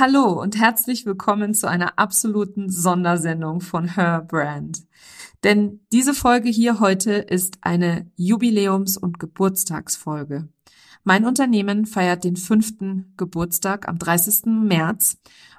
Hallo 0.00 0.40
und 0.40 0.56
herzlich 0.56 1.06
willkommen 1.06 1.54
zu 1.54 1.68
einer 1.68 1.98
absoluten 1.98 2.70
Sondersendung 2.70 3.60
von 3.60 3.96
Her 3.96 4.20
Brand. 4.20 4.86
Denn 5.42 5.80
diese 5.90 6.14
Folge 6.14 6.48
hier 6.50 6.78
heute 6.78 7.14
ist 7.14 7.58
eine 7.62 8.08
Jubiläums- 8.16 8.96
und 8.96 9.18
Geburtstagsfolge. 9.18 10.46
Mein 11.02 11.24
Unternehmen 11.24 11.84
feiert 11.84 12.22
den 12.22 12.36
fünften 12.36 13.12
Geburtstag 13.16 13.88
am 13.88 13.98
30. 13.98 14.46
März 14.62 15.18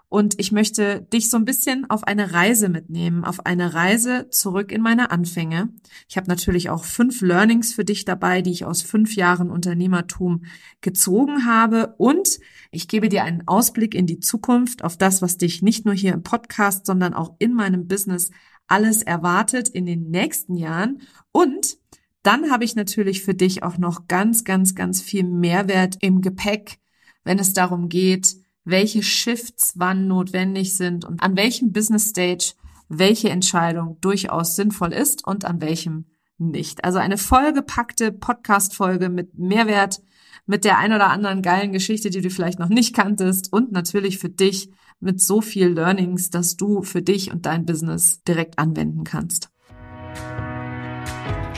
und 0.10 0.39
ich 0.39 0.52
möchte 0.52 1.04
dich 1.14 1.30
so 1.30 1.38
ein 1.38 1.46
bisschen 1.46 1.88
auf 1.88 2.04
eine 2.04 2.34
Reise 2.34 2.68
mitnehmen, 2.68 3.23
auf 3.23 3.46
eine 3.46 3.76
Reise 3.76 4.28
zurück 4.32 4.71
in 4.71 4.82
meine 4.82 5.12
Anfänge. 5.12 5.70
Ich 6.08 6.18
habe 6.18 6.28
natürlich 6.28 6.71
auch 6.71 6.84
fünf 6.84 7.21
Learnings 7.21 7.73
für 7.73 7.86
dich 7.86 8.05
dabei, 8.05 8.41
die 8.41 8.50
ich 8.50 8.66
aus 8.66 8.82
fünf 8.82 9.16
Jahren 9.16 9.52
Unternehmertum 9.52 10.45
gezogen 10.82 11.45
habe. 11.45 11.94
Und 12.00 12.40
ich 12.72 12.88
gebe 12.88 13.08
dir 13.08 13.23
einen 13.23 13.48
Ausblick 13.48 13.94
in 13.94 14.08
die 14.08 14.20
Zukunft, 14.20 14.84
auf 14.84 14.98
das, 14.98 15.22
was 15.22 15.38
dich 15.38 15.62
nicht 15.62 15.86
nur 15.86 15.94
hier 15.94 16.14
im 16.14 16.23
Podcast, 16.23 16.88
sondern 16.88 17.14
auch 17.14 17.36
in 17.38 17.53
meinem 17.53 17.88
Business 17.88 18.31
alles 18.66 19.03
erwartet 19.03 19.70
in 19.70 19.86
den 19.86 20.09
nächsten 20.09 20.55
Jahren. 20.55 21.02
Und 21.31 21.78
dann 22.23 22.50
habe 22.50 22.64
ich 22.64 22.76
natürlich 22.76 23.22
für 23.22 23.36
dich 23.36 23.62
auch 23.62 23.78
noch 23.78 24.08
ganz, 24.08 24.44
ganz, 24.44 24.73
ganz 24.73 25.02
viel 25.02 25.23
Mehrwert 25.23 25.98
im 26.02 26.22
Gepäck, 26.22 26.80
wenn 27.23 27.38
es 27.38 27.53
darum 27.53 27.89
geht, 27.89 28.38
welche 28.70 29.04
Shifts 29.04 29.73
wann 29.76 30.08
notwendig 30.08 30.76
sind 30.76 31.05
und 31.05 31.22
an 31.23 31.36
welchem 31.36 31.72
Business 31.72 32.09
Stage 32.09 32.54
welche 32.90 33.30
Entscheidung 33.30 33.98
durchaus 34.02 34.55
sinnvoll 34.55 34.94
ist 34.94 35.26
und 35.26 35.45
an 35.45 35.62
welchem 35.62 36.05
nicht. 36.38 36.84
Also 36.84 36.98
eine 36.98 37.18
vollgepackte 37.18 38.12
Podcast-Folge 38.12 39.09
mit 39.09 39.38
Mehrwert, 39.38 40.02
mit 40.45 40.66
der 40.66 40.80
ein 40.80 40.94
oder 40.94 41.09
anderen 41.09 41.42
geilen 41.42 41.72
Geschichte, 41.72 42.09
die 42.09 42.22
du 42.22 42.30
vielleicht 42.30 42.59
noch 42.59 42.70
nicht 42.70 42.95
kanntest 42.95 43.54
und 43.54 43.72
natürlich 43.72 44.18
für 44.18 44.30
dich 44.30 44.72
mit 45.00 45.22
so 45.22 45.42
viel 45.42 45.67
Learnings, 45.67 46.30
dass 46.30 46.58
du 46.58 46.81
für 46.81 47.02
dich 47.02 47.31
und 47.31 47.45
dein 47.45 47.66
Business 47.66 48.23
direkt 48.23 48.58
anwenden 48.58 49.04
kannst. 49.04 49.48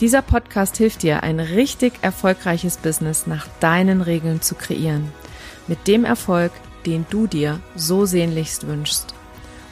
Dieser 0.00 0.22
Podcast 0.22 0.78
hilft 0.78 1.02
dir, 1.02 1.22
ein 1.22 1.40
richtig 1.40 1.92
erfolgreiches 2.00 2.78
Business 2.78 3.26
nach 3.26 3.46
deinen 3.60 4.00
Regeln 4.00 4.40
zu 4.40 4.54
kreieren. 4.54 5.12
Mit 5.66 5.86
dem 5.88 6.06
Erfolg, 6.06 6.52
den 6.86 7.04
du 7.10 7.26
dir 7.26 7.60
so 7.76 8.06
sehnlichst 8.06 8.66
wünschst. 8.66 9.12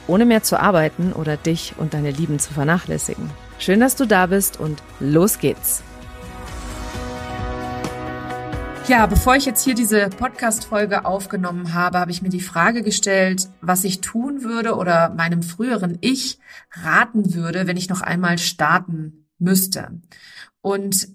Ohne 0.05 0.27
mehr 0.27 0.43
zu 0.43 0.59
arbeiten 0.59 1.13
oder 1.13 1.35
dich 1.35 1.73
und 1.77 1.95
deine 1.95 2.11
Lieben 2.11 2.37
zu 2.37 2.53
vernachlässigen. 2.53 3.27
Schön, 3.57 3.79
dass 3.79 3.95
du 3.95 4.05
da 4.05 4.27
bist 4.27 4.59
und 4.59 4.83
los 4.99 5.39
geht's. 5.39 5.81
Ja, 8.87 9.07
bevor 9.07 9.35
ich 9.35 9.47
jetzt 9.47 9.63
hier 9.63 9.73
diese 9.73 10.09
Podcast-Folge 10.09 11.05
aufgenommen 11.05 11.73
habe, 11.73 11.97
habe 11.97 12.11
ich 12.11 12.21
mir 12.21 12.29
die 12.29 12.39
Frage 12.39 12.83
gestellt, 12.83 13.49
was 13.61 13.83
ich 13.83 14.01
tun 14.01 14.43
würde 14.43 14.75
oder 14.75 15.09
meinem 15.09 15.41
früheren 15.41 15.97
Ich 16.01 16.37
raten 16.83 17.33
würde, 17.33 17.65
wenn 17.65 17.77
ich 17.77 17.89
noch 17.89 18.01
einmal 18.01 18.37
starten 18.37 19.18
müsste. 19.39 20.01
Und 20.61 21.07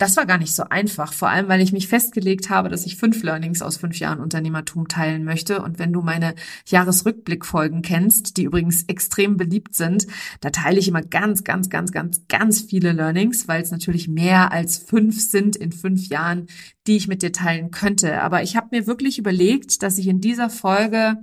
das 0.00 0.16
war 0.16 0.24
gar 0.24 0.38
nicht 0.38 0.54
so 0.54 0.64
einfach, 0.70 1.12
vor 1.12 1.28
allem 1.28 1.48
weil 1.48 1.60
ich 1.60 1.72
mich 1.72 1.86
festgelegt 1.86 2.48
habe, 2.48 2.70
dass 2.70 2.86
ich 2.86 2.96
fünf 2.96 3.22
Learnings 3.22 3.60
aus 3.60 3.76
fünf 3.76 3.98
Jahren 3.98 4.20
Unternehmertum 4.20 4.88
teilen 4.88 5.24
möchte. 5.24 5.60
Und 5.60 5.78
wenn 5.78 5.92
du 5.92 6.00
meine 6.00 6.34
Jahresrückblickfolgen 6.66 7.82
kennst, 7.82 8.38
die 8.38 8.44
übrigens 8.44 8.84
extrem 8.84 9.36
beliebt 9.36 9.74
sind, 9.74 10.06
da 10.40 10.48
teile 10.48 10.78
ich 10.78 10.88
immer 10.88 11.02
ganz, 11.02 11.44
ganz, 11.44 11.68
ganz, 11.68 11.92
ganz, 11.92 12.26
ganz 12.28 12.62
viele 12.62 12.92
Learnings, 12.92 13.46
weil 13.46 13.60
es 13.60 13.72
natürlich 13.72 14.08
mehr 14.08 14.52
als 14.52 14.78
fünf 14.78 15.20
sind 15.20 15.54
in 15.54 15.70
fünf 15.70 16.08
Jahren, 16.08 16.46
die 16.86 16.96
ich 16.96 17.06
mit 17.06 17.20
dir 17.20 17.32
teilen 17.32 17.70
könnte. 17.70 18.22
Aber 18.22 18.42
ich 18.42 18.56
habe 18.56 18.68
mir 18.70 18.86
wirklich 18.86 19.18
überlegt, 19.18 19.82
dass 19.82 19.98
ich 19.98 20.06
in 20.06 20.22
dieser 20.22 20.48
Folge 20.48 21.18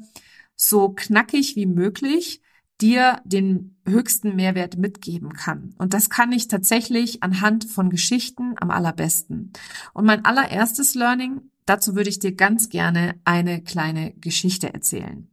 so 0.56 0.90
knackig 0.90 1.56
wie 1.56 1.66
möglich 1.66 2.42
dir 2.82 3.22
den 3.26 3.76
höchsten 3.86 4.36
Mehrwert 4.36 4.78
mitgeben 4.78 5.34
kann. 5.34 5.74
Und 5.78 5.94
das 5.94 6.10
kann 6.10 6.32
ich 6.32 6.48
tatsächlich 6.48 7.24
anhand 7.24 7.66
von 7.66 7.90
Geschichten 7.90 8.56
am 8.60 8.70
allerbesten. 8.70 9.52
Und 9.94 10.06
mein 10.06 10.26
allererstes 10.26 10.94
Learning, 10.94 11.42
dazu 11.66 11.96
würde 11.96 12.10
ich 12.10 12.20
dir 12.20 12.36
ganz 12.36 12.70
gerne 12.70 13.20
eine 13.26 13.64
kleine 13.64 14.14
Geschichte 14.14 14.74
erzählen. 14.74 15.30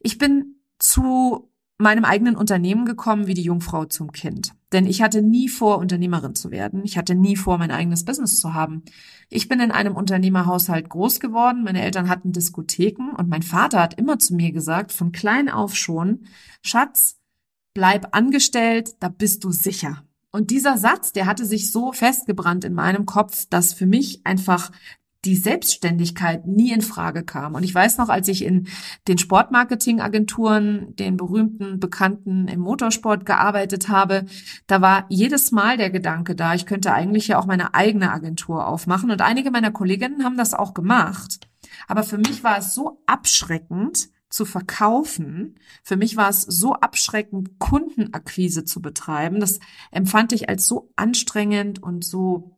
Ich 0.00 0.18
bin 0.18 0.56
zu 0.78 1.49
meinem 1.80 2.04
eigenen 2.04 2.36
Unternehmen 2.36 2.84
gekommen 2.84 3.26
wie 3.26 3.34
die 3.34 3.42
Jungfrau 3.42 3.86
zum 3.86 4.12
Kind. 4.12 4.52
Denn 4.72 4.86
ich 4.86 5.02
hatte 5.02 5.22
nie 5.22 5.48
vor, 5.48 5.78
Unternehmerin 5.78 6.34
zu 6.34 6.50
werden. 6.50 6.82
Ich 6.84 6.96
hatte 6.96 7.14
nie 7.14 7.36
vor, 7.36 7.58
mein 7.58 7.70
eigenes 7.70 8.04
Business 8.04 8.36
zu 8.36 8.54
haben. 8.54 8.84
Ich 9.28 9.48
bin 9.48 9.60
in 9.60 9.72
einem 9.72 9.96
Unternehmerhaushalt 9.96 10.88
groß 10.88 11.20
geworden. 11.20 11.64
Meine 11.64 11.82
Eltern 11.82 12.08
hatten 12.08 12.32
Diskotheken 12.32 13.16
und 13.16 13.28
mein 13.28 13.42
Vater 13.42 13.80
hat 13.80 13.98
immer 13.98 14.18
zu 14.18 14.34
mir 14.34 14.52
gesagt, 14.52 14.92
von 14.92 15.12
klein 15.12 15.48
auf 15.48 15.74
schon, 15.74 16.26
Schatz, 16.62 17.18
bleib 17.74 18.14
angestellt, 18.14 18.96
da 19.00 19.08
bist 19.08 19.44
du 19.44 19.50
sicher. 19.50 20.04
Und 20.32 20.50
dieser 20.50 20.78
Satz, 20.78 21.12
der 21.12 21.26
hatte 21.26 21.44
sich 21.44 21.72
so 21.72 21.92
festgebrannt 21.92 22.64
in 22.64 22.74
meinem 22.74 23.04
Kopf, 23.04 23.46
dass 23.50 23.72
für 23.72 23.86
mich 23.86 24.24
einfach 24.24 24.70
die 25.24 25.36
Selbstständigkeit 25.36 26.46
nie 26.46 26.72
in 26.72 26.80
Frage 26.80 27.22
kam. 27.22 27.54
Und 27.54 27.62
ich 27.62 27.74
weiß 27.74 27.98
noch, 27.98 28.08
als 28.08 28.28
ich 28.28 28.44
in 28.44 28.68
den 29.06 29.18
Sportmarketingagenturen, 29.18 30.96
den 30.96 31.16
berühmten, 31.16 31.78
bekannten 31.78 32.48
im 32.48 32.60
Motorsport 32.60 33.26
gearbeitet 33.26 33.88
habe, 33.88 34.24
da 34.66 34.80
war 34.80 35.06
jedes 35.08 35.52
Mal 35.52 35.76
der 35.76 35.90
Gedanke 35.90 36.34
da, 36.34 36.54
ich 36.54 36.66
könnte 36.66 36.92
eigentlich 36.92 37.28
ja 37.28 37.38
auch 37.38 37.46
meine 37.46 37.74
eigene 37.74 38.12
Agentur 38.12 38.66
aufmachen. 38.66 39.10
Und 39.10 39.20
einige 39.20 39.50
meiner 39.50 39.70
Kolleginnen 39.70 40.24
haben 40.24 40.36
das 40.36 40.54
auch 40.54 40.72
gemacht. 40.72 41.48
Aber 41.86 42.02
für 42.02 42.18
mich 42.18 42.42
war 42.42 42.58
es 42.58 42.74
so 42.74 43.02
abschreckend, 43.06 44.08
zu 44.30 44.44
verkaufen. 44.44 45.58
Für 45.82 45.96
mich 45.96 46.16
war 46.16 46.30
es 46.30 46.42
so 46.42 46.74
abschreckend, 46.74 47.58
Kundenakquise 47.58 48.64
zu 48.64 48.80
betreiben. 48.80 49.40
Das 49.40 49.58
empfand 49.90 50.32
ich 50.32 50.48
als 50.48 50.66
so 50.66 50.92
anstrengend 50.96 51.82
und 51.82 52.04
so 52.04 52.56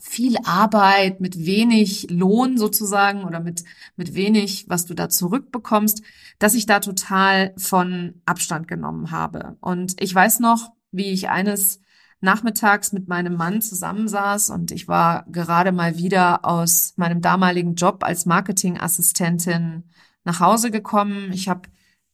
viel 0.00 0.36
Arbeit 0.44 1.20
mit 1.20 1.44
wenig 1.44 2.08
Lohn 2.10 2.56
sozusagen 2.56 3.24
oder 3.24 3.40
mit, 3.40 3.64
mit 3.96 4.14
wenig, 4.14 4.64
was 4.68 4.86
du 4.86 4.94
da 4.94 5.08
zurückbekommst, 5.08 6.02
dass 6.38 6.54
ich 6.54 6.66
da 6.66 6.80
total 6.80 7.52
von 7.56 8.20
Abstand 8.24 8.66
genommen 8.66 9.10
habe. 9.10 9.56
Und 9.60 10.00
ich 10.00 10.14
weiß 10.14 10.40
noch, 10.40 10.72
wie 10.90 11.10
ich 11.10 11.28
eines 11.28 11.80
nachmittags 12.20 12.92
mit 12.92 13.08
meinem 13.08 13.36
Mann 13.36 13.62
zusammensaß 13.62 14.50
und 14.50 14.72
ich 14.72 14.88
war 14.88 15.24
gerade 15.30 15.72
mal 15.72 15.96
wieder 15.96 16.44
aus 16.44 16.94
meinem 16.96 17.20
damaligen 17.20 17.74
Job 17.74 18.04
als 18.04 18.26
Marketingassistentin 18.26 19.84
nach 20.24 20.40
Hause 20.40 20.70
gekommen. 20.70 21.30
Ich 21.32 21.48
habe 21.48 21.68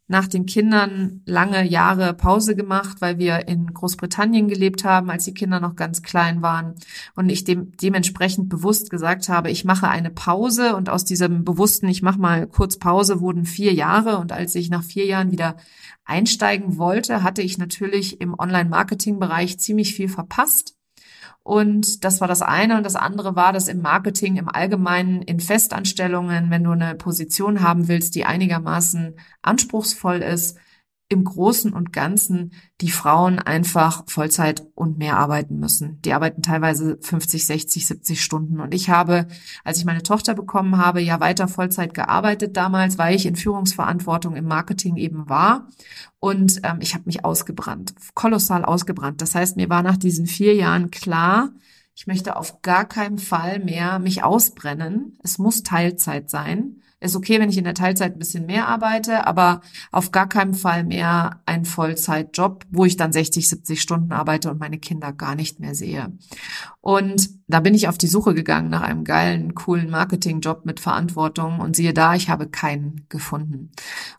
nach 0.09 0.29
den 0.29 0.47
Kindern 0.47 1.23
lange 1.27 1.67
Jahre 1.67 2.15
Pause 2.15 2.55
gemacht, 2.55 3.01
weil 3.01 3.19
wir 3.19 3.49
in 3.49 3.75
Großbritannien 3.75 4.47
gelebt 4.47 4.85
haben, 4.85 5.11
als 5.11 5.25
die 5.25 5.35
Kinder 5.35 5.59
noch 5.59 5.75
ganz 5.75 6.03
klein 6.03 6.43
waren. 6.43 6.75
Und 7.15 7.29
ich 7.29 7.43
dem, 7.43 7.73
dementsprechend 7.77 8.49
bewusst 8.49 8.89
gesagt 8.91 9.29
habe, 9.29 9.51
ich 9.51 9.65
mache 9.65 9.89
eine 9.89 10.11
Pause. 10.11 10.77
Und 10.77 10.89
aus 10.89 11.05
diesem 11.05 11.45
bewussten, 11.45 11.89
ich 11.89 12.03
mache 12.03 12.21
mal 12.21 12.47
kurz 12.47 12.79
Pause, 12.79 13.21
wurden 13.21 13.45
vier 13.45 13.73
Jahre. 13.73 14.19
Und 14.19 14.31
als 14.31 14.55
ich 14.55 14.71
nach 14.71 14.85
vier 14.85 15.07
Jahren 15.07 15.33
wieder 15.33 15.57
einsteigen 16.05 16.79
wollte, 16.79 17.25
hatte 17.25 17.43
ich 17.43 17.59
natürlich 17.59 18.21
im 18.21 18.39
Online-Marketing-Bereich 18.39 19.59
ziemlich 19.59 19.95
viel 19.95 20.09
verpasst 20.09 20.76
und 21.47 22.03
das 22.03 22.21
war 22.21 22.27
das 22.27 22.43
eine. 22.43 22.77
Und 22.77 22.83
das 22.83 22.97
andere 22.97 23.37
war, 23.37 23.53
dass 23.53 23.69
im 23.69 23.81
Marketing 23.81 24.37
im 24.37 24.49
Allgemeinen 24.49 25.23
in 25.23 25.39
Festanstellungen, 25.39 26.51
wenn 26.51 26.65
du 26.65 26.73
eine 26.73 26.97
Position 26.97 27.63
haben 27.63 27.87
willst, 27.87 28.17
die 28.17 28.25
einigermaßen 28.25 29.15
anspruchsvoll 29.43 30.23
ist, 30.23 30.59
im 31.09 31.23
Großen 31.23 31.73
und 31.73 31.93
Ganzen 31.93 32.53
die 32.81 32.91
Frauen 32.91 33.39
einfach 33.39 34.05
Vollzeit 34.09 34.67
und 34.75 34.99
mehr 34.99 35.17
arbeiten 35.17 35.59
müssen. 35.59 36.01
Die 36.03 36.13
arbeiten 36.13 36.43
teilweise 36.43 36.99
50, 37.01 37.47
60, 37.47 37.87
70 37.87 38.23
Stunden. 38.23 38.61
Und 38.61 38.75
ich 38.75 38.91
habe, 38.91 39.29
als 39.63 39.79
ich 39.79 39.85
meine 39.85 40.03
Tochter 40.03 40.35
bekommen 40.35 40.79
habe, 40.79 41.01
ja 41.01 41.21
weiter 41.21 41.47
Vollzeit 41.47 41.95
gearbeitet 41.95 42.57
damals, 42.57 42.99
weil 42.99 43.15
ich 43.15 43.27
in 43.27 43.37
Führungsverantwortung 43.37 44.35
im 44.35 44.47
Marketing 44.47 44.97
eben 44.97 45.29
war. 45.29 45.69
Und 46.19 46.61
ähm, 46.65 46.79
ich 46.81 46.95
habe 46.95 47.05
mich 47.07 47.25
ausgebrannt, 47.25 47.95
kolossal 48.15 48.65
ausgebrannt. 48.65 49.23
Das 49.23 49.37
heißt, 49.37 49.57
mir 49.57 49.71
war 49.71 49.83
nach 49.83 49.97
diesen 49.97 50.27
vier 50.27 50.55
Jahren 50.55 50.91
klar, 50.91 51.51
ich 51.95 52.07
möchte 52.07 52.37
auf 52.37 52.61
gar 52.61 52.85
keinen 52.85 53.19
Fall 53.19 53.59
mehr 53.59 53.99
mich 54.01 54.23
ausbrennen. 54.23 55.19
Es 55.23 55.39
muss 55.39 55.63
Teilzeit 55.63 56.29
sein. 56.29 56.83
Ist 57.07 57.17
okay, 57.17 57.41
wenn 57.41 57.49
ich 57.49 57.59
in 57.59 57.65
der 57.65 57.75
Teilzeit 57.75 58.13
ein 58.13 58.19
bisschen 58.19 58.47
mehr 58.47 58.69
arbeite, 58.69 59.27
aber 59.27 59.63
auf 59.91 60.13
gar 60.13 60.29
keinen 60.29 60.55
Fall 60.55 60.85
mehr 60.85 61.41
ein 61.47 61.65
Vollzeitjob, 61.65 62.65
wo 62.71 62.85
ich 62.85 62.97
dann 62.97 63.13
60, 63.13 63.49
70 63.49 63.81
Stunden 63.81 64.13
arbeite 64.13 64.51
und 64.51 64.61
meine 64.61 64.79
Kinder 64.79 65.13
gar 65.13 65.35
nicht 65.35 65.61
mehr 65.61 65.75
sehe. 65.75 66.13
Und 66.81 67.31
da 67.49 67.61
bin 67.61 67.75
ich 67.75 67.89
auf 67.89 67.99
die 67.99 68.07
Suche 68.07 68.35
gegangen 68.35 68.71
nach 68.71 68.83
einem 68.83 69.05
geilen, 69.05 69.55
coolen 69.55 69.91
Marketingjob 69.91 70.67
mit 70.67 70.81
Verantwortung 70.81 71.61
und 71.61 71.75
siehe 71.75 71.93
da, 71.93 72.15
ich 72.15 72.29
habe 72.29 72.49
keinen 72.49 73.07
gefunden. 73.09 73.71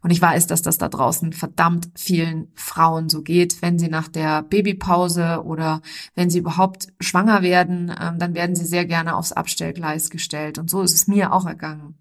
Und 0.01 0.11
ich 0.11 0.21
weiß, 0.21 0.47
dass 0.47 0.61
das 0.61 0.77
da 0.77 0.89
draußen 0.89 1.33
verdammt 1.33 1.89
vielen 1.95 2.51
Frauen 2.55 3.09
so 3.09 3.21
geht, 3.21 3.61
wenn 3.61 3.79
sie 3.79 3.87
nach 3.87 4.07
der 4.07 4.43
Babypause 4.43 5.43
oder 5.43 5.81
wenn 6.15 6.29
sie 6.29 6.39
überhaupt 6.39 6.87
schwanger 6.99 7.41
werden, 7.41 7.89
ähm, 8.01 8.19
dann 8.19 8.33
werden 8.33 8.55
sie 8.55 8.65
sehr 8.65 8.85
gerne 8.85 9.15
aufs 9.15 9.31
Abstellgleis 9.31 10.09
gestellt. 10.09 10.57
Und 10.57 10.69
so 10.69 10.81
ist 10.81 10.93
es 10.93 11.07
mir 11.07 11.33
auch 11.33 11.45
ergangen. 11.45 11.95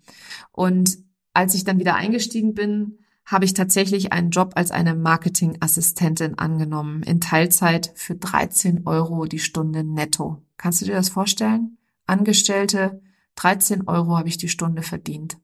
Und 0.57 0.99
als 1.35 1.55
ich 1.55 1.65
dann 1.65 1.79
wieder 1.79 1.95
eingestiegen 1.95 2.55
bin, 2.55 2.99
habe 3.27 3.45
ich 3.45 3.53
tatsächlich 3.53 4.13
einen 4.13 4.31
Job 4.31 4.53
als 4.55 4.71
eine 4.71 4.95
Marketingassistentin 4.95 6.39
angenommen, 6.39 7.03
in 7.03 7.21
Teilzeit 7.21 7.93
für 7.95 8.15
13 8.15 8.87
Euro 8.87 9.27
die 9.27 9.39
Stunde 9.39 9.85
netto. 9.85 10.43
Kannst 10.57 10.81
du 10.81 10.87
dir 10.87 10.95
das 10.95 11.11
vorstellen? 11.11 11.77
Angestellte, 12.07 13.03
13 13.35 13.87
Euro 13.87 14.17
habe 14.17 14.29
ich 14.29 14.39
die 14.39 14.49
Stunde 14.49 14.83
verdient. 14.83 15.39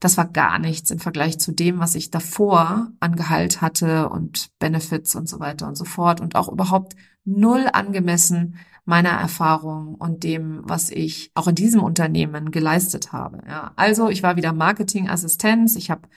Das 0.00 0.16
war 0.16 0.26
gar 0.26 0.58
nichts 0.58 0.90
im 0.90 0.98
Vergleich 0.98 1.38
zu 1.38 1.52
dem, 1.52 1.78
was 1.78 1.94
ich 1.94 2.10
davor 2.10 2.90
an 2.98 3.14
Gehalt 3.14 3.60
hatte 3.60 4.08
und 4.08 4.50
Benefits 4.58 5.14
und 5.14 5.28
so 5.28 5.38
weiter 5.38 5.68
und 5.68 5.76
so 5.76 5.84
fort 5.84 6.20
und 6.20 6.34
auch 6.34 6.48
überhaupt 6.48 6.96
null 7.24 7.68
angemessen 7.72 8.56
meiner 8.88 9.10
Erfahrung 9.10 9.96
und 9.96 10.24
dem, 10.24 10.62
was 10.64 10.90
ich 10.90 11.30
auch 11.34 11.46
in 11.46 11.54
diesem 11.54 11.82
Unternehmen 11.82 12.50
geleistet 12.50 13.12
habe. 13.12 13.42
Ja, 13.46 13.72
also 13.76 14.08
ich 14.08 14.22
war 14.22 14.36
wieder 14.36 14.54
Marketingassistenz, 14.54 15.76
ich 15.76 15.90
habe 15.90 16.08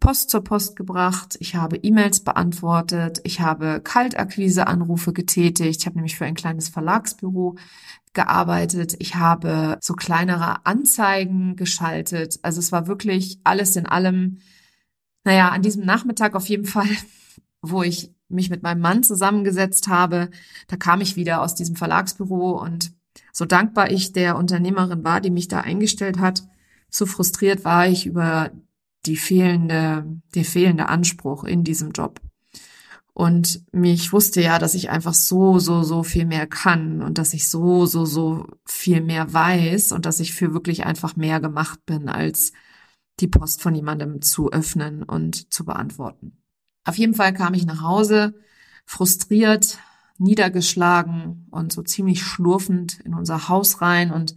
Post 0.00 0.30
zur 0.30 0.42
Post 0.42 0.74
gebracht, 0.74 1.36
ich 1.38 1.54
habe 1.54 1.76
E-Mails 1.76 2.24
beantwortet, 2.24 3.20
ich 3.22 3.40
habe 3.40 3.80
Kaltakquise-Anrufe 3.80 5.12
getätigt, 5.12 5.80
ich 5.80 5.86
habe 5.86 5.94
nämlich 5.96 6.16
für 6.16 6.24
ein 6.24 6.34
kleines 6.34 6.68
Verlagsbüro 6.68 7.54
gearbeitet, 8.12 8.96
ich 8.98 9.14
habe 9.14 9.78
so 9.80 9.94
kleinere 9.94 10.66
Anzeigen 10.66 11.54
geschaltet. 11.54 12.40
Also 12.42 12.58
es 12.58 12.72
war 12.72 12.88
wirklich 12.88 13.38
alles 13.44 13.76
in 13.76 13.86
allem, 13.86 14.38
naja, 15.22 15.50
an 15.50 15.62
diesem 15.62 15.86
Nachmittag 15.86 16.34
auf 16.34 16.48
jeden 16.48 16.66
Fall, 16.66 16.88
wo 17.62 17.84
ich 17.84 18.15
mich 18.28 18.50
mit 18.50 18.62
meinem 18.62 18.80
Mann 18.80 19.02
zusammengesetzt 19.02 19.88
habe, 19.88 20.30
da 20.68 20.76
kam 20.76 21.00
ich 21.00 21.16
wieder 21.16 21.42
aus 21.42 21.54
diesem 21.54 21.76
Verlagsbüro 21.76 22.60
und 22.60 22.92
so 23.32 23.44
dankbar 23.44 23.90
ich 23.90 24.12
der 24.12 24.36
Unternehmerin 24.36 25.04
war, 25.04 25.20
die 25.20 25.30
mich 25.30 25.48
da 25.48 25.60
eingestellt 25.60 26.18
hat, 26.18 26.42
so 26.90 27.06
frustriert 27.06 27.64
war 27.64 27.86
ich 27.86 28.06
über 28.06 28.50
die 29.06 29.16
fehlende, 29.16 30.04
der 30.34 30.44
fehlende 30.44 30.88
Anspruch 30.88 31.44
in 31.44 31.64
diesem 31.64 31.92
Job. 31.92 32.20
Und 33.12 33.64
mich 33.72 34.12
wusste 34.12 34.42
ja, 34.42 34.58
dass 34.58 34.74
ich 34.74 34.90
einfach 34.90 35.14
so, 35.14 35.58
so, 35.58 35.82
so 35.82 36.02
viel 36.02 36.26
mehr 36.26 36.46
kann 36.46 37.00
und 37.00 37.16
dass 37.16 37.32
ich 37.32 37.48
so, 37.48 37.86
so, 37.86 38.04
so 38.04 38.46
viel 38.66 39.00
mehr 39.00 39.32
weiß 39.32 39.92
und 39.92 40.04
dass 40.04 40.20
ich 40.20 40.34
für 40.34 40.52
wirklich 40.52 40.84
einfach 40.84 41.16
mehr 41.16 41.40
gemacht 41.40 41.80
bin, 41.86 42.10
als 42.10 42.52
die 43.20 43.28
Post 43.28 43.62
von 43.62 43.74
jemandem 43.74 44.20
zu 44.20 44.52
öffnen 44.52 45.02
und 45.02 45.52
zu 45.52 45.64
beantworten. 45.64 46.36
Auf 46.86 46.96
jeden 46.96 47.14
Fall 47.14 47.34
kam 47.34 47.52
ich 47.52 47.66
nach 47.66 47.82
Hause, 47.82 48.34
frustriert, 48.86 49.78
niedergeschlagen 50.18 51.46
und 51.50 51.72
so 51.72 51.82
ziemlich 51.82 52.22
schlurfend 52.22 53.00
in 53.00 53.12
unser 53.12 53.48
Haus 53.48 53.82
rein 53.82 54.10
und 54.10 54.34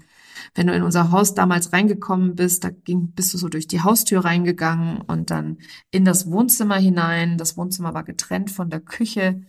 wenn 0.56 0.68
du 0.68 0.74
in 0.74 0.84
unser 0.84 1.12
Haus 1.12 1.36
damals 1.36 1.74
reingekommen 1.74 2.36
bist, 2.36 2.64
da 2.64 2.70
ging, 2.70 3.12
bist 3.12 3.34
du 3.34 3.38
so 3.38 3.50
durch 3.50 3.68
die 3.68 3.82
Haustür 3.82 4.26
reingegangen 4.26 5.02
und 5.02 5.30
dann 5.30 5.58
in 5.92 6.06
das 6.06 6.32
Wohnzimmer 6.32 6.78
hinein. 6.78 7.38
Das 7.38 7.58
Wohnzimmer 7.58 7.94
war 7.94 8.04
getrennt 8.04 8.52
von 8.52 8.70
der 8.70 8.80
Küche. 8.80 9.42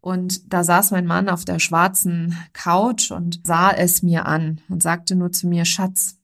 Und 0.00 0.52
da 0.52 0.64
saß 0.64 0.92
mein 0.92 1.06
Mann 1.06 1.28
auf 1.28 1.44
der 1.44 1.58
schwarzen 1.58 2.36
Couch 2.52 3.10
und 3.10 3.40
sah 3.44 3.72
es 3.72 4.02
mir 4.02 4.26
an 4.26 4.60
und 4.68 4.82
sagte 4.82 5.16
nur 5.16 5.32
zu 5.32 5.48
mir, 5.48 5.64
Schatz, 5.64 6.18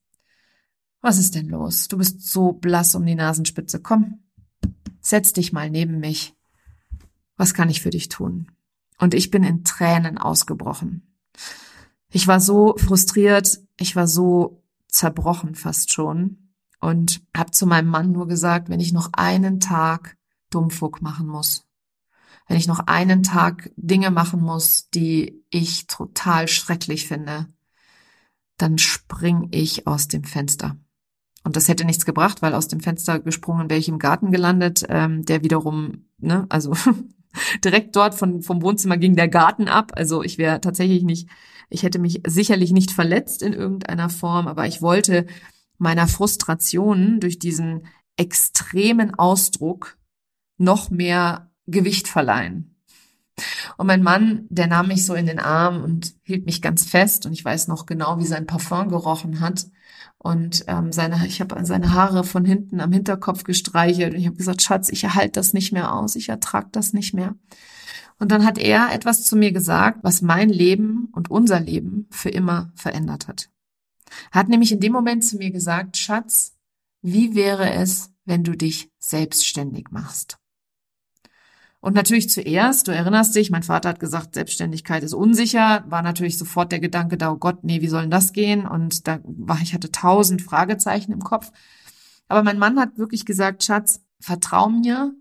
was 1.01 1.19
ist 1.19 1.35
denn 1.35 1.49
los? 1.49 1.89
Du 1.89 1.99
bist 1.99 2.27
so 2.27 2.53
blass 2.53 2.95
um 2.95 3.05
die 3.05 3.17
Nasenspitze. 3.17 3.81
Komm, 3.81 4.21
setz 5.05 5.33
dich 5.33 5.53
mal 5.53 5.71
neben 5.71 6.01
mich. 6.01 6.35
Was 7.37 7.55
kann 7.55 7.69
ich 7.69 7.83
für 7.83 7.91
dich 7.91 8.09
tun? 8.09 8.51
Und 8.99 9.15
ich 9.15 9.31
bin 9.31 9.45
in 9.45 9.65
Tränen 9.65 10.19
ausgebrochen. 10.19 11.15
Ich 12.09 12.27
war 12.27 12.41
so 12.41 12.75
frustriert, 12.77 13.61
ich 13.79 13.97
war 13.97 14.07
so 14.07 14.63
zerbrochen 14.89 15.55
fast 15.55 15.93
schon 15.93 16.53
und 16.81 17.23
habe 17.37 17.51
zu 17.51 17.67
meinem 17.67 17.89
Mann 17.89 18.13
nur 18.13 18.29
gesagt, 18.29 18.69
wenn 18.69 18.81
ich 18.81 18.93
noch 18.93 19.11
einen 19.13 19.61
Tag 19.61 20.17
Dummfuck 20.51 21.03
machen 21.03 21.27
muss, 21.27 21.67
wenn 22.47 22.57
ich 22.57 22.69
noch 22.69 22.87
einen 22.87 23.23
Tag 23.25 23.73
Dinge 23.77 24.11
machen 24.11 24.41
muss, 24.41 24.89
die 24.91 25.43
ich 25.51 25.87
total 25.89 26.47
schrecklich 26.47 27.09
finde, 27.09 27.53
dann 28.57 28.79
spring 28.79 29.49
ich 29.51 29.87
aus 29.87 30.07
dem 30.07 30.23
Fenster. 30.23 30.77
Und 31.45 31.57
das 31.57 31.69
hätte 31.69 31.85
nichts 31.85 32.07
gebracht, 32.07 32.43
weil 32.43 32.55
aus 32.55 32.69
dem 32.69 32.81
Fenster 32.81 33.21
gesprungen 33.21 33.71
wäre 33.71 33.79
ich 33.79 33.89
im 33.89 33.99
Garten 33.99 34.33
gelandet, 34.33 34.85
ähm, 34.89 35.25
der 35.25 35.43
wiederum, 35.43 36.07
ne, 36.19 36.47
also 36.49 36.75
direkt 37.65 37.95
dort 37.95 38.15
von, 38.15 38.43
vom 38.43 38.63
Wohnzimmer 38.63 38.97
ging 38.97 39.15
der 39.15 39.29
Garten 39.29 39.69
ab. 39.69 39.93
Also 39.95 40.23
ich 40.23 40.39
wäre 40.39 40.61
tatsächlich 40.61 41.03
nicht 41.03 41.29
ich 41.75 41.83
hätte 41.83 41.99
mich 41.99 42.23
sicherlich 42.27 42.73
nicht 42.73 42.91
verletzt 42.91 43.43
in 43.43 43.53
irgendeiner 43.53 44.09
Form, 44.09 44.47
aber 44.47 44.67
ich 44.67 44.83
wollte 44.83 45.27
meiner 45.79 46.07
Frustration 46.07 47.21
durch 47.21 47.39
diesen 47.39 47.87
extremen 48.17 49.15
Ausdruck 49.15 49.99
noch 50.57 50.91
mehr 50.91 51.51
Gewicht 51.67 52.07
verleihen. 52.07 52.77
Und 53.77 53.89
mein 53.89 54.05
Mann, 54.05 54.47
der 54.49 54.69
nahm 54.69 54.87
mich 54.87 55.05
so 55.05 55.15
in 55.15 55.27
den 55.27 55.41
Arm 55.41 55.83
und 55.83 56.15
hielt 56.23 56.47
mich 56.47 56.63
ganz 56.63 56.85
fest 56.85 57.27
und 57.27 57.33
ich 57.33 57.45
weiß 57.45 57.67
noch 57.67 57.87
genau, 57.87 58.19
wie 58.21 58.27
sein 58.27 58.47
Parfum 58.47 58.89
gerochen 58.89 59.41
hat. 59.41 59.67
Und 60.25 60.65
ähm, 60.69 60.91
seine, 60.91 61.27
ich 61.27 61.43
habe 61.43 61.67
seine 61.67 61.93
Haare 61.93 62.25
von 62.25 62.47
hinten 62.47 62.81
am 62.81 62.93
Hinterkopf 62.93 63.45
gestreichelt 63.45 64.15
und 64.15 64.21
ich 64.21 64.27
habe 64.27 64.39
gesagt, 64.39 64.63
Schatz, 64.63 64.89
ich 64.89 65.05
erhalte 65.05 65.33
das 65.33 65.53
nicht 65.53 65.71
mehr 65.71 65.93
aus, 65.93 66.17
ich 66.17 66.31
ertrag 66.31 66.73
das 66.73 66.95
nicht 66.95 67.13
mehr. 67.13 67.35
Und 68.19 68.33
dann 68.33 68.43
hat 68.43 68.57
er 68.57 68.91
etwas 68.95 69.27
zu 69.27 69.37
mir 69.37 69.53
gesagt, 69.53 69.99
was 70.03 70.23
mein 70.23 70.49
Leben 70.49 71.11
und 71.13 71.31
unser 71.31 71.61
Leben 71.61 72.07
für 72.11 72.31
immer 72.31 72.73
verändert 72.75 73.29
hat. 73.29 73.51
Er 74.33 74.41
hat 74.41 74.49
nämlich 74.49 74.73
in 74.73 74.81
dem 74.81 74.93
Moment 74.93 75.27
zu 75.27 75.37
mir 75.37 75.51
gesagt, 75.51 75.99
Schatz, 75.99 76.57
wie 77.03 77.35
wäre 77.35 77.75
es, 77.75 78.11
wenn 78.25 78.45
du 78.45 78.57
dich 78.57 78.91
selbstständig 78.99 79.89
machst? 79.91 80.39
Und 81.85 81.95
natürlich 81.95 82.31
zuerst, 82.31 82.89
du 82.89 82.93
erinnerst 82.93 83.35
dich, 83.35 83.51
mein 83.51 83.63
Vater 83.63 83.91
hat 83.91 84.01
gesagt, 84.01 84.37
Selbstständigkeit 84.37 85.03
ist 85.03 85.13
unsicher, 85.13 85.85
war 85.87 86.01
natürlich 86.01 86.39
sofort 86.39 86.73
der 86.73 86.81
Gedanke 86.81 87.19
da, 87.19 87.31
oh 87.31 87.37
Gott, 87.37 87.63
nee, 87.63 87.83
wie 87.83 87.89
soll 87.89 88.01
denn 88.01 88.11
das 88.11 88.33
gehen? 88.33 88.67
Und 88.67 89.07
da 89.07 89.21
war, 89.25 89.61
ich 89.61 89.75
hatte 89.75 89.93
tausend 89.93 90.41
Fragezeichen 90.41 91.13
im 91.13 91.21
Kopf. 91.21 91.53
Aber 92.27 92.43
mein 92.43 92.59
Mann 92.59 92.81
hat 92.81 92.97
wirklich 92.97 93.27
gesagt, 93.27 93.65
Schatz, 93.65 94.01
vertrau 94.19 94.71
mir, 94.71 95.15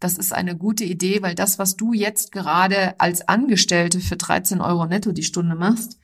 das 0.00 0.18
ist 0.18 0.32
eine 0.32 0.56
gute 0.56 0.82
Idee, 0.82 1.22
weil 1.22 1.36
das, 1.36 1.60
was 1.60 1.76
du 1.76 1.92
jetzt 1.92 2.32
gerade 2.32 2.98
als 2.98 3.28
Angestellte 3.28 4.00
für 4.00 4.16
13 4.16 4.60
Euro 4.60 4.86
netto 4.86 5.12
die 5.12 5.22
Stunde 5.22 5.54
machst, 5.54 6.00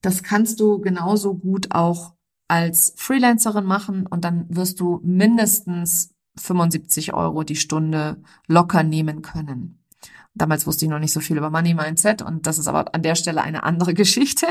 das 0.00 0.22
kannst 0.22 0.58
du 0.58 0.80
genauso 0.80 1.34
gut 1.34 1.72
auch 1.72 2.14
als 2.48 2.94
Freelancerin 2.96 3.66
machen 3.66 4.06
und 4.06 4.24
dann 4.24 4.46
wirst 4.48 4.80
du 4.80 5.02
mindestens 5.04 6.14
75 6.38 7.14
Euro 7.14 7.42
die 7.42 7.56
Stunde 7.56 8.22
locker 8.46 8.82
nehmen 8.82 9.22
können. 9.22 9.84
Damals 10.34 10.66
wusste 10.66 10.84
ich 10.84 10.90
noch 10.90 11.00
nicht 11.00 11.12
so 11.12 11.20
viel 11.20 11.36
über 11.36 11.50
Money 11.50 11.74
Mindset 11.74 12.22
und 12.22 12.46
das 12.46 12.58
ist 12.58 12.68
aber 12.68 12.94
an 12.94 13.02
der 13.02 13.16
Stelle 13.16 13.42
eine 13.42 13.64
andere 13.64 13.94
Geschichte. 14.02 14.46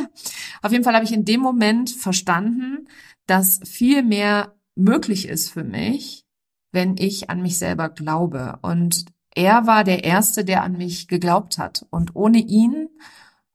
Auf 0.62 0.72
jeden 0.72 0.84
Fall 0.84 0.96
habe 0.96 1.06
ich 1.06 1.14
in 1.14 1.26
dem 1.26 1.42
Moment 1.42 1.90
verstanden, 1.90 2.88
dass 3.26 3.60
viel 3.64 4.04
mehr 4.04 4.56
möglich 4.76 5.28
ist 5.28 5.50
für 5.50 5.64
mich, 5.64 6.26
wenn 6.72 6.98
ich 6.98 7.30
an 7.30 7.42
mich 7.42 7.58
selber 7.58 7.90
glaube. 7.90 8.60
Und 8.62 9.06
er 9.34 9.68
war 9.68 9.84
der 9.84 10.04
Erste, 10.04 10.44
der 10.44 10.64
an 10.64 10.74
mich 10.74 11.08
geglaubt 11.08 11.58
hat. 11.58 11.86
Und 11.90 12.16
ohne 12.16 12.40
ihn 12.40 12.90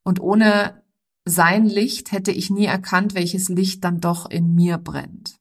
und 0.04 0.20
ohne 0.20 0.82
sein 1.24 1.66
Licht 1.66 2.12
hätte 2.12 2.32
ich 2.32 2.50
nie 2.50 2.66
erkannt, 2.66 3.14
welches 3.14 3.48
Licht 3.48 3.84
dann 3.84 4.00
doch 4.00 4.28
in 4.28 4.54
mir 4.54 4.78
brennt. 4.78 5.38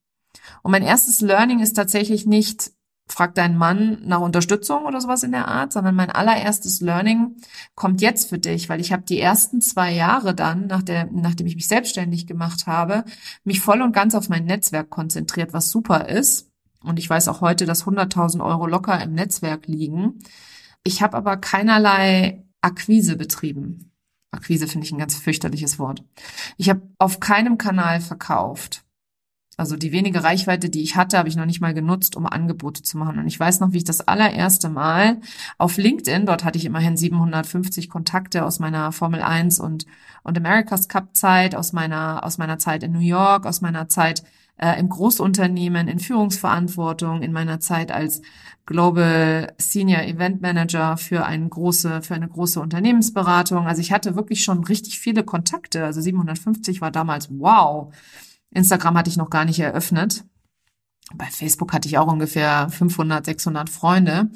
Und 0.61 0.71
mein 0.71 0.83
erstes 0.83 1.21
Learning 1.21 1.59
ist 1.59 1.73
tatsächlich 1.73 2.25
nicht, 2.25 2.71
frag 3.11 3.35
deinen 3.35 3.57
Mann 3.57 3.99
nach 4.05 4.21
Unterstützung 4.21 4.85
oder 4.85 5.01
sowas 5.01 5.23
in 5.23 5.31
der 5.31 5.47
Art, 5.47 5.73
sondern 5.73 5.95
mein 5.95 6.09
allererstes 6.09 6.81
Learning 6.81 7.35
kommt 7.75 8.01
jetzt 8.01 8.29
für 8.29 8.39
dich, 8.39 8.69
weil 8.69 8.79
ich 8.79 8.91
habe 8.91 9.03
die 9.03 9.19
ersten 9.19 9.61
zwei 9.61 9.91
Jahre 9.93 10.33
dann, 10.33 10.67
nach 10.67 10.81
der, 10.81 11.07
nachdem 11.11 11.47
ich 11.47 11.55
mich 11.55 11.67
selbstständig 11.67 12.27
gemacht 12.27 12.67
habe, 12.67 13.03
mich 13.43 13.59
voll 13.59 13.81
und 13.81 13.93
ganz 13.93 14.15
auf 14.15 14.29
mein 14.29 14.45
Netzwerk 14.45 14.89
konzentriert, 14.89 15.53
was 15.53 15.71
super 15.71 16.09
ist. 16.09 16.49
Und 16.83 16.99
ich 16.99 17.09
weiß 17.09 17.27
auch 17.27 17.41
heute, 17.41 17.65
dass 17.65 17.85
100.000 17.85 18.43
Euro 18.43 18.65
locker 18.65 19.01
im 19.03 19.13
Netzwerk 19.13 19.67
liegen. 19.67 20.19
Ich 20.83 21.01
habe 21.01 21.17
aber 21.17 21.37
keinerlei 21.37 22.43
Akquise 22.61 23.15
betrieben. 23.17 23.91
Akquise 24.31 24.67
finde 24.67 24.85
ich 24.85 24.91
ein 24.93 24.99
ganz 24.99 25.15
fürchterliches 25.15 25.77
Wort. 25.77 26.03
Ich 26.57 26.69
habe 26.69 26.81
auf 26.97 27.19
keinem 27.19 27.57
Kanal 27.57 27.99
verkauft. 27.99 28.80
Also 29.61 29.75
die 29.75 29.91
wenige 29.91 30.23
Reichweite, 30.23 30.71
die 30.71 30.81
ich 30.81 30.95
hatte, 30.95 31.19
habe 31.19 31.29
ich 31.29 31.35
noch 31.35 31.45
nicht 31.45 31.61
mal 31.61 31.75
genutzt, 31.75 32.15
um 32.15 32.25
Angebote 32.25 32.81
zu 32.81 32.97
machen. 32.97 33.19
Und 33.19 33.27
ich 33.27 33.39
weiß 33.39 33.59
noch, 33.59 33.73
wie 33.73 33.77
ich 33.77 33.83
das 33.83 34.01
allererste 34.01 34.69
Mal 34.69 35.21
auf 35.59 35.77
LinkedIn, 35.77 36.25
dort 36.25 36.43
hatte 36.43 36.57
ich 36.57 36.65
immerhin 36.65 36.97
750 36.97 37.87
Kontakte 37.87 38.43
aus 38.43 38.57
meiner 38.57 38.91
Formel 38.91 39.21
1 39.21 39.59
und, 39.59 39.85
und 40.23 40.35
America's 40.35 40.87
Cup 40.87 41.15
Zeit, 41.15 41.53
aus 41.53 41.73
meiner, 41.73 42.25
aus 42.25 42.39
meiner 42.39 42.57
Zeit 42.57 42.81
in 42.81 42.91
New 42.91 43.01
York, 43.01 43.45
aus 43.45 43.61
meiner 43.61 43.87
Zeit 43.87 44.23
äh, 44.57 44.79
im 44.79 44.89
Großunternehmen, 44.89 45.87
in 45.87 45.99
Führungsverantwortung, 45.99 47.21
in 47.21 47.31
meiner 47.31 47.59
Zeit 47.59 47.91
als 47.91 48.23
Global 48.65 49.53
Senior 49.59 50.01
Event 50.01 50.41
Manager 50.41 50.97
für 50.97 51.23
eine 51.23 51.47
große, 51.47 52.01
für 52.01 52.15
eine 52.15 52.27
große 52.27 52.59
Unternehmensberatung. 52.59 53.67
Also 53.67 53.79
ich 53.79 53.91
hatte 53.91 54.15
wirklich 54.15 54.43
schon 54.43 54.63
richtig 54.63 54.99
viele 54.99 55.23
Kontakte. 55.23 55.85
Also 55.85 56.01
750 56.01 56.81
war 56.81 56.89
damals 56.89 57.29
wow. 57.29 57.93
Instagram 58.53 58.97
hatte 58.97 59.09
ich 59.09 59.17
noch 59.17 59.29
gar 59.29 59.45
nicht 59.45 59.59
eröffnet. 59.59 60.23
Bei 61.15 61.25
Facebook 61.25 61.73
hatte 61.73 61.87
ich 61.87 61.97
auch 61.97 62.11
ungefähr 62.11 62.69
500, 62.69 63.25
600 63.25 63.69
Freunde. 63.69 64.29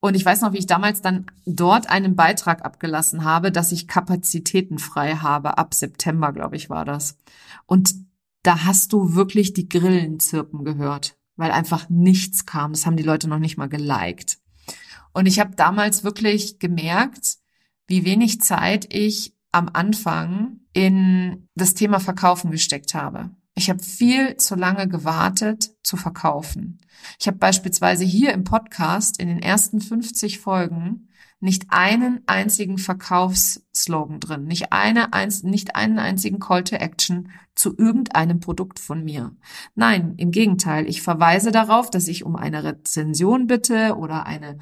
Und 0.00 0.14
ich 0.14 0.24
weiß 0.24 0.42
noch, 0.42 0.52
wie 0.52 0.58
ich 0.58 0.66
damals 0.66 1.02
dann 1.02 1.26
dort 1.46 1.90
einen 1.90 2.14
Beitrag 2.14 2.64
abgelassen 2.64 3.24
habe, 3.24 3.50
dass 3.50 3.72
ich 3.72 3.88
Kapazitäten 3.88 4.78
frei 4.78 5.16
habe. 5.16 5.58
Ab 5.58 5.74
September, 5.74 6.32
glaube 6.32 6.56
ich, 6.56 6.70
war 6.70 6.84
das. 6.84 7.18
Und 7.66 7.94
da 8.42 8.64
hast 8.64 8.92
du 8.92 9.14
wirklich 9.14 9.52
die 9.52 9.68
Grillen 9.68 10.20
zirpen 10.20 10.64
gehört, 10.64 11.16
weil 11.36 11.50
einfach 11.50 11.88
nichts 11.88 12.46
kam. 12.46 12.72
Das 12.72 12.86
haben 12.86 12.96
die 12.96 13.02
Leute 13.02 13.28
noch 13.28 13.38
nicht 13.38 13.56
mal 13.56 13.68
geliked. 13.68 14.38
Und 15.12 15.26
ich 15.26 15.40
habe 15.40 15.54
damals 15.54 16.04
wirklich 16.04 16.58
gemerkt, 16.58 17.36
wie 17.86 18.04
wenig 18.04 18.40
Zeit 18.40 18.92
ich 18.92 19.36
am 19.50 19.68
Anfang 19.72 20.60
in 20.72 21.48
das 21.54 21.74
Thema 21.74 22.00
Verkaufen 22.00 22.50
gesteckt 22.50 22.94
habe. 22.94 23.30
Ich 23.54 23.68
habe 23.68 23.82
viel 23.82 24.36
zu 24.36 24.54
lange 24.54 24.88
gewartet 24.88 25.70
zu 25.82 25.96
verkaufen. 25.96 26.78
Ich 27.18 27.26
habe 27.26 27.38
beispielsweise 27.38 28.04
hier 28.04 28.32
im 28.32 28.44
Podcast 28.44 29.20
in 29.20 29.28
den 29.28 29.42
ersten 29.42 29.80
50 29.80 30.38
Folgen 30.38 31.08
nicht 31.42 31.66
einen 31.70 32.20
einzigen 32.26 32.78
Verkaufsslogan 32.78 34.20
drin, 34.20 34.44
nicht 34.44 34.72
eine, 34.72 35.08
nicht 35.42 35.74
einen 35.74 35.98
einzigen 35.98 36.38
Call 36.38 36.62
to 36.62 36.76
Action 36.76 37.30
zu 37.56 37.76
irgendeinem 37.76 38.38
Produkt 38.38 38.78
von 38.78 39.02
mir. 39.02 39.34
Nein, 39.74 40.14
im 40.18 40.30
Gegenteil, 40.30 40.88
ich 40.88 41.02
verweise 41.02 41.50
darauf, 41.50 41.90
dass 41.90 42.06
ich 42.06 42.24
um 42.24 42.36
eine 42.36 42.62
Rezension 42.62 43.48
bitte 43.48 43.96
oder 43.96 44.24
eine 44.24 44.58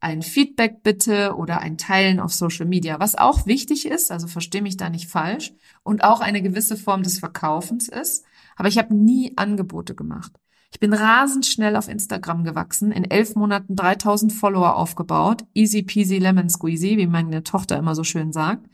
ein 0.00 0.22
Feedback 0.22 0.82
bitte 0.82 1.36
oder 1.36 1.60
ein 1.60 1.78
Teilen 1.78 2.20
auf 2.20 2.32
Social 2.32 2.66
Media, 2.66 3.00
was 3.00 3.16
auch 3.16 3.46
wichtig 3.46 3.86
ist, 3.86 4.12
also 4.12 4.26
verstehe 4.26 4.62
mich 4.62 4.76
da 4.76 4.90
nicht 4.90 5.08
falsch 5.08 5.52
und 5.82 6.04
auch 6.04 6.20
eine 6.20 6.42
gewisse 6.42 6.76
Form 6.76 7.02
des 7.02 7.18
Verkaufens 7.18 7.88
ist, 7.88 8.24
aber 8.56 8.68
ich 8.68 8.78
habe 8.78 8.94
nie 8.94 9.32
Angebote 9.36 9.94
gemacht. 9.94 10.32
Ich 10.72 10.80
bin 10.80 10.92
rasend 10.92 11.46
schnell 11.46 11.76
auf 11.76 11.88
Instagram 11.88 12.44
gewachsen, 12.44 12.92
in 12.92 13.10
elf 13.10 13.34
Monaten 13.34 13.76
3000 13.76 14.32
Follower 14.32 14.76
aufgebaut, 14.76 15.44
easy 15.54 15.82
peasy 15.82 16.18
lemon 16.18 16.50
squeezy, 16.50 16.98
wie 16.98 17.06
meine 17.06 17.42
Tochter 17.44 17.78
immer 17.78 17.94
so 17.94 18.04
schön 18.04 18.32
sagt. 18.32 18.68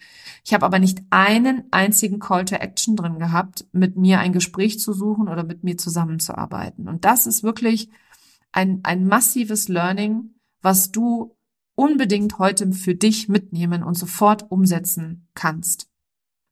Ich 0.45 0.53
habe 0.53 0.67
aber 0.67 0.81
nicht 0.81 1.01
einen 1.11 1.65
einzigen 1.71 2.19
Call 2.19 2.45
to 2.45 2.57
Action 2.57 2.97
drin 2.97 3.21
gehabt, 3.21 3.67
mit 3.73 3.97
mir 3.97 4.19
ein 4.19 4.33
Gespräch 4.33 4.81
zu 4.81 4.93
suchen 4.93 5.29
oder 5.29 5.45
mit 5.45 5.63
mir 5.63 5.77
zusammenzuarbeiten. 5.77 6.89
Und 6.89 7.05
das 7.05 7.27
ist 7.27 7.45
wirklich 7.45 7.89
ein, 8.51 8.81
ein 8.83 9.07
massives 9.07 9.69
Learning, 9.69 10.31
was 10.63 10.91
du 10.91 11.37
unbedingt 11.75 12.39
heute 12.39 12.73
für 12.73 12.95
dich 12.95 13.29
mitnehmen 13.29 13.83
und 13.83 13.95
sofort 13.95 14.51
umsetzen 14.51 15.29
kannst. 15.35 15.89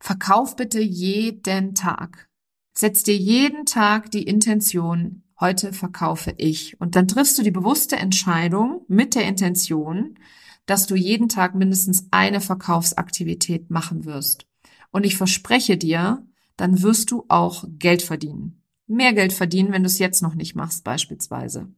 Verkauf 0.00 0.56
bitte 0.56 0.80
jeden 0.80 1.74
Tag. 1.74 2.28
Setz 2.72 3.02
dir 3.02 3.16
jeden 3.16 3.66
Tag 3.66 4.10
die 4.10 4.22
Intention, 4.22 5.22
heute 5.38 5.72
verkaufe 5.72 6.34
ich. 6.36 6.80
Und 6.80 6.96
dann 6.96 7.08
triffst 7.08 7.38
du 7.38 7.42
die 7.42 7.50
bewusste 7.50 7.96
Entscheidung 7.96 8.84
mit 8.88 9.14
der 9.14 9.26
Intention, 9.26 10.18
dass 10.66 10.86
du 10.86 10.94
jeden 10.94 11.28
Tag 11.28 11.54
mindestens 11.54 12.06
eine 12.10 12.40
Verkaufsaktivität 12.40 13.70
machen 13.70 14.04
wirst. 14.04 14.46
Und 14.90 15.04
ich 15.04 15.16
verspreche 15.16 15.76
dir, 15.76 16.26
dann 16.56 16.82
wirst 16.82 17.10
du 17.10 17.24
auch 17.28 17.64
Geld 17.78 18.02
verdienen. 18.02 18.59
Mehr 18.90 19.12
Geld 19.12 19.32
verdienen, 19.32 19.70
wenn 19.70 19.84
du 19.84 19.86
es 19.86 20.00
jetzt 20.00 20.20
noch 20.20 20.34
nicht 20.34 20.56
machst, 20.56 20.82
beispielsweise. 20.82 21.68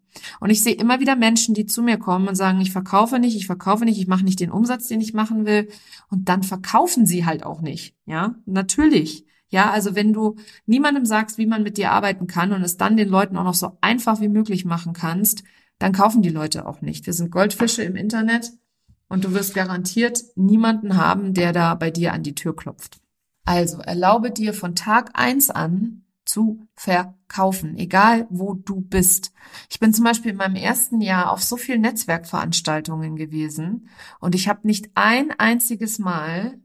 Und 0.40 0.48
ich 0.48 0.62
sehe 0.62 0.74
immer 0.74 0.98
wieder 0.98 1.14
Menschen, 1.14 1.54
die 1.54 1.66
zu 1.66 1.82
mir 1.82 1.98
kommen 1.98 2.26
und 2.26 2.36
sagen, 2.36 2.60
ich 2.62 2.72
verkaufe 2.72 3.18
nicht, 3.18 3.36
ich 3.36 3.46
verkaufe 3.46 3.84
nicht, 3.84 3.98
ich 3.98 4.06
mache 4.06 4.24
nicht 4.24 4.40
den 4.40 4.50
Umsatz, 4.50 4.88
den 4.88 5.02
ich 5.02 5.12
machen 5.12 5.44
will. 5.44 5.68
Und 6.08 6.30
dann 6.30 6.42
verkaufen 6.42 7.04
sie 7.04 7.26
halt 7.26 7.44
auch 7.44 7.60
nicht. 7.60 7.94
Ja, 8.06 8.36
natürlich. 8.46 9.26
Ja, 9.48 9.70
also 9.70 9.94
wenn 9.94 10.14
du 10.14 10.36
niemandem 10.64 11.04
sagst, 11.04 11.36
wie 11.36 11.44
man 11.44 11.62
mit 11.62 11.76
dir 11.76 11.92
arbeiten 11.92 12.26
kann 12.26 12.52
und 12.52 12.62
es 12.62 12.78
dann 12.78 12.96
den 12.96 13.10
Leuten 13.10 13.36
auch 13.36 13.44
noch 13.44 13.52
so 13.52 13.76
einfach 13.82 14.22
wie 14.22 14.28
möglich 14.28 14.64
machen 14.64 14.94
kannst, 14.94 15.44
dann 15.78 15.92
kaufen 15.92 16.22
die 16.22 16.30
Leute 16.30 16.66
auch 16.66 16.80
nicht. 16.80 17.04
Wir 17.04 17.12
sind 17.12 17.30
Goldfische 17.30 17.82
im 17.82 17.94
Internet 17.94 18.52
und 19.10 19.24
du 19.24 19.34
wirst 19.34 19.52
garantiert 19.52 20.22
niemanden 20.34 20.96
haben, 20.96 21.34
der 21.34 21.52
da 21.52 21.74
bei 21.74 21.90
dir 21.90 22.14
an 22.14 22.22
die 22.22 22.34
Tür 22.34 22.56
klopft. 22.56 23.02
Also 23.44 23.78
erlaube 23.78 24.30
dir 24.30 24.54
von 24.54 24.74
Tag 24.74 25.10
eins 25.12 25.50
an 25.50 26.01
zu 26.24 26.66
verkaufen, 26.74 27.76
egal 27.76 28.26
wo 28.30 28.54
du 28.54 28.80
bist. 28.80 29.32
Ich 29.70 29.80
bin 29.80 29.92
zum 29.92 30.04
Beispiel 30.04 30.32
in 30.32 30.36
meinem 30.36 30.56
ersten 30.56 31.00
Jahr 31.00 31.30
auf 31.30 31.42
so 31.42 31.56
vielen 31.56 31.80
Netzwerkveranstaltungen 31.80 33.16
gewesen 33.16 33.88
und 34.20 34.34
ich 34.34 34.48
habe 34.48 34.66
nicht 34.66 34.90
ein 34.94 35.30
einziges 35.32 35.98
Mal 35.98 36.58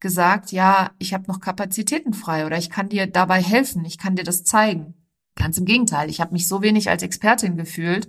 gesagt, 0.00 0.52
ja, 0.52 0.92
ich 0.98 1.14
habe 1.14 1.24
noch 1.28 1.40
Kapazitäten 1.40 2.12
frei 2.12 2.46
oder 2.46 2.58
ich 2.58 2.70
kann 2.70 2.88
dir 2.88 3.06
dabei 3.06 3.42
helfen, 3.42 3.84
ich 3.84 3.98
kann 3.98 4.16
dir 4.16 4.24
das 4.24 4.44
zeigen. 4.44 4.94
Ganz 5.34 5.58
im 5.58 5.64
Gegenteil, 5.64 6.10
ich 6.10 6.20
habe 6.20 6.32
mich 6.32 6.48
so 6.48 6.62
wenig 6.62 6.90
als 6.90 7.02
Expertin 7.02 7.56
gefühlt, 7.56 8.08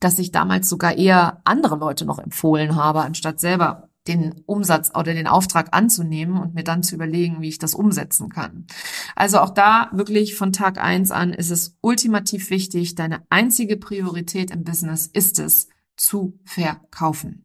dass 0.00 0.18
ich 0.18 0.32
damals 0.32 0.68
sogar 0.68 0.96
eher 0.96 1.40
andere 1.44 1.76
Leute 1.76 2.04
noch 2.04 2.18
empfohlen 2.18 2.76
habe, 2.76 3.02
anstatt 3.02 3.40
selber 3.40 3.87
den 4.06 4.42
Umsatz 4.46 4.90
oder 4.94 5.12
den 5.12 5.26
Auftrag 5.26 5.68
anzunehmen 5.72 6.38
und 6.38 6.54
mir 6.54 6.64
dann 6.64 6.82
zu 6.82 6.94
überlegen, 6.94 7.40
wie 7.40 7.48
ich 7.48 7.58
das 7.58 7.74
umsetzen 7.74 8.30
kann. 8.30 8.66
Also 9.14 9.40
auch 9.40 9.50
da 9.50 9.90
wirklich 9.92 10.34
von 10.34 10.52
Tag 10.52 10.78
eins 10.78 11.10
an 11.10 11.32
ist 11.32 11.50
es 11.50 11.76
ultimativ 11.82 12.50
wichtig, 12.50 12.94
deine 12.94 13.22
einzige 13.28 13.76
Priorität 13.76 14.50
im 14.50 14.64
Business 14.64 15.06
ist 15.06 15.38
es, 15.38 15.68
zu 15.96 16.38
verkaufen. 16.44 17.44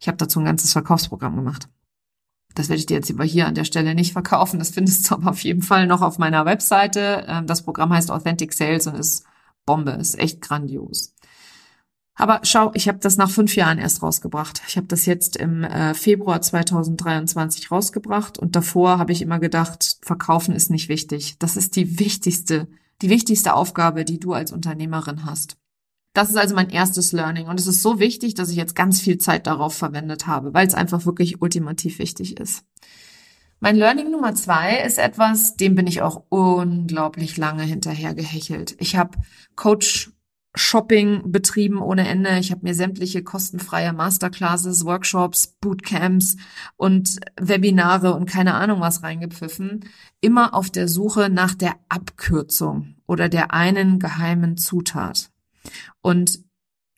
Ich 0.00 0.08
habe 0.08 0.16
dazu 0.16 0.40
ein 0.40 0.44
ganzes 0.44 0.72
Verkaufsprogramm 0.72 1.36
gemacht. 1.36 1.68
Das 2.54 2.68
werde 2.68 2.80
ich 2.80 2.86
dir 2.86 2.94
jetzt 2.94 3.10
aber 3.10 3.24
hier 3.24 3.46
an 3.46 3.54
der 3.54 3.64
Stelle 3.64 3.94
nicht 3.94 4.12
verkaufen. 4.12 4.58
Das 4.58 4.70
findest 4.70 5.08
du 5.10 5.14
aber 5.14 5.30
auf 5.30 5.42
jeden 5.42 5.62
Fall 5.62 5.86
noch 5.86 6.02
auf 6.02 6.18
meiner 6.18 6.44
Webseite. 6.44 7.24
Ähm, 7.26 7.46
das 7.46 7.62
Programm 7.62 7.92
heißt 7.92 8.10
Authentic 8.10 8.52
Sales 8.52 8.86
und 8.86 8.96
ist 8.96 9.24
Bombe, 9.64 9.92
ist 9.92 10.18
echt 10.18 10.40
grandios. 10.40 11.14
Aber 12.14 12.40
schau, 12.42 12.70
ich 12.74 12.88
habe 12.88 12.98
das 12.98 13.16
nach 13.16 13.30
fünf 13.30 13.56
Jahren 13.56 13.78
erst 13.78 14.02
rausgebracht. 14.02 14.60
Ich 14.68 14.76
habe 14.76 14.86
das 14.86 15.06
jetzt 15.06 15.36
im 15.36 15.64
äh, 15.64 15.94
Februar 15.94 16.42
2023 16.42 17.70
rausgebracht 17.70 18.38
und 18.38 18.54
davor 18.54 18.98
habe 18.98 19.12
ich 19.12 19.22
immer 19.22 19.38
gedacht, 19.38 19.98
verkaufen 20.02 20.54
ist 20.54 20.70
nicht 20.70 20.88
wichtig. 20.88 21.36
Das 21.38 21.56
ist 21.56 21.74
die 21.74 21.98
wichtigste, 21.98 22.68
die 23.00 23.08
wichtigste 23.08 23.54
Aufgabe, 23.54 24.04
die 24.04 24.20
du 24.20 24.34
als 24.34 24.52
Unternehmerin 24.52 25.24
hast. 25.24 25.56
Das 26.12 26.28
ist 26.28 26.36
also 26.36 26.54
mein 26.54 26.68
erstes 26.68 27.12
Learning 27.12 27.46
und 27.46 27.58
es 27.58 27.66
ist 27.66 27.80
so 27.80 27.98
wichtig, 27.98 28.34
dass 28.34 28.50
ich 28.50 28.56
jetzt 28.56 28.74
ganz 28.74 29.00
viel 29.00 29.16
Zeit 29.16 29.46
darauf 29.46 29.74
verwendet 29.74 30.26
habe, 30.26 30.52
weil 30.52 30.66
es 30.66 30.74
einfach 30.74 31.06
wirklich 31.06 31.40
ultimativ 31.40 31.98
wichtig 31.98 32.38
ist. 32.38 32.64
Mein 33.60 33.76
Learning 33.76 34.10
Nummer 34.10 34.34
zwei 34.34 34.78
ist 34.80 34.98
etwas, 34.98 35.56
dem 35.56 35.74
bin 35.74 35.86
ich 35.86 36.02
auch 36.02 36.24
unglaublich 36.28 37.38
lange 37.38 37.62
hinterher 37.62 38.12
gehechelt. 38.12 38.74
Ich 38.78 38.96
habe 38.96 39.16
Coach 39.56 40.12
Shopping 40.54 41.32
betrieben 41.32 41.78
ohne 41.78 42.06
Ende. 42.06 42.38
Ich 42.38 42.50
habe 42.50 42.62
mir 42.64 42.74
sämtliche 42.74 43.22
kostenfreie 43.22 43.92
Masterclasses, 43.92 44.84
Workshops, 44.84 45.56
Bootcamps 45.60 46.36
und 46.76 47.20
Webinare 47.40 48.14
und 48.14 48.26
keine 48.26 48.54
Ahnung 48.54 48.80
was 48.80 49.02
reingepfiffen. 49.02 49.86
Immer 50.20 50.54
auf 50.54 50.70
der 50.70 50.88
Suche 50.88 51.30
nach 51.30 51.54
der 51.54 51.76
Abkürzung 51.88 52.96
oder 53.06 53.28
der 53.28 53.54
einen 53.54 53.98
geheimen 53.98 54.56
Zutat. 54.58 55.30
Und 56.02 56.40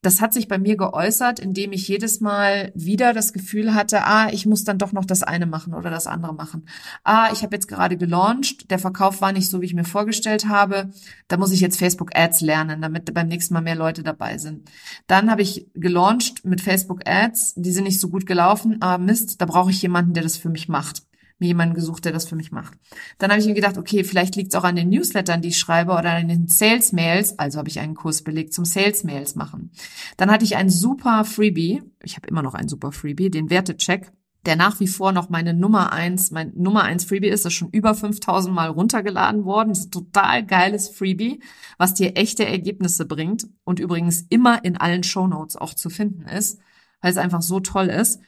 das 0.04 0.20
hat 0.20 0.34
sich 0.34 0.48
bei 0.48 0.58
mir 0.58 0.76
geäußert, 0.76 1.38
indem 1.38 1.72
ich 1.72 1.88
jedes 1.88 2.20
Mal 2.20 2.72
wieder 2.74 3.14
das 3.14 3.32
Gefühl 3.32 3.74
hatte, 3.74 4.04
ah, 4.04 4.28
ich 4.30 4.44
muss 4.44 4.64
dann 4.64 4.78
doch 4.78 4.92
noch 4.92 5.04
das 5.04 5.22
eine 5.22 5.46
machen 5.46 5.72
oder 5.72 5.90
das 5.90 6.06
andere 6.06 6.34
machen. 6.34 6.66
Ah, 7.04 7.30
ich 7.32 7.42
habe 7.42 7.56
jetzt 7.56 7.68
gerade 7.68 7.96
gelauncht, 7.96 8.70
der 8.70 8.78
Verkauf 8.78 9.22
war 9.22 9.32
nicht 9.32 9.48
so, 9.48 9.62
wie 9.62 9.66
ich 9.66 9.74
mir 9.74 9.84
vorgestellt 9.84 10.46
habe. 10.46 10.90
Da 11.26 11.38
muss 11.38 11.52
ich 11.52 11.60
jetzt 11.60 11.78
Facebook 11.78 12.10
Ads 12.14 12.42
lernen, 12.42 12.82
damit 12.82 13.12
beim 13.14 13.28
nächsten 13.28 13.54
Mal 13.54 13.62
mehr 13.62 13.76
Leute 13.76 14.02
dabei 14.02 14.36
sind. 14.36 14.70
Dann 15.06 15.30
habe 15.30 15.42
ich 15.42 15.68
gelauncht 15.74 16.44
mit 16.44 16.60
Facebook 16.60 17.00
Ads, 17.06 17.54
die 17.56 17.72
sind 17.72 17.84
nicht 17.84 18.00
so 18.00 18.08
gut 18.08 18.26
gelaufen. 18.26 18.76
Ah, 18.80 18.98
Mist, 18.98 19.40
da 19.40 19.46
brauche 19.46 19.70
ich 19.70 19.80
jemanden, 19.80 20.12
der 20.12 20.22
das 20.22 20.36
für 20.36 20.50
mich 20.50 20.68
macht 20.68 21.02
mir 21.38 21.48
jemanden 21.48 21.74
gesucht, 21.74 22.04
der 22.04 22.12
das 22.12 22.26
für 22.26 22.36
mich 22.36 22.52
macht. 22.52 22.74
Dann 23.18 23.30
habe 23.30 23.40
ich 23.40 23.46
mir 23.46 23.54
gedacht, 23.54 23.76
okay, 23.76 24.04
vielleicht 24.04 24.36
liegt 24.36 24.52
es 24.52 24.58
auch 24.58 24.64
an 24.64 24.76
den 24.76 24.88
Newslettern, 24.88 25.42
die 25.42 25.48
ich 25.48 25.58
schreibe 25.58 25.92
oder 25.92 26.10
an 26.12 26.28
den 26.28 26.48
Sales 26.48 26.92
Mails. 26.92 27.38
Also 27.38 27.58
habe 27.58 27.68
ich 27.68 27.80
einen 27.80 27.94
Kurs 27.94 28.22
belegt 28.22 28.54
zum 28.54 28.64
Sales 28.64 29.04
Mails 29.04 29.34
machen. 29.34 29.72
Dann 30.16 30.30
hatte 30.30 30.44
ich 30.44 30.56
ein 30.56 30.70
super 30.70 31.24
Freebie. 31.24 31.82
Ich 32.02 32.16
habe 32.16 32.28
immer 32.28 32.42
noch 32.42 32.54
einen 32.54 32.68
super 32.68 32.92
Freebie, 32.92 33.30
den 33.30 33.50
Wertecheck. 33.50 34.12
der 34.46 34.56
nach 34.56 34.78
wie 34.80 34.86
vor 34.86 35.12
noch 35.12 35.30
meine 35.30 35.54
Nummer 35.54 35.92
eins, 35.92 36.30
mein 36.30 36.52
Nummer 36.54 36.82
eins 36.82 37.04
Freebie 37.04 37.28
ist, 37.28 37.46
ist 37.46 37.54
schon 37.54 37.70
über 37.70 37.94
5000 37.94 38.54
Mal 38.54 38.68
runtergeladen 38.68 39.44
worden. 39.44 39.70
Das 39.70 39.80
ist 39.80 39.86
ein 39.86 39.90
total 39.90 40.44
geiles 40.44 40.88
Freebie, 40.88 41.40
was 41.78 41.94
dir 41.94 42.16
echte 42.16 42.44
Ergebnisse 42.44 43.06
bringt 43.06 43.48
und 43.64 43.80
übrigens 43.80 44.22
immer 44.28 44.64
in 44.64 44.76
allen 44.76 45.02
Show 45.02 45.26
Notes 45.26 45.56
auch 45.56 45.74
zu 45.74 45.88
finden 45.88 46.28
ist, 46.28 46.60
weil 47.00 47.10
es 47.10 47.16
einfach 47.16 47.42
so 47.42 47.60
toll 47.60 47.86
ist. 47.86 48.20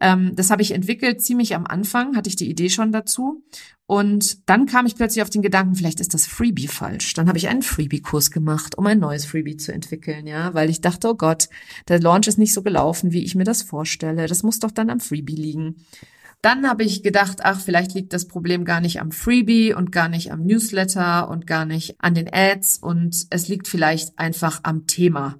Ähm, 0.00 0.32
das 0.34 0.50
habe 0.50 0.62
ich 0.62 0.72
entwickelt 0.72 1.22
ziemlich 1.22 1.54
am 1.54 1.66
Anfang, 1.66 2.16
hatte 2.16 2.28
ich 2.28 2.36
die 2.36 2.50
Idee 2.50 2.68
schon 2.68 2.92
dazu. 2.92 3.42
Und 3.86 4.48
dann 4.48 4.66
kam 4.66 4.84
ich 4.86 4.96
plötzlich 4.96 5.22
auf 5.22 5.30
den 5.30 5.42
Gedanken, 5.42 5.76
vielleicht 5.76 6.00
ist 6.00 6.12
das 6.12 6.26
Freebie 6.26 6.66
falsch. 6.66 7.14
Dann 7.14 7.28
habe 7.28 7.38
ich 7.38 7.48
einen 7.48 7.62
Freebie-Kurs 7.62 8.32
gemacht, 8.32 8.76
um 8.76 8.86
ein 8.86 8.98
neues 8.98 9.24
Freebie 9.24 9.56
zu 9.56 9.72
entwickeln, 9.72 10.26
ja, 10.26 10.54
weil 10.54 10.70
ich 10.70 10.80
dachte, 10.80 11.08
oh 11.08 11.14
Gott, 11.14 11.48
der 11.86 12.00
Launch 12.00 12.26
ist 12.26 12.38
nicht 12.38 12.52
so 12.52 12.62
gelaufen, 12.62 13.12
wie 13.12 13.24
ich 13.24 13.36
mir 13.36 13.44
das 13.44 13.62
vorstelle. 13.62 14.26
Das 14.26 14.42
muss 14.42 14.58
doch 14.58 14.72
dann 14.72 14.90
am 14.90 14.98
Freebie 14.98 15.36
liegen. 15.36 15.76
Dann 16.42 16.68
habe 16.68 16.84
ich 16.84 17.02
gedacht, 17.02 17.38
ach, 17.42 17.60
vielleicht 17.60 17.94
liegt 17.94 18.12
das 18.12 18.28
Problem 18.28 18.64
gar 18.64 18.80
nicht 18.80 19.00
am 19.00 19.10
Freebie 19.10 19.74
und 19.74 19.90
gar 19.90 20.08
nicht 20.08 20.30
am 20.30 20.44
Newsletter 20.44 21.28
und 21.28 21.46
gar 21.46 21.64
nicht 21.64 21.96
an 21.98 22.14
den 22.14 22.32
Ads 22.32 22.78
und 22.78 23.26
es 23.30 23.48
liegt 23.48 23.66
vielleicht 23.66 24.18
einfach 24.18 24.60
am 24.62 24.86
Thema. 24.86 25.38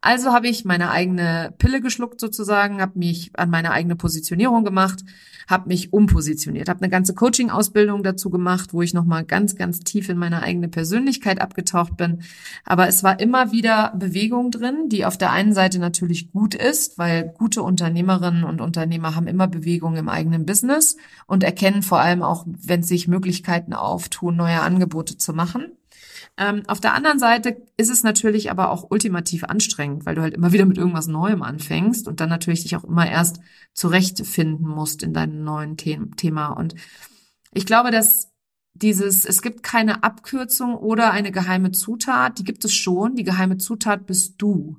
Also 0.00 0.32
habe 0.32 0.48
ich 0.48 0.64
meine 0.64 0.90
eigene 0.90 1.54
Pille 1.58 1.80
geschluckt 1.80 2.18
sozusagen, 2.18 2.80
habe 2.80 2.98
mich 2.98 3.30
an 3.34 3.50
meine 3.50 3.70
eigene 3.70 3.94
Positionierung 3.94 4.64
gemacht, 4.64 5.04
habe 5.52 5.68
mich 5.68 5.92
umpositioniert, 5.92 6.68
habe 6.68 6.80
eine 6.80 6.90
ganze 6.90 7.14
Coaching-Ausbildung 7.14 8.02
dazu 8.02 8.30
gemacht, 8.30 8.72
wo 8.72 8.82
ich 8.82 8.94
nochmal 8.94 9.24
ganz, 9.24 9.54
ganz 9.54 9.80
tief 9.80 10.08
in 10.08 10.16
meine 10.16 10.42
eigene 10.42 10.68
Persönlichkeit 10.68 11.40
abgetaucht 11.40 11.96
bin. 11.96 12.22
Aber 12.64 12.88
es 12.88 13.04
war 13.04 13.20
immer 13.20 13.52
wieder 13.52 13.94
Bewegung 13.96 14.50
drin, 14.50 14.88
die 14.88 15.04
auf 15.04 15.16
der 15.16 15.30
einen 15.30 15.52
Seite 15.52 15.78
natürlich 15.78 16.32
gut 16.32 16.54
ist, 16.54 16.98
weil 16.98 17.32
gute 17.38 17.62
Unternehmerinnen 17.62 18.44
und 18.44 18.60
Unternehmer 18.60 19.14
haben 19.14 19.28
immer 19.28 19.46
Bewegung 19.46 19.96
im 19.96 20.08
eigenen 20.08 20.46
Business 20.46 20.96
und 21.26 21.44
erkennen 21.44 21.82
vor 21.82 22.00
allem 22.00 22.22
auch, 22.22 22.46
wenn 22.46 22.82
sich 22.82 23.06
Möglichkeiten 23.06 23.74
auftun, 23.74 24.34
neue 24.34 24.60
Angebote 24.60 25.18
zu 25.18 25.34
machen. 25.34 25.66
Ähm, 26.38 26.62
auf 26.66 26.80
der 26.80 26.94
anderen 26.94 27.18
Seite 27.18 27.62
ist 27.76 27.90
es 27.90 28.02
natürlich 28.02 28.50
aber 28.50 28.70
auch 28.70 28.90
ultimativ 28.90 29.44
anstrengend, 29.44 30.06
weil 30.06 30.14
du 30.14 30.22
halt 30.22 30.34
immer 30.34 30.52
wieder 30.52 30.64
mit 30.64 30.78
irgendwas 30.78 31.06
Neuem 31.06 31.42
anfängst 31.42 32.08
und 32.08 32.20
dann 32.20 32.30
natürlich 32.30 32.62
dich 32.62 32.76
auch 32.76 32.84
immer 32.84 33.08
erst 33.08 33.40
zurechtfinden 33.74 34.66
musst 34.66 35.02
in 35.02 35.12
deinem 35.12 35.44
neuen 35.44 35.76
The 35.78 35.98
Thema. 36.16 36.48
Und 36.48 36.74
ich 37.52 37.66
glaube, 37.66 37.90
dass 37.90 38.32
dieses, 38.74 39.26
es 39.26 39.42
gibt 39.42 39.62
keine 39.62 40.02
Abkürzung 40.02 40.74
oder 40.74 41.10
eine 41.10 41.30
geheime 41.30 41.72
Zutat, 41.72 42.38
die 42.38 42.44
gibt 42.44 42.64
es 42.64 42.74
schon. 42.74 43.14
Die 43.14 43.24
geheime 43.24 43.58
Zutat 43.58 44.06
bist 44.06 44.36
du. 44.38 44.78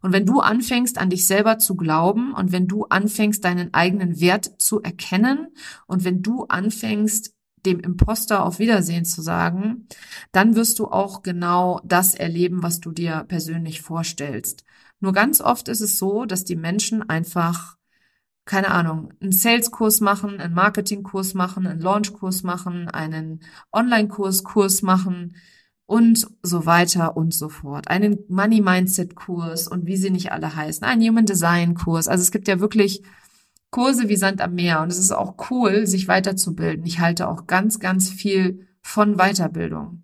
Und 0.00 0.12
wenn 0.12 0.26
du 0.26 0.40
anfängst, 0.40 0.98
an 0.98 1.10
dich 1.10 1.26
selber 1.26 1.58
zu 1.58 1.74
glauben 1.76 2.32
und 2.34 2.52
wenn 2.52 2.68
du 2.68 2.84
anfängst, 2.84 3.44
deinen 3.44 3.74
eigenen 3.74 4.20
Wert 4.20 4.50
zu 4.58 4.80
erkennen 4.80 5.48
und 5.86 6.04
wenn 6.04 6.22
du 6.22 6.44
anfängst, 6.44 7.31
dem 7.66 7.80
Imposter 7.80 8.44
auf 8.44 8.58
Wiedersehen 8.58 9.04
zu 9.04 9.22
sagen, 9.22 9.86
dann 10.32 10.56
wirst 10.56 10.78
du 10.78 10.86
auch 10.86 11.22
genau 11.22 11.80
das 11.84 12.14
erleben, 12.14 12.62
was 12.62 12.80
du 12.80 12.92
dir 12.92 13.24
persönlich 13.28 13.82
vorstellst. 13.82 14.64
Nur 15.00 15.12
ganz 15.12 15.40
oft 15.40 15.68
ist 15.68 15.80
es 15.80 15.98
so, 15.98 16.24
dass 16.24 16.44
die 16.44 16.56
Menschen 16.56 17.08
einfach 17.08 17.76
keine 18.44 18.70
Ahnung, 18.70 19.12
einen 19.20 19.32
Sales-Kurs 19.32 20.00
machen, 20.00 20.40
einen 20.40 20.54
Marketing-Kurs 20.54 21.34
machen, 21.34 21.66
einen 21.66 21.80
Launch-Kurs 21.80 22.42
machen, 22.42 22.88
einen 22.88 23.40
Online-Kurs, 23.72 24.42
Kurs 24.42 24.82
machen 24.82 25.36
und 25.86 26.26
so 26.42 26.66
weiter 26.66 27.16
und 27.16 27.34
so 27.34 27.48
fort. 27.48 27.88
Einen 27.88 28.18
Money-Mindset-Kurs 28.28 29.68
und 29.68 29.86
wie 29.86 29.96
sie 29.96 30.10
nicht 30.10 30.32
alle 30.32 30.56
heißen, 30.56 30.84
einen 30.84 31.06
Human 31.06 31.26
Design-Kurs. 31.26 32.08
Also 32.08 32.22
es 32.22 32.32
gibt 32.32 32.48
ja 32.48 32.60
wirklich 32.60 33.02
Kurse 33.72 34.08
wie 34.08 34.16
Sand 34.16 34.40
am 34.40 34.54
Meer. 34.54 34.82
Und 34.82 34.92
es 34.92 34.98
ist 34.98 35.10
auch 35.10 35.50
cool, 35.50 35.86
sich 35.88 36.06
weiterzubilden. 36.06 36.86
Ich 36.86 37.00
halte 37.00 37.26
auch 37.26 37.48
ganz, 37.48 37.80
ganz 37.80 38.08
viel 38.08 38.68
von 38.82 39.16
Weiterbildung. 39.16 40.02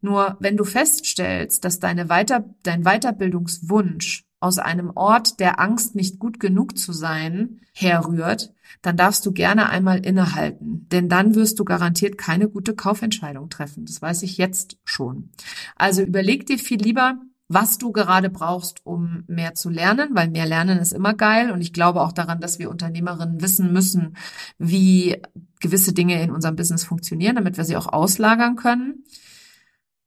Nur 0.00 0.36
wenn 0.40 0.56
du 0.56 0.64
feststellst, 0.64 1.64
dass 1.64 1.80
deine 1.80 2.08
Weiter, 2.08 2.44
dein 2.62 2.84
Weiterbildungswunsch 2.84 4.24
aus 4.38 4.58
einem 4.58 4.90
Ort 4.94 5.40
der 5.40 5.60
Angst, 5.60 5.94
nicht 5.94 6.18
gut 6.18 6.40
genug 6.40 6.78
zu 6.78 6.92
sein, 6.92 7.60
herrührt, 7.74 8.54
dann 8.80 8.96
darfst 8.96 9.26
du 9.26 9.32
gerne 9.32 9.68
einmal 9.68 10.06
innehalten. 10.06 10.86
Denn 10.90 11.08
dann 11.08 11.34
wirst 11.34 11.58
du 11.58 11.64
garantiert 11.64 12.16
keine 12.16 12.48
gute 12.48 12.74
Kaufentscheidung 12.74 13.50
treffen. 13.50 13.84
Das 13.84 14.00
weiß 14.00 14.22
ich 14.22 14.38
jetzt 14.38 14.78
schon. 14.84 15.30
Also 15.76 16.02
überleg 16.02 16.46
dir 16.46 16.58
viel 16.58 16.80
lieber, 16.80 17.20
was 17.52 17.78
du 17.78 17.90
gerade 17.90 18.30
brauchst, 18.30 18.86
um 18.86 19.24
mehr 19.26 19.54
zu 19.54 19.70
lernen, 19.70 20.10
weil 20.12 20.30
mehr 20.30 20.46
lernen 20.46 20.78
ist 20.78 20.92
immer 20.92 21.14
geil. 21.14 21.50
Und 21.50 21.60
ich 21.60 21.72
glaube 21.72 22.00
auch 22.00 22.12
daran, 22.12 22.40
dass 22.40 22.60
wir 22.60 22.70
Unternehmerinnen 22.70 23.42
wissen 23.42 23.72
müssen, 23.72 24.16
wie 24.58 25.20
gewisse 25.58 25.92
Dinge 25.92 26.22
in 26.22 26.30
unserem 26.30 26.54
Business 26.54 26.84
funktionieren, 26.84 27.34
damit 27.34 27.56
wir 27.56 27.64
sie 27.64 27.76
auch 27.76 27.88
auslagern 27.88 28.54
können. 28.54 29.02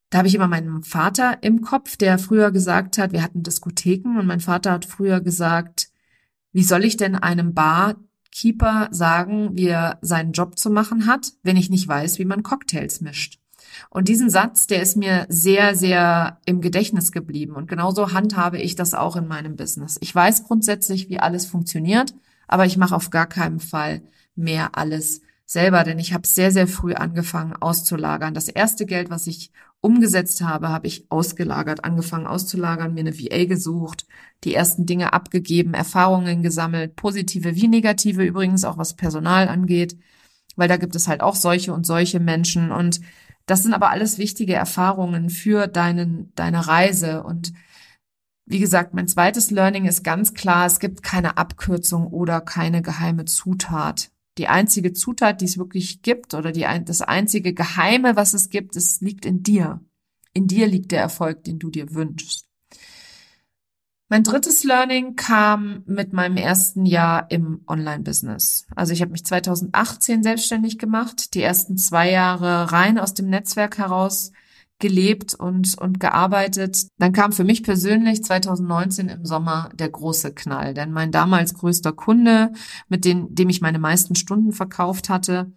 Da 0.09 0.19
habe 0.19 0.29
ich 0.29 0.35
immer 0.35 0.47
meinen 0.47 0.83
Vater 0.83 1.43
im 1.43 1.59
Kopf, 1.59 1.97
der 1.97 2.17
früher 2.17 2.51
gesagt 2.51 2.97
hat, 2.97 3.11
wir 3.11 3.21
hatten 3.21 3.43
Diskotheken 3.43 4.17
und 4.17 4.25
mein 4.25 4.39
Vater 4.39 4.71
hat 4.71 4.85
früher 4.85 5.19
gesagt, 5.19 5.89
wie 6.53 6.63
soll 6.63 6.85
ich 6.85 6.95
denn 6.95 7.15
einem 7.15 7.53
Barkeeper 7.53 8.87
sagen, 8.91 9.49
wie 9.57 9.67
er 9.67 9.99
seinen 10.01 10.31
Job 10.31 10.57
zu 10.57 10.69
machen 10.69 11.07
hat, 11.07 11.33
wenn 11.43 11.57
ich 11.57 11.69
nicht 11.69 11.89
weiß, 11.89 12.19
wie 12.19 12.25
man 12.25 12.41
Cocktails 12.41 13.01
mischt? 13.01 13.42
Und 13.89 14.07
diesen 14.07 14.29
Satz, 14.29 14.67
der 14.67 14.81
ist 14.81 14.97
mir 14.97 15.25
sehr, 15.29 15.75
sehr 15.75 16.39
im 16.45 16.61
Gedächtnis 16.61 17.11
geblieben. 17.11 17.55
Und 17.55 17.67
genauso 17.67 18.13
handhabe 18.13 18.59
ich 18.59 18.75
das 18.75 18.93
auch 18.93 19.15
in 19.15 19.27
meinem 19.27 19.55
Business. 19.55 19.97
Ich 20.01 20.13
weiß 20.13 20.45
grundsätzlich, 20.45 21.09
wie 21.09 21.19
alles 21.19 21.45
funktioniert, 21.45 22.13
aber 22.47 22.65
ich 22.65 22.77
mache 22.77 22.95
auf 22.95 23.09
gar 23.09 23.27
keinen 23.27 23.59
Fall 23.59 24.01
mehr 24.35 24.77
alles 24.77 25.21
selber, 25.45 25.83
denn 25.83 25.99
ich 25.99 26.13
habe 26.13 26.27
sehr, 26.27 26.51
sehr 26.51 26.67
früh 26.67 26.93
angefangen 26.93 27.53
auszulagern. 27.53 28.33
Das 28.33 28.47
erste 28.47 28.85
Geld, 28.85 29.09
was 29.09 29.27
ich 29.27 29.51
umgesetzt 29.81 30.41
habe, 30.41 30.69
habe 30.69 30.87
ich 30.87 31.05
ausgelagert, 31.09 31.83
angefangen 31.83 32.25
auszulagern, 32.25 32.93
mir 32.93 33.01
eine 33.01 33.19
VA 33.19 33.45
gesucht, 33.45 34.05
die 34.45 34.53
ersten 34.53 34.85
Dinge 34.85 35.13
abgegeben, 35.13 35.73
Erfahrungen 35.73 36.41
gesammelt, 36.41 36.95
positive 36.95 37.55
wie 37.55 37.67
negative 37.67 38.23
übrigens, 38.23 38.63
auch 38.63 38.77
was 38.77 38.95
Personal 38.95 39.49
angeht, 39.49 39.97
weil 40.55 40.69
da 40.69 40.77
gibt 40.77 40.95
es 40.95 41.07
halt 41.07 41.21
auch 41.21 41.35
solche 41.35 41.73
und 41.73 41.85
solche 41.85 42.19
Menschen 42.19 42.71
und 42.71 43.01
das 43.45 43.63
sind 43.63 43.73
aber 43.73 43.89
alles 43.89 44.17
wichtige 44.17 44.53
Erfahrungen 44.53 45.29
für 45.29 45.67
deinen, 45.67 46.31
deine 46.35 46.67
Reise. 46.67 47.23
Und 47.23 47.53
wie 48.45 48.59
gesagt, 48.59 48.93
mein 48.93 49.07
zweites 49.07 49.51
Learning 49.51 49.85
ist 49.85 50.03
ganz 50.03 50.33
klar, 50.33 50.65
es 50.65 50.79
gibt 50.79 51.03
keine 51.03 51.37
Abkürzung 51.37 52.07
oder 52.07 52.41
keine 52.41 52.81
geheime 52.81 53.25
Zutat. 53.25 54.11
Die 54.37 54.47
einzige 54.47 54.93
Zutat, 54.93 55.41
die 55.41 55.45
es 55.45 55.57
wirklich 55.57 56.01
gibt 56.01 56.33
oder 56.33 56.51
die, 56.51 56.65
das 56.85 57.01
einzige 57.01 57.53
Geheime, 57.53 58.15
was 58.15 58.33
es 58.33 58.49
gibt, 58.49 58.75
es 58.75 59.01
liegt 59.01 59.25
in 59.25 59.43
dir. 59.43 59.81
In 60.33 60.47
dir 60.47 60.67
liegt 60.67 60.91
der 60.91 61.01
Erfolg, 61.01 61.43
den 61.43 61.59
du 61.59 61.69
dir 61.69 61.93
wünschst. 61.93 62.47
Mein 64.13 64.21
drittes 64.21 64.63
Learning 64.63 65.15
kam 65.15 65.81
mit 65.87 66.13
meinem 66.13 66.37
ersten 66.37 66.85
Jahr 66.85 67.31
im 67.31 67.61
Online-Business. 67.65 68.67
Also 68.75 68.93
ich 68.93 69.01
habe 69.01 69.11
mich 69.11 69.25
2018 69.25 70.21
selbstständig 70.21 70.77
gemacht, 70.77 71.33
die 71.33 71.41
ersten 71.41 71.79
zwei 71.79 72.11
Jahre 72.11 72.71
rein 72.71 72.99
aus 72.99 73.15
dem 73.15 73.27
Netzwerk 73.31 73.79
heraus 73.79 74.31
gelebt 74.77 75.33
und, 75.33 75.75
und 75.79 75.99
gearbeitet. 75.99 76.89
Dann 76.99 77.11
kam 77.11 77.31
für 77.31 77.43
mich 77.43 77.63
persönlich 77.63 78.23
2019 78.23 79.09
im 79.09 79.25
Sommer 79.25 79.69
der 79.73 79.89
große 79.89 80.35
Knall, 80.35 80.75
denn 80.75 80.91
mein 80.91 81.11
damals 81.11 81.55
größter 81.55 81.93
Kunde, 81.93 82.51
mit 82.89 83.05
dem, 83.05 83.33
dem 83.33 83.49
ich 83.49 83.61
meine 83.61 83.79
meisten 83.79 84.13
Stunden 84.13 84.51
verkauft 84.51 85.09
hatte, 85.09 85.53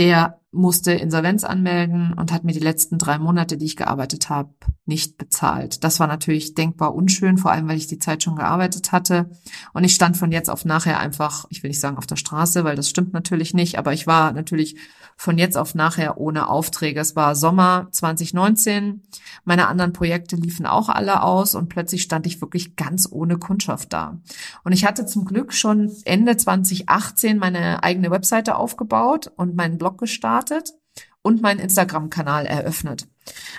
der 0.00 0.40
musste 0.50 0.92
Insolvenz 0.92 1.44
anmelden 1.44 2.14
und 2.14 2.32
hat 2.32 2.42
mir 2.42 2.52
die 2.52 2.58
letzten 2.58 2.98
drei 2.98 3.18
Monate, 3.18 3.56
die 3.56 3.66
ich 3.66 3.76
gearbeitet 3.76 4.30
habe, 4.30 4.50
nicht 4.84 5.18
bezahlt. 5.18 5.84
Das 5.84 6.00
war 6.00 6.08
natürlich 6.08 6.54
denkbar 6.54 6.94
unschön, 6.94 7.36
vor 7.38 7.52
allem 7.52 7.68
weil 7.68 7.76
ich 7.76 7.86
die 7.86 7.98
Zeit 7.98 8.22
schon 8.22 8.34
gearbeitet 8.34 8.90
hatte. 8.90 9.30
Und 9.74 9.84
ich 9.84 9.94
stand 9.94 10.16
von 10.16 10.32
jetzt 10.32 10.48
auf 10.50 10.64
nachher 10.64 10.98
einfach, 10.98 11.44
ich 11.50 11.62
will 11.62 11.68
nicht 11.68 11.80
sagen 11.80 11.98
auf 11.98 12.06
der 12.06 12.16
Straße, 12.16 12.64
weil 12.64 12.74
das 12.74 12.88
stimmt 12.88 13.12
natürlich 13.12 13.54
nicht, 13.54 13.78
aber 13.78 13.92
ich 13.92 14.06
war 14.06 14.32
natürlich 14.32 14.76
von 15.20 15.36
jetzt 15.36 15.58
auf 15.58 15.74
nachher 15.74 16.16
ohne 16.16 16.48
Aufträge. 16.48 16.98
Es 16.98 17.14
war 17.14 17.34
Sommer 17.34 17.88
2019. 17.90 19.02
Meine 19.44 19.68
anderen 19.68 19.92
Projekte 19.92 20.34
liefen 20.34 20.64
auch 20.64 20.88
alle 20.88 21.22
aus 21.22 21.54
und 21.54 21.68
plötzlich 21.68 22.00
stand 22.00 22.26
ich 22.26 22.40
wirklich 22.40 22.74
ganz 22.74 23.06
ohne 23.10 23.36
Kundschaft 23.36 23.92
da. 23.92 24.18
Und 24.64 24.72
ich 24.72 24.86
hatte 24.86 25.04
zum 25.04 25.26
Glück 25.26 25.52
schon 25.52 25.92
Ende 26.06 26.38
2018 26.38 27.36
meine 27.36 27.82
eigene 27.82 28.10
Webseite 28.10 28.56
aufgebaut 28.56 29.30
und 29.36 29.54
meinen 29.54 29.76
Blog 29.76 29.98
gestartet 29.98 30.72
und 31.20 31.42
meinen 31.42 31.60
Instagram-Kanal 31.60 32.46
eröffnet. 32.46 33.06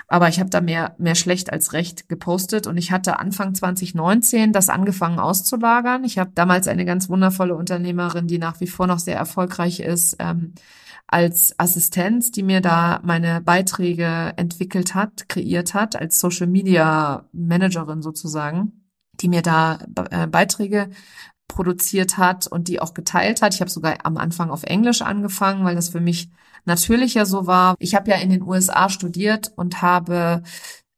Aber 0.08 0.30
ich 0.30 0.39
habe 0.39 0.50
da 0.50 0.62
mehr, 0.62 0.95
mehr 0.97 1.13
schlecht 1.13 1.54
als 1.54 1.74
recht 1.74 2.10
gepostet 2.10 2.65
und 2.65 2.78
ich 2.78 2.91
hatte 2.91 3.19
Anfang 3.19 3.54
2019 3.54 4.52
das 4.52 4.69
angefangen 4.69 5.19
auszulagern. 5.19 6.06
Ich 6.06 6.17
habe 6.17 6.32
damals 6.34 6.67
eine 6.67 6.86
ganz 6.86 7.08
wundervolle 7.08 7.54
Unternehmerin, 7.54 8.26
die 8.26 8.39
nach 8.39 8.60
wie 8.62 8.67
vor 8.67 8.88
noch 8.88 8.97
sehr 8.97 9.15
erfolgreich 9.15 9.80
ist, 9.80 10.15
ähm, 10.17 10.56
als 11.12 11.54
Assistenz, 11.60 12.32
die 12.32 12.41
mir 12.41 12.62
da 12.62 13.02
meine 13.04 13.41
Beiträge 13.41 14.34
entwickelt 14.38 14.95
hat, 14.95 15.28
kreiert 15.28 15.74
hat, 15.74 15.95
als 15.95 16.19
Social 16.19 16.47
Media 16.47 17.26
Managerin 17.34 18.02
sozusagen, 18.02 18.88
die 19.19 19.28
mir 19.28 19.41
da 19.41 19.80
äh, 20.10 20.28
Beiträge 20.28 20.89
produziert 21.50 22.17
hat 22.17 22.47
und 22.47 22.69
die 22.69 22.80
auch 22.80 22.93
geteilt 22.93 23.41
hat. 23.41 23.54
Ich 23.54 23.60
habe 23.60 23.69
sogar 23.69 23.97
am 24.06 24.15
Anfang 24.15 24.50
auf 24.52 24.63
Englisch 24.63 25.02
angefangen, 25.02 25.65
weil 25.65 25.76
das 25.76 25.89
für 25.89 26.00
mich 26.00 26.30
natürlicher 26.63 27.26
so 27.26 27.45
war. 27.45 27.76
Ich 27.80 27.93
habe 27.93 28.10
ja 28.10 28.17
in 28.17 28.30
den 28.30 28.43
USA 28.43 28.88
studiert 28.88 29.52
und 29.58 29.82
habe 29.82 30.43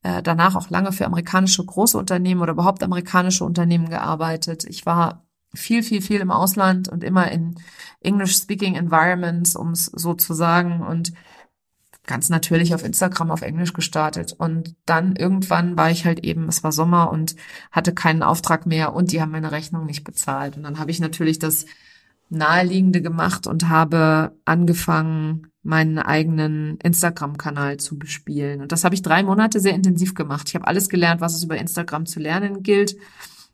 äh, 0.04 0.22
danach 0.22 0.56
auch 0.56 0.70
lange 0.70 0.92
für 0.92 1.08
amerikanische 1.08 1.66
große 1.66 1.98
Unternehmen 1.98 2.42
oder 2.42 2.52
überhaupt 2.52 2.84
amerikanische 2.84 3.46
Unternehmen 3.46 3.90
gearbeitet. 3.90 4.64
Ich 4.66 4.86
war 4.86 5.23
viel, 5.54 5.84
viel, 5.84 6.02
viel 6.02 6.22
im 6.22 6.32
Ausland 6.32 6.90
und 6.90 7.04
immer 7.04 7.32
in 7.32 7.56
English-speaking 8.02 8.76
Environments, 8.76 9.56
um 9.56 9.72
es 9.72 9.86
so 9.86 10.14
zu 10.14 10.34
sagen. 10.34 10.82
Und 10.82 11.14
ganz 12.06 12.30
natürlich 12.30 12.76
auf 12.76 12.84
Instagram 12.84 13.32
auf 13.32 13.42
Englisch 13.42 13.74
gestartet. 13.74 14.34
Und 14.34 14.76
dann 14.86 15.16
irgendwann 15.16 15.78
war 15.78 15.90
ich 15.90 16.06
halt 16.06 16.20
eben, 16.20 16.48
es 16.50 16.64
war 16.64 16.72
Sommer 16.72 17.12
und 17.12 17.36
hatte 17.72 17.94
keinen 17.94 18.24
Auftrag 18.24 18.66
mehr 18.66 18.94
und 18.94 19.12
die 19.12 19.22
haben 19.22 19.32
meine 19.32 19.52
Rechnung 19.52 19.86
nicht 19.86 20.04
bezahlt. 20.04 20.58
Und 20.58 20.64
dann 20.64 20.80
habe 20.80 20.92
ich 20.92 21.00
natürlich 21.00 21.40
das 21.40 21.66
Naheliegende 22.30 23.02
gemacht 23.02 23.48
und 23.48 23.70
habe 23.70 24.36
angefangen, 24.44 25.48
meinen 25.66 25.98
eigenen 25.98 26.78
Instagram-Kanal 26.80 27.78
zu 27.78 27.98
bespielen. 27.98 28.62
Und 28.62 28.74
das 28.74 28.84
habe 28.84 28.96
ich 28.96 29.02
drei 29.02 29.24
Monate 29.24 29.62
sehr 29.62 29.74
intensiv 29.74 30.14
gemacht. 30.14 30.50
Ich 30.50 30.56
habe 30.56 30.68
alles 30.68 30.90
gelernt, 30.90 31.22
was 31.22 31.36
es 31.36 31.44
über 31.44 31.58
Instagram 31.58 32.06
zu 32.06 32.20
lernen 32.20 32.64
gilt 32.64 32.98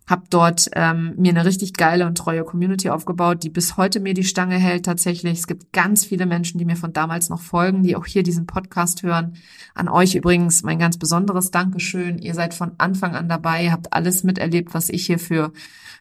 habe 0.10 0.24
dort 0.32 0.70
ähm, 0.74 1.14
mir 1.18 1.30
eine 1.30 1.46
richtig 1.46 1.74
geile 1.74 2.08
und 2.08 2.18
treue 2.18 2.44
Community 2.44 2.90
aufgebaut, 2.90 3.44
die 3.44 3.50
bis 3.50 3.78
heute 3.78 4.00
mir 4.00 4.16
die 4.16 4.24
Stange 4.24 4.58
hält 4.58 4.86
tatsächlich. 4.86 5.38
Es 5.38 5.46
gibt 5.46 5.72
ganz 5.72 6.04
viele 6.04 6.26
Menschen, 6.26 6.58
die 6.58 6.66
mir 6.66 6.76
von 6.76 6.94
damals 6.94 7.30
noch 7.30 7.42
folgen, 7.42 7.84
die 7.84 7.96
auch 7.96 8.08
hier 8.08 8.24
diesen 8.24 8.48
Podcast 8.48 9.04
hören. 9.04 9.36
An 9.76 9.88
euch 9.88 10.16
übrigens 10.16 10.64
mein 10.64 10.80
ganz 10.80 10.98
besonderes 10.98 11.52
Dankeschön. 11.52 12.18
Ihr 12.18 12.34
seid 12.34 12.56
von 12.56 12.72
Anfang 12.80 13.16
an 13.16 13.30
dabei, 13.30 13.72
habt 13.72 13.94
alles 13.94 14.24
miterlebt, 14.24 14.74
was 14.74 14.90
ich 14.90 15.06
hier 15.06 15.20
für 15.20 15.54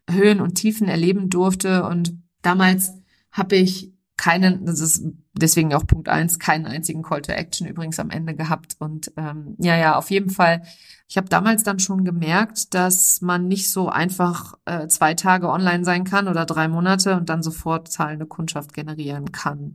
Höhen 0.09 0.41
und 0.41 0.55
Tiefen 0.55 0.89
erleben 0.89 1.29
durfte. 1.29 1.85
Und 1.85 2.17
damals 2.41 2.95
habe 3.31 3.57
ich 3.57 3.93
keinen, 4.17 4.65
das 4.65 4.81
ist 4.81 5.05
deswegen 5.33 5.75
auch 5.75 5.87
Punkt 5.87 6.09
eins, 6.09 6.39
keinen 6.39 6.67
einzigen 6.67 7.03
Call 7.03 7.23
to 7.23 7.33
Action 7.33 7.67
übrigens 7.67 7.99
am 7.99 8.11
Ende 8.11 8.35
gehabt. 8.35 8.77
Und 8.79 9.13
ähm, 9.17 9.57
ja, 9.59 9.77
ja, 9.77 9.97
auf 9.97 10.11
jeden 10.11 10.31
Fall 10.31 10.63
ich 11.11 11.17
habe 11.17 11.31
damals 11.31 11.63
dann 11.63 11.79
schon 11.79 12.05
gemerkt, 12.05 12.75
dass 12.75 13.23
man 13.23 13.49
nicht 13.49 13.71
so 13.71 13.89
einfach 13.89 14.59
äh, 14.67 14.89
zwei 14.89 15.15
Tage 15.15 15.49
online 15.49 15.83
sein 15.83 16.05
kann 16.05 16.29
oder 16.29 16.45
drei 16.45 16.69
Monate 16.69 17.17
und 17.17 17.31
dann 17.31 17.43
sofort 17.43 17.89
zahlende 17.89 18.27
Kundschaft 18.27 18.75
generieren 18.75 19.33
kann. 19.33 19.75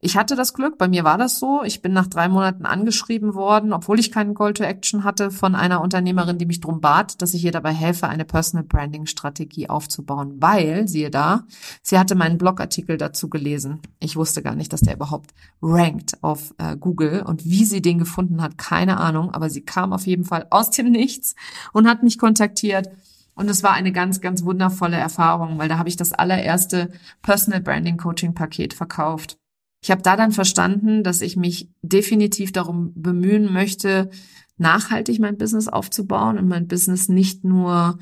Ich 0.00 0.18
hatte 0.18 0.36
das 0.36 0.52
Glück, 0.52 0.76
bei 0.76 0.86
mir 0.86 1.02
war 1.02 1.16
das 1.16 1.38
so. 1.38 1.62
Ich 1.64 1.80
bin 1.80 1.94
nach 1.94 2.08
drei 2.08 2.28
Monaten 2.28 2.66
angeschrieben 2.66 3.32
worden, 3.32 3.72
obwohl 3.72 3.98
ich 3.98 4.12
keinen 4.12 4.34
Call 4.34 4.52
to 4.52 4.64
Action 4.64 5.02
hatte, 5.02 5.30
von 5.30 5.54
einer 5.54 5.80
Unternehmerin, 5.80 6.36
die 6.36 6.44
mich 6.44 6.60
drum 6.60 6.82
bat, 6.82 7.22
dass 7.22 7.32
ich 7.32 7.42
ihr 7.42 7.52
dabei 7.52 7.72
helfe, 7.72 8.08
eine 8.08 8.26
Personal 8.26 8.64
Branding 8.64 9.06
Strategie 9.06 9.70
aufzubauen, 9.70 10.34
weil, 10.40 10.86
siehe 10.88 11.10
da, 11.10 11.44
sie 11.80 11.98
hatte 11.98 12.14
meinen 12.14 12.36
Blogartikel 12.36 12.98
dazu 12.98 13.30
gelesen. 13.30 13.80
Ich 13.98 14.14
wusste 14.16 14.42
gar 14.42 14.54
nicht, 14.54 14.74
dass 14.74 14.82
der 14.86 14.94
überhaupt 14.94 15.34
rankt 15.60 16.22
auf 16.22 16.54
äh, 16.58 16.76
Google 16.76 17.22
und 17.22 17.44
wie 17.44 17.64
sie 17.64 17.82
den 17.82 17.98
gefunden 17.98 18.42
hat, 18.42 18.58
keine 18.58 18.98
Ahnung, 18.98 19.30
aber 19.32 19.50
sie 19.50 19.62
kam 19.62 19.92
auf 19.92 20.06
jeden 20.06 20.24
Fall 20.24 20.46
aus 20.50 20.70
dem 20.70 20.90
Nichts 20.96 21.34
und 21.72 21.88
hat 21.88 22.02
mich 22.02 22.18
kontaktiert. 22.18 22.88
Und 23.34 23.50
es 23.50 23.62
war 23.62 23.74
eine 23.74 23.92
ganz, 23.92 24.22
ganz 24.22 24.44
wundervolle 24.44 24.96
Erfahrung, 24.96 25.58
weil 25.58 25.68
da 25.68 25.76
habe 25.76 25.90
ich 25.90 25.96
das 25.96 26.14
allererste 26.14 26.90
Personal 27.20 27.60
Branding 27.60 27.98
Coaching 27.98 28.32
Paket 28.32 28.72
verkauft. 28.72 29.36
Ich 29.82 29.90
habe 29.90 30.00
da 30.00 30.16
dann 30.16 30.32
verstanden, 30.32 31.02
dass 31.02 31.20
ich 31.20 31.36
mich 31.36 31.70
definitiv 31.82 32.50
darum 32.52 32.92
bemühen 32.94 33.52
möchte, 33.52 34.10
nachhaltig 34.56 35.20
mein 35.20 35.36
Business 35.36 35.68
aufzubauen 35.68 36.38
und 36.38 36.48
mein 36.48 36.66
Business 36.66 37.08
nicht 37.08 37.44
nur 37.44 37.98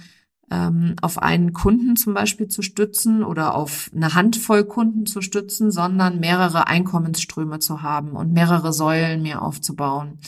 ähm, 0.54 0.94
auf 1.02 1.20
einen 1.20 1.52
Kunden 1.52 1.96
zum 1.96 2.14
Beispiel 2.14 2.48
zu 2.48 2.62
stützen 2.62 3.24
oder 3.24 3.54
auf 3.54 3.90
eine 3.94 4.14
Handvoll 4.14 4.64
Kunden 4.64 5.06
zu 5.06 5.20
stützen, 5.20 5.72
sondern 5.72 6.20
mehrere 6.20 6.68
Einkommensströme 6.68 7.58
zu 7.58 7.82
haben 7.82 8.12
und 8.12 8.32
mehrere 8.32 8.72
Säulen 8.72 9.22
mir 9.22 9.42
aufzubauen. 9.42 10.18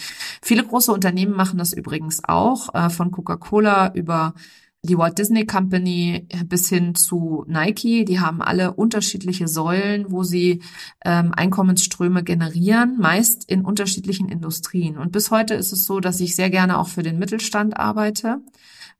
Viele 0.43 0.65
große 0.65 0.93
Unternehmen 0.93 1.37
machen 1.37 1.59
das 1.59 1.73
übrigens 1.73 2.23
auch, 2.25 2.75
äh, 2.75 2.91
von 2.91 3.11
Coca-Cola 3.12 3.93
über 3.95 4.35
die 4.83 4.99
Walt 4.99 5.19
Disney 5.19 5.47
Company 5.47 6.29
bis 6.47 6.69
hin 6.69 6.95
zu 6.95 7.45
Nike, 7.49 8.05
die 8.05 8.21
haben 8.21 8.41
alle 8.41 8.75
unterschiedliche 8.75 9.49
Säulen, 9.49 10.07
wo 10.11 10.23
sie 10.23 10.62
ähm, 11.05 11.33
Einkommensströme 11.35 12.23
generieren, 12.23 12.97
meist 12.99 13.51
in 13.51 13.65
unterschiedlichen 13.65 14.29
Industrien. 14.29 14.97
Und 14.97 15.11
bis 15.11 15.33
heute 15.33 15.55
ist 15.55 15.73
es 15.73 15.87
so, 15.87 15.99
dass 15.99 16.21
ich 16.21 16.37
sehr 16.37 16.51
gerne 16.51 16.79
auch 16.79 16.89
für 16.89 17.03
den 17.03 17.19
Mittelstand 17.19 17.77
arbeite. 17.77 18.41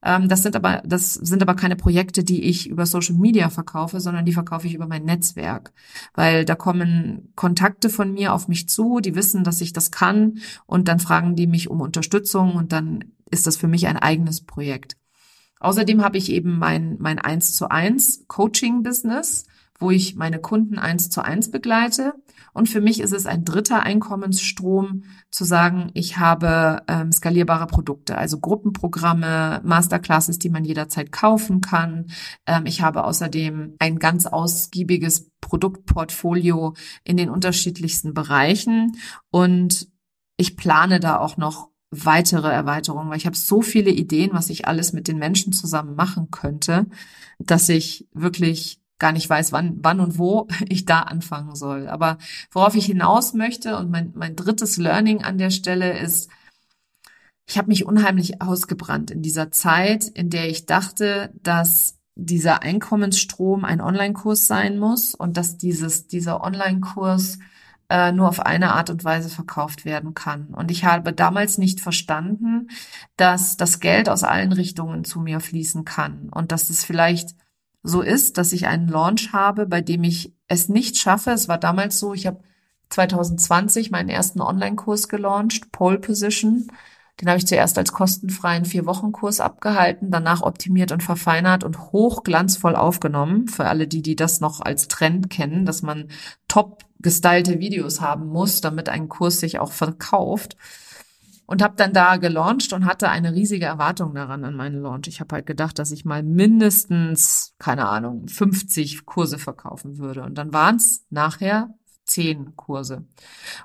Ähm, 0.03 0.29
das 0.29 0.43
sind 0.43 0.57
aber, 0.57 0.83
das 0.85 1.15
sind 1.15 1.43
aber 1.43 1.55
keine 1.55 1.77
Projekte, 1.77 2.25
die 2.25 2.45
ich 2.45 2.69
über 2.69 2.87
Social 2.87 3.17
Media 3.17 3.51
verkaufe, 3.51 4.01
sondern 4.01 4.25
die 4.25 4.33
verkaufe 4.33 4.67
ich 4.67 4.75
über 4.75 4.87
mein 4.87 5.05
Netzwerk. 5.05 5.73
Weil 6.15 6.45
da 6.45 6.55
kommen 6.55 7.33
Kontakte 7.35 7.89
von 7.89 8.13
mir 8.13 8.35
auf 8.35 8.49
mich 8.49 8.69
zu, 8.69 9.01
die 9.01 9.15
wissen, 9.15 9.45
dass 9.45 9.61
ich 9.61 9.73
das 9.73 9.91
kann 9.91 10.39
und 10.67 10.89
dann 10.89 11.01
fragen 11.01 11.37
die 11.37 11.47
mich 11.47 11.71
um 11.71 11.81
Unterstützung 11.81 12.55
und 12.55 12.73
dann 12.73 13.13
ist 13.31 13.47
das 13.47 13.57
für 13.57 13.69
mich 13.69 13.87
ein 13.87 13.97
eigenes 13.97 14.43
Projekt. 14.43 14.97
Außerdem 15.59 16.05
habe 16.05 16.19
ich 16.19 16.31
eben 16.31 16.59
mein, 16.59 16.97
mein 16.99 17.19
1 17.19 17.55
zu 17.55 17.71
1 17.71 18.27
Coaching 18.29 18.83
Business 18.83 19.47
wo 19.79 19.91
ich 19.91 20.17
meine 20.17 20.39
Kunden 20.39 20.79
eins 20.79 21.11
zu 21.11 21.25
eins 21.25 21.51
begleite. 21.51 22.15
Und 22.53 22.69
für 22.69 22.81
mich 22.81 23.01
ist 23.01 23.13
es 23.13 23.27
ein 23.27 23.45
dritter 23.45 23.83
Einkommensstrom 23.83 25.05
zu 25.31 25.45
sagen, 25.45 25.91
ich 25.95 26.19
habe 26.19 26.83
ähm, 26.89 27.13
skalierbare 27.13 27.67
Produkte, 27.67 28.17
also 28.17 28.39
Gruppenprogramme, 28.41 29.61
Masterclasses, 29.65 30.39
die 30.39 30.49
man 30.49 30.65
jederzeit 30.65 31.13
kaufen 31.13 31.61
kann. 31.61 32.07
Ähm, 32.47 32.67
ich 32.67 32.81
habe 32.81 33.05
außerdem 33.05 33.75
ein 33.79 33.99
ganz 33.99 34.27
ausgiebiges 34.27 35.31
Produktportfolio 35.41 36.75
in 37.05 37.17
den 37.17 37.31
unterschiedlichsten 37.31 38.15
Bereichen 38.15 38.97
und 39.31 39.89
ich 40.39 40.57
plane 40.57 41.01
da 41.01 41.19
auch 41.19 41.37
noch 41.37 41.71
weitere 41.91 42.49
Erweiterungen, 42.49 43.11
weil 43.11 43.17
ich 43.17 43.27
habe 43.27 43.37
so 43.37 43.63
viele 43.63 43.91
Ideen, 43.91 44.31
was 44.33 44.51
ich 44.51 44.67
alles 44.67 44.93
mit 44.93 45.09
den 45.09 45.19
Menschen 45.19 45.53
zusammen 45.53 45.95
machen 45.95 46.31
könnte, 46.31 46.87
dass 47.39 47.69
ich 47.69 48.09
wirklich 48.13 48.81
gar 48.99 49.13
nicht 49.13 49.29
weiß, 49.29 49.53
wann, 49.53 49.79
wann 49.83 50.01
und 50.01 50.19
wo 50.19 50.49
ich 50.69 50.85
da 50.85 51.01
anfangen 51.01 51.55
soll. 51.55 51.89
Aber 51.89 52.19
worauf 52.51 52.75
ich 52.75 52.87
hinaus 52.87 53.35
möchte 53.35 53.77
und 53.77 53.91
mein, 53.91 54.13
mein 54.15 54.37
drittes 54.37 54.77
Learning 54.77 55.23
an 55.23 55.39
der 55.39 55.51
Stelle 55.51 55.99
ist, 55.99 56.31
ich 57.49 57.59
habe 57.59 57.69
mich 57.69 57.87
unheimlich 57.87 58.43
ausgebrannt 58.43 59.11
in 59.11 59.23
dieser 59.23 59.53
Zeit, 59.53 60.05
in 60.05 60.31
der 60.31 60.49
ich 60.49 60.67
dachte, 60.67 61.33
dass 61.43 61.97
dieser 62.17 62.63
Einkommensstrom 62.63 63.65
ein 63.65 63.81
Online-Kurs 63.81 64.47
sein 64.47 64.79
muss 64.79 65.15
und 65.15 65.37
dass 65.37 65.57
dieses, 65.57 66.09
dieser 66.09 66.43
Online-Kurs 66.43 67.39
äh, 67.89 68.11
nur 68.11 68.29
auf 68.29 68.41
eine 68.41 68.73
Art 68.73 68.91
und 68.91 69.05
Weise 69.05 69.29
verkauft 69.29 69.85
werden 69.85 70.15
kann. 70.15 70.47
Und 70.49 70.71
ich 70.71 70.85
habe 70.85 71.13
damals 71.13 71.59
nicht 71.59 71.81
verstanden, 71.81 72.69
dass 73.17 73.57
das 73.57 73.81
Geld 73.81 74.09
aus 74.09 74.25
allen 74.25 74.53
Richtungen 74.53 75.05
zu 75.05 75.21
mir 75.21 75.41
fließen 75.41 75.85
kann 75.85 76.29
und 76.31 76.51
dass 76.53 76.71
es 76.71 76.85
vielleicht 76.85 77.37
so 77.87 78.03
ist, 78.03 78.37
dass 78.37 78.53
ich 78.53 78.67
einen 78.67 78.89
Launch 78.89 79.33
habe, 79.33 79.67
bei 79.67 79.81
dem 79.81 80.03
ich 80.03 80.35
es 80.49 80.69
nicht 80.69 80.97
schaffe. 80.97 81.31
Es 81.31 81.49
war 81.49 81.59
damals 81.59 81.99
so, 81.99 82.15
ich 82.15 82.27
habe 82.27 82.41
2020 82.91 83.91
meinen 83.91 84.09
ersten 84.09 84.41
Online-Kurs 84.41 85.09
gelauncht, 85.09 85.71
Pole 85.71 85.99
Position. 85.99 86.67
Den 87.21 87.29
habe 87.29 87.39
ich 87.39 87.47
zuerst 87.47 87.79
als 87.79 87.93
kostenfreien 87.93 88.65
Vier-Wochen-Kurs 88.65 89.41
abgehalten, 89.41 90.11
danach 90.11 90.43
optimiert 90.43 90.93
und 90.93 91.03
verfeinert 91.03 91.65
und 91.65 91.93
hochglanzvoll 91.93 92.77
aufgenommen. 92.77 93.49
Für 93.49 93.67
alle 93.67 93.87
die, 93.87 94.03
die 94.03 94.17
das 94.17 94.41
noch 94.41 94.61
als 94.61 94.89
Trend 94.89 95.31
kennen, 95.31 95.65
dass 95.65 95.83
man 95.83 96.09
top 96.49 96.85
gestylte 96.99 97.61
Videos 97.61 98.01
haben 98.01 98.27
muss, 98.27 98.61
damit 98.61 98.89
ein 98.89 99.09
Kurs 99.09 99.41
sich 99.41 99.61
auch 99.61 99.73
verkauft 99.73 100.57
und 101.47 101.63
habe 101.63 101.75
dann 101.77 101.93
da 101.93 102.17
gelauncht 102.17 102.73
und 102.73 102.85
hatte 102.85 103.09
eine 103.09 103.33
riesige 103.33 103.67
Erwartung 103.67 104.15
daran 104.15 104.45
an 104.45 104.55
meinen 104.55 104.83
Launch. 104.83 105.07
Ich 105.07 105.21
habe 105.21 105.35
halt 105.37 105.47
gedacht, 105.47 105.79
dass 105.79 105.93
ich 105.93 106.05
mal 106.05 106.23
mindestens, 106.23 107.55
keine 107.59 107.89
Ahnung, 107.89 108.29
50 108.29 109.07
Kurse 109.07 109.39
verkaufen 109.39 109.99
würde. 109.99 110.23
Und 110.23 110.37
dann 110.37 110.53
waren 110.53 110.77
es 110.77 111.07
nachher 111.11 111.75
zehn 112.05 112.57
Kurse. 112.57 113.05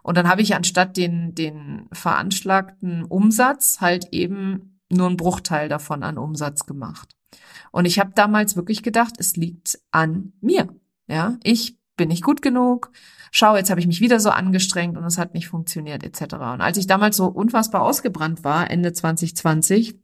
Und 0.04 0.18
dann 0.18 0.28
habe 0.28 0.42
ich 0.42 0.56
anstatt 0.56 0.98
den, 0.98 1.34
den 1.36 1.88
veranschlagten 1.92 3.04
Umsatz 3.04 3.82
halt 3.82 4.10
eben 4.12 4.80
nur 4.90 5.08
einen 5.08 5.18
Bruchteil 5.18 5.70
davon 5.70 6.04
an 6.04 6.18
Umsatz 6.18 6.66
gemacht. 6.66 7.16
Und 7.72 7.86
ich 7.86 8.00
habe 8.00 8.12
damals 8.14 8.56
wirklich 8.56 8.84
gedacht, 8.84 9.16
es 9.18 9.36
liegt 9.38 9.80
an 9.92 10.34
mir. 10.42 10.68
Ja, 11.08 11.38
ich 11.44 11.78
bin 11.98 12.10
nicht 12.10 12.24
gut 12.24 12.42
genug, 12.42 12.92
schau, 13.32 13.56
jetzt 13.56 13.70
habe 13.70 13.80
ich 13.80 13.88
mich 13.88 14.02
wieder 14.02 14.20
so 14.20 14.30
angestrengt 14.30 14.98
und 14.98 15.06
es 15.06 15.18
hat 15.18 15.34
nicht 15.34 15.48
funktioniert 15.48 16.04
etc. 16.04 16.36
Und 16.36 16.62
als 16.62 16.78
ich 16.78 16.88
damals 16.88 17.18
so 17.18 17.28
unfassbar 17.28 17.82
ausgebrannt 17.82 18.44
war, 18.44 18.70
Ende 18.70 18.94
2020, 18.94 20.00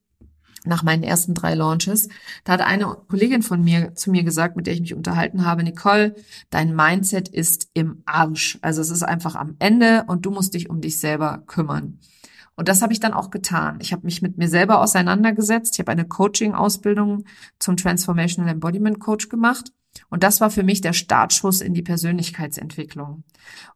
nach 0.65 0.83
meinen 0.83 1.03
ersten 1.03 1.33
drei 1.33 1.53
Launches, 1.53 2.09
da 2.43 2.53
hat 2.53 2.61
eine 2.61 2.85
Kollegin 3.07 3.41
von 3.41 3.63
mir 3.63 3.95
zu 3.95 4.11
mir 4.11 4.23
gesagt, 4.23 4.55
mit 4.55 4.67
der 4.67 4.73
ich 4.73 4.81
mich 4.81 4.93
unterhalten 4.93 5.45
habe, 5.45 5.63
Nicole, 5.63 6.15
dein 6.49 6.75
Mindset 6.75 7.29
ist 7.29 7.69
im 7.73 8.01
Arsch. 8.05 8.57
Also 8.61 8.81
es 8.81 8.91
ist 8.91 9.03
einfach 9.03 9.35
am 9.35 9.55
Ende 9.59 10.03
und 10.07 10.25
du 10.25 10.31
musst 10.31 10.53
dich 10.53 10.69
um 10.69 10.81
dich 10.81 10.99
selber 10.99 11.43
kümmern. 11.47 11.99
Und 12.55 12.67
das 12.69 12.81
habe 12.81 12.91
ich 12.91 12.99
dann 12.99 13.13
auch 13.13 13.29
getan. 13.29 13.77
Ich 13.81 13.93
habe 13.93 14.05
mich 14.05 14.21
mit 14.21 14.37
mir 14.37 14.49
selber 14.49 14.81
auseinandergesetzt. 14.81 15.75
Ich 15.75 15.79
habe 15.79 15.91
eine 15.91 16.07
Coaching-Ausbildung 16.07 17.23
zum 17.59 17.77
Transformational 17.77 18.51
Embodiment 18.51 18.99
Coach 18.99 19.29
gemacht. 19.29 19.71
Und 20.09 20.23
das 20.23 20.41
war 20.41 20.49
für 20.49 20.63
mich 20.63 20.81
der 20.81 20.93
Startschuss 20.93 21.61
in 21.61 21.73
die 21.73 21.81
Persönlichkeitsentwicklung. 21.81 23.23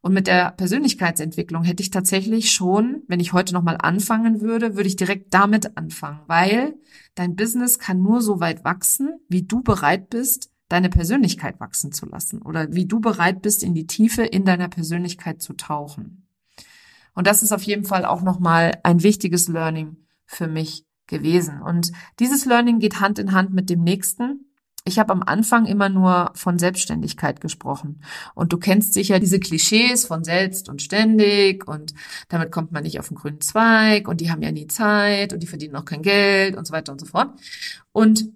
Und 0.02 0.14
mit 0.14 0.28
der 0.28 0.52
Persönlichkeitsentwicklung 0.52 1.64
hätte 1.64 1.84
ich 1.84 1.92
tatsächlich 1.92 2.52
schon, 2.52 3.04
wenn 3.08 3.20
ich 3.20 3.34
heute 3.34 3.54
nochmal 3.54 3.78
anfangen 3.80 4.42
würde, 4.42 4.76
würde 4.76 4.88
ich 4.88 4.96
direkt 4.96 5.34
damit 5.34 5.78
anfangen, 5.78 6.22
weil 6.28 6.76
dein 7.16 7.36
Business 7.36 7.80
kann 7.80 8.02
nur 8.02 8.22
so 8.22 8.40
weit 8.40 8.64
wachsen, 8.64 9.20
wie 9.28 9.44
du 9.44 9.62
bereit 9.62 10.10
bist, 10.10 10.52
deine 10.70 10.90
Persönlichkeit 10.90 11.60
wachsen 11.60 11.92
zu 11.92 12.06
lassen 12.06 12.42
oder 12.42 12.74
wie 12.74 12.86
du 12.86 13.02
bereit 13.02 13.42
bist, 13.42 13.62
in 13.62 13.74
die 13.74 13.88
Tiefe 13.88 14.24
in 14.24 14.46
deiner 14.46 14.70
Persönlichkeit 14.70 15.42
zu 15.42 15.54
tauchen. 15.54 16.28
Und 17.14 17.28
das 17.28 17.44
ist 17.44 17.52
auf 17.52 17.64
jeden 17.64 17.84
Fall 17.84 18.06
auch 18.06 18.22
nochmal 18.22 18.80
ein 18.84 19.04
wichtiges 19.04 19.50
Learning 19.50 19.98
für 20.26 20.48
mich 20.48 20.86
gewesen. 21.08 21.62
Und 21.62 21.92
dieses 22.20 22.46
Learning 22.46 22.80
geht 22.80 23.02
Hand 23.02 23.20
in 23.20 23.34
Hand 23.34 23.52
mit 23.54 23.70
dem 23.70 23.84
nächsten. 23.84 24.51
Ich 24.84 24.98
habe 24.98 25.14
am 25.14 25.22
Anfang 25.22 25.66
immer 25.66 25.90
nur 25.90 26.32
von 26.34 26.58
Selbstständigkeit 26.58 27.40
gesprochen. 27.40 28.02
Und 28.34 28.52
du 28.52 28.58
kennst 28.58 28.94
sicher 28.94 29.20
diese 29.20 29.40
Klischees 29.40 30.06
von 30.06 30.24
selbst 30.24 30.70
und 30.70 30.82
ständig 30.82 31.68
und 31.68 31.94
damit 32.30 32.52
kommt 32.52 32.72
man 32.72 32.84
nicht 32.84 33.00
auf 33.00 33.10
den 33.10 33.18
grünen 33.18 33.42
Zweig 33.42 34.08
und 34.08 34.22
die 34.22 34.32
haben 34.32 34.42
ja 34.42 34.52
nie 34.52 34.68
Zeit 34.68 35.34
und 35.34 35.44
die 35.44 35.48
verdienen 35.48 35.76
auch 35.76 35.86
kein 35.86 36.02
Geld 36.02 36.56
und 36.56 36.66
so 36.66 36.74
weiter 36.74 36.92
und 36.92 37.00
so 37.00 37.06
fort. 37.06 37.30
Und 37.92 38.32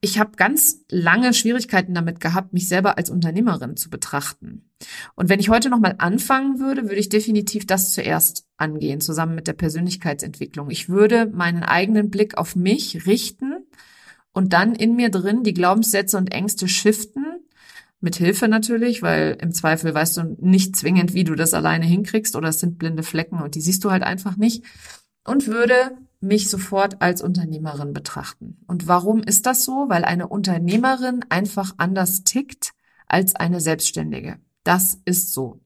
ich 0.00 0.18
habe 0.18 0.32
ganz 0.36 0.84
lange 0.90 1.34
Schwierigkeiten 1.34 1.92
damit 1.92 2.20
gehabt, 2.20 2.52
mich 2.52 2.68
selber 2.68 2.98
als 2.98 3.10
Unternehmerin 3.10 3.76
zu 3.76 3.90
betrachten. 3.90 4.70
Und 5.16 5.28
wenn 5.28 5.40
ich 5.40 5.48
heute 5.48 5.70
nochmal 5.70 5.96
anfangen 5.98 6.60
würde, 6.60 6.84
würde 6.84 6.96
ich 7.00 7.08
definitiv 7.08 7.66
das 7.66 7.92
zuerst 7.92 8.46
angehen, 8.56 9.00
zusammen 9.00 9.34
mit 9.34 9.48
der 9.48 9.54
Persönlichkeitsentwicklung. 9.54 10.70
Ich 10.70 10.88
würde 10.88 11.26
meinen 11.26 11.64
eigenen 11.64 12.10
Blick 12.10 12.38
auf 12.38 12.54
mich 12.54 13.06
richten 13.06 13.57
und 14.38 14.52
dann 14.52 14.76
in 14.76 14.94
mir 14.94 15.10
drin 15.10 15.42
die 15.42 15.52
Glaubenssätze 15.52 16.16
und 16.16 16.32
Ängste 16.32 16.68
shiften, 16.68 17.26
mit 17.98 18.14
Hilfe 18.14 18.46
natürlich, 18.46 19.02
weil 19.02 19.36
im 19.40 19.50
Zweifel 19.50 19.92
weißt 19.92 20.16
du 20.16 20.36
nicht 20.38 20.76
zwingend, 20.76 21.12
wie 21.12 21.24
du 21.24 21.34
das 21.34 21.54
alleine 21.54 21.86
hinkriegst 21.86 22.36
oder 22.36 22.50
es 22.50 22.60
sind 22.60 22.78
blinde 22.78 23.02
Flecken 23.02 23.42
und 23.42 23.56
die 23.56 23.60
siehst 23.60 23.82
du 23.82 23.90
halt 23.90 24.04
einfach 24.04 24.36
nicht. 24.36 24.64
Und 25.24 25.48
würde 25.48 25.74
mich 26.20 26.50
sofort 26.50 27.02
als 27.02 27.20
Unternehmerin 27.20 27.92
betrachten. 27.92 28.58
Und 28.68 28.86
warum 28.86 29.24
ist 29.24 29.44
das 29.44 29.64
so? 29.64 29.86
Weil 29.88 30.04
eine 30.04 30.28
Unternehmerin 30.28 31.24
einfach 31.30 31.74
anders 31.76 32.22
tickt 32.22 32.74
als 33.08 33.34
eine 33.34 33.60
Selbstständige. 33.60 34.36
Das 34.62 35.00
ist 35.04 35.34
so. 35.34 35.58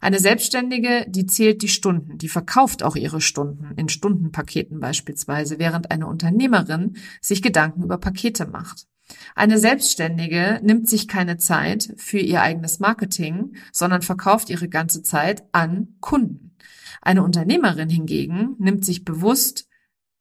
Eine 0.00 0.18
Selbstständige, 0.18 1.06
die 1.08 1.26
zählt 1.26 1.62
die 1.62 1.68
Stunden, 1.68 2.18
die 2.18 2.28
verkauft 2.28 2.82
auch 2.82 2.96
ihre 2.96 3.20
Stunden 3.20 3.72
in 3.76 3.88
Stundenpaketen 3.88 4.80
beispielsweise, 4.80 5.58
während 5.58 5.90
eine 5.90 6.06
Unternehmerin 6.06 6.96
sich 7.20 7.42
Gedanken 7.42 7.82
über 7.82 7.98
Pakete 7.98 8.46
macht. 8.46 8.86
Eine 9.34 9.58
Selbstständige 9.58 10.60
nimmt 10.62 10.88
sich 10.88 11.08
keine 11.08 11.36
Zeit 11.36 11.94
für 11.96 12.18
ihr 12.18 12.42
eigenes 12.42 12.80
Marketing, 12.80 13.56
sondern 13.72 14.02
verkauft 14.02 14.50
ihre 14.50 14.68
ganze 14.68 15.02
Zeit 15.02 15.44
an 15.52 15.94
Kunden. 16.00 16.56
Eine 17.00 17.22
Unternehmerin 17.22 17.88
hingegen 17.88 18.54
nimmt 18.58 18.84
sich 18.84 19.04
bewusst 19.04 19.66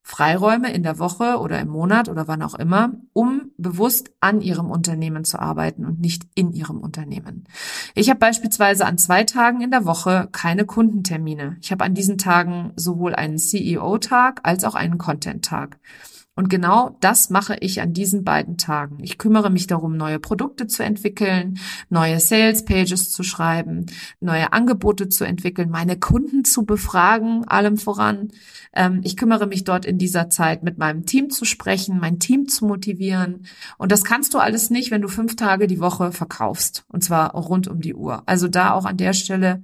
Freiräume 0.04 0.74
in 0.74 0.84
der 0.84 1.00
Woche 1.00 1.38
oder 1.40 1.60
im 1.60 1.70
Monat 1.70 2.10
oder 2.10 2.28
wann 2.28 2.42
auch 2.42 2.56
immer, 2.56 2.92
um 3.14 3.52
bewusst 3.58 4.12
an 4.20 4.42
ihrem 4.42 4.72
Unternehmen 4.72 5.24
zu 5.24 5.40
arbeiten 5.40 5.86
und 5.86 6.00
nicht 6.00 6.24
in 6.34 6.52
ihrem 6.54 6.80
Unternehmen. 6.80 7.46
Ich 7.94 8.10
habe 8.10 8.20
beispielsweise 8.20 8.86
an 8.86 8.98
zwei 8.98 9.24
Tagen 9.24 9.62
in 9.62 9.72
der 9.72 9.86
Woche 9.86 10.28
keine 10.32 10.66
Kundentermine. 10.66 11.58
Ich 11.62 11.72
habe 11.72 11.86
an 11.86 11.94
diesen 11.94 12.18
Tagen 12.18 12.74
sowohl 12.76 13.14
einen 13.14 13.38
CEO-Tag 13.38 14.42
als 14.44 14.64
auch 14.64 14.76
einen 14.76 14.98
Content-Tag. 14.98 15.80
Und 16.34 16.50
genau 16.50 16.98
das 17.02 17.30
mache 17.30 17.58
ich 17.60 17.82
an 17.82 17.92
diesen 17.92 18.24
beiden 18.24 18.58
Tagen. 18.58 19.00
Ich 19.02 19.18
kümmere 19.18 19.50
mich 19.50 19.68
darum, 19.68 19.98
neue 19.98 20.18
Produkte 20.18 20.66
zu 20.66 20.82
entwickeln, 20.82 21.60
neue 21.90 22.22
Sales 22.22 22.64
Pages 22.64 23.12
zu 23.12 23.22
schreiben, 23.24 23.88
neue 24.22 24.54
Angebote 24.54 25.10
zu 25.10 25.26
entwickeln, 25.26 25.70
meine 25.70 26.00
Kunden 26.00 26.46
zu 26.46 26.64
befragen, 26.64 27.46
allem 27.50 27.78
voran. 27.78 28.30
Ähm, 28.74 29.02
ich 29.04 29.18
kümmere 29.18 29.46
mich 29.46 29.66
dort 29.66 29.86
in 29.86 29.98
dieser 29.98 30.30
Zeit 30.30 30.64
mit 30.64 30.78
meinem 30.78 31.06
Team 31.06 31.32
zu 31.32 31.44
sprechen, 31.44 32.00
mein 32.00 32.20
Team 32.20 32.48
zu 32.48 32.66
motivieren. 32.66 33.46
Und 33.78 33.92
das 33.92 34.06
kannst 34.06 34.34
du 34.34 34.38
alles 34.38 34.70
nicht, 34.70 34.90
wenn 34.90 35.02
du 35.02 35.10
fünf 35.10 35.36
Tage 35.36 35.68
die 35.68 35.82
Woche 35.82 36.14
verkaufst. 36.14 36.86
Und 36.88 37.04
zwar 37.04 37.36
rund 37.36 37.68
um 37.68 37.82
die 37.82 37.94
Uhr. 37.94 38.24
Also 38.26 38.48
da 38.48 38.72
auch 38.72 38.86
an 38.86 38.96
der 38.96 39.12
Stelle 39.12 39.64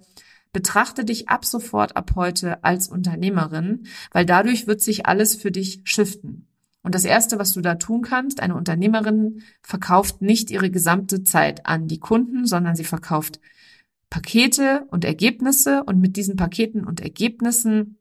betrachte 0.52 1.06
dich 1.06 1.30
ab 1.30 1.46
sofort, 1.46 1.96
ab 1.96 2.12
heute 2.16 2.62
als 2.66 2.90
Unternehmerin, 2.90 3.86
weil 4.12 4.26
dadurch 4.26 4.68
wird 4.68 4.82
sich 4.82 5.06
alles 5.06 5.34
für 5.36 5.52
dich 5.52 5.82
shiften. 5.86 6.48
Und 6.84 6.96
das 6.96 7.06
Erste, 7.06 7.40
was 7.40 7.52
du 7.52 7.62
da 7.62 7.76
tun 7.76 8.02
kannst, 8.02 8.40
eine 8.40 8.56
Unternehmerin 8.56 9.44
verkauft 9.62 10.22
nicht 10.22 10.52
ihre 10.52 10.72
gesamte 10.72 11.24
Zeit 11.24 11.66
an 11.66 11.88
die 11.88 12.00
Kunden, 12.00 12.46
sondern 12.46 12.76
sie 12.76 12.86
verkauft 12.86 13.40
Pakete 14.10 14.86
und 14.90 15.04
Ergebnisse. 15.04 15.84
Und 15.84 16.00
mit 16.00 16.16
diesen 16.16 16.36
Paketen 16.36 16.86
und 16.86 17.02
Ergebnissen 17.02 17.98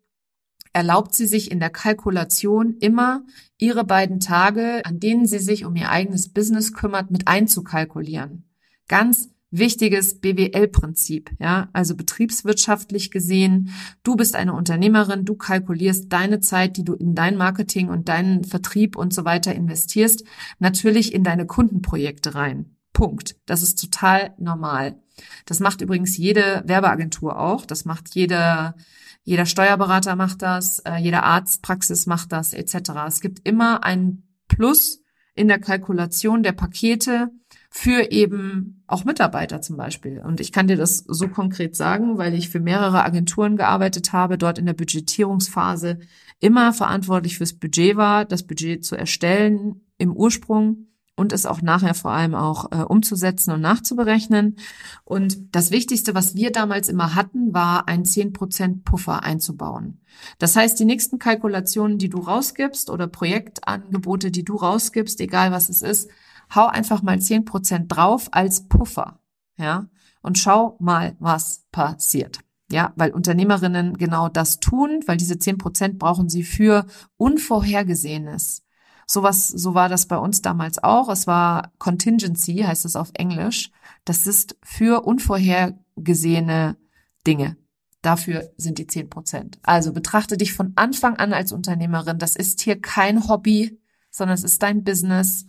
erlaubt 0.72 1.14
sie 1.14 1.26
sich 1.26 1.50
in 1.50 1.58
der 1.58 1.70
Kalkulation 1.70 2.76
immer 2.78 3.24
ihre 3.58 3.84
beiden 3.84 4.20
Tage, 4.20 4.84
an 4.84 5.00
denen 5.00 5.26
sie 5.26 5.38
sich 5.38 5.64
um 5.64 5.74
ihr 5.74 5.90
eigenes 5.90 6.28
Business 6.28 6.74
kümmert, 6.74 7.10
mit 7.10 7.28
einzukalkulieren. 7.28 8.44
Ganz 8.86 9.30
wichtiges 9.50 10.20
BWL-Prinzip, 10.20 11.30
ja, 11.38 11.68
also 11.72 11.94
betriebswirtschaftlich 11.94 13.10
gesehen. 13.10 13.70
Du 14.02 14.16
bist 14.16 14.34
eine 14.34 14.52
Unternehmerin, 14.52 15.24
du 15.24 15.34
kalkulierst 15.34 16.12
deine 16.12 16.40
Zeit, 16.40 16.76
die 16.76 16.84
du 16.84 16.94
in 16.94 17.14
dein 17.14 17.36
Marketing 17.36 17.88
und 17.88 18.08
deinen 18.08 18.44
Vertrieb 18.44 18.96
und 18.96 19.14
so 19.14 19.24
weiter 19.24 19.54
investierst, 19.54 20.24
natürlich 20.58 21.14
in 21.14 21.22
deine 21.22 21.46
Kundenprojekte 21.46 22.34
rein. 22.34 22.76
Punkt. 22.92 23.36
Das 23.44 23.62
ist 23.62 23.78
total 23.78 24.34
normal. 24.38 24.96
Das 25.44 25.60
macht 25.60 25.82
übrigens 25.82 26.16
jede 26.16 26.62
Werbeagentur 26.64 27.38
auch. 27.38 27.66
Das 27.66 27.84
macht 27.84 28.14
jede, 28.14 28.74
jeder 29.22 29.44
Steuerberater 29.44 30.16
macht 30.16 30.42
das, 30.42 30.78
äh, 30.80 30.96
jede 30.96 31.22
Arztpraxis 31.22 32.06
macht 32.06 32.32
das, 32.32 32.54
etc. 32.54 32.92
Es 33.06 33.20
gibt 33.20 33.46
immer 33.46 33.84
ein 33.84 34.22
Plus 34.48 35.02
in 35.34 35.48
der 35.48 35.60
Kalkulation 35.60 36.42
der 36.42 36.52
Pakete, 36.52 37.28
für 37.70 38.10
eben 38.10 38.82
auch 38.86 39.04
Mitarbeiter 39.04 39.60
zum 39.60 39.76
Beispiel. 39.76 40.20
Und 40.20 40.40
ich 40.40 40.52
kann 40.52 40.68
dir 40.68 40.76
das 40.76 40.98
so 40.98 41.28
konkret 41.28 41.76
sagen, 41.76 42.18
weil 42.18 42.34
ich 42.34 42.48
für 42.48 42.60
mehrere 42.60 43.04
Agenturen 43.04 43.56
gearbeitet 43.56 44.12
habe, 44.12 44.38
dort 44.38 44.58
in 44.58 44.66
der 44.66 44.74
Budgetierungsphase 44.74 45.98
immer 46.40 46.72
verantwortlich 46.72 47.38
fürs 47.38 47.54
Budget 47.54 47.96
war, 47.96 48.24
das 48.24 48.46
Budget 48.46 48.84
zu 48.84 48.96
erstellen 48.96 49.80
im 49.98 50.12
Ursprung 50.14 50.86
und 51.16 51.32
es 51.32 51.46
auch 51.46 51.62
nachher 51.62 51.94
vor 51.94 52.10
allem 52.10 52.34
auch 52.34 52.70
äh, 52.70 52.82
umzusetzen 52.82 53.50
und 53.52 53.62
nachzuberechnen. 53.62 54.56
Und 55.04 55.54
das 55.56 55.70
Wichtigste, 55.70 56.14
was 56.14 56.34
wir 56.34 56.52
damals 56.52 56.90
immer 56.90 57.14
hatten, 57.14 57.54
war 57.54 57.88
ein 57.88 58.04
10% 58.04 58.84
Puffer 58.84 59.22
einzubauen. 59.24 60.00
Das 60.38 60.54
heißt, 60.54 60.78
die 60.78 60.84
nächsten 60.84 61.18
Kalkulationen, 61.18 61.96
die 61.96 62.10
du 62.10 62.18
rausgibst 62.18 62.90
oder 62.90 63.06
Projektangebote, 63.06 64.30
die 64.30 64.44
du 64.44 64.56
rausgibst, 64.56 65.20
egal 65.20 65.52
was 65.52 65.70
es 65.70 65.80
ist, 65.80 66.10
hau 66.54 66.66
einfach 66.66 67.02
mal 67.02 67.20
zehn 67.20 67.44
Prozent 67.44 67.94
drauf 67.94 68.28
als 68.32 68.68
Puffer, 68.68 69.20
ja, 69.56 69.88
und 70.22 70.38
schau 70.38 70.76
mal, 70.80 71.16
was 71.18 71.64
passiert. 71.72 72.40
Ja, 72.70 72.92
weil 72.96 73.12
Unternehmerinnen 73.12 73.96
genau 73.96 74.28
das 74.28 74.58
tun, 74.58 75.00
weil 75.06 75.16
diese 75.16 75.38
zehn 75.38 75.56
Prozent 75.56 75.98
brauchen 76.00 76.28
sie 76.28 76.42
für 76.42 76.86
Unvorhergesehenes. 77.16 78.64
Sowas, 79.06 79.46
so 79.46 79.74
war 79.74 79.88
das 79.88 80.06
bei 80.06 80.16
uns 80.16 80.42
damals 80.42 80.82
auch. 80.82 81.08
Es 81.08 81.28
war 81.28 81.70
Contingency, 81.78 82.64
heißt 82.66 82.84
es 82.84 82.96
auf 82.96 83.10
Englisch. 83.14 83.70
Das 84.04 84.26
ist 84.26 84.56
für 84.64 85.04
unvorhergesehene 85.04 86.76
Dinge. 87.24 87.56
Dafür 88.02 88.50
sind 88.56 88.78
die 88.78 88.88
zehn 88.88 89.08
Prozent. 89.08 89.60
Also 89.62 89.92
betrachte 89.92 90.36
dich 90.36 90.52
von 90.52 90.72
Anfang 90.74 91.16
an 91.16 91.32
als 91.32 91.52
Unternehmerin. 91.52 92.18
Das 92.18 92.34
ist 92.34 92.60
hier 92.60 92.80
kein 92.80 93.28
Hobby, 93.28 93.80
sondern 94.10 94.34
es 94.34 94.44
ist 94.44 94.62
dein 94.62 94.82
Business. 94.82 95.46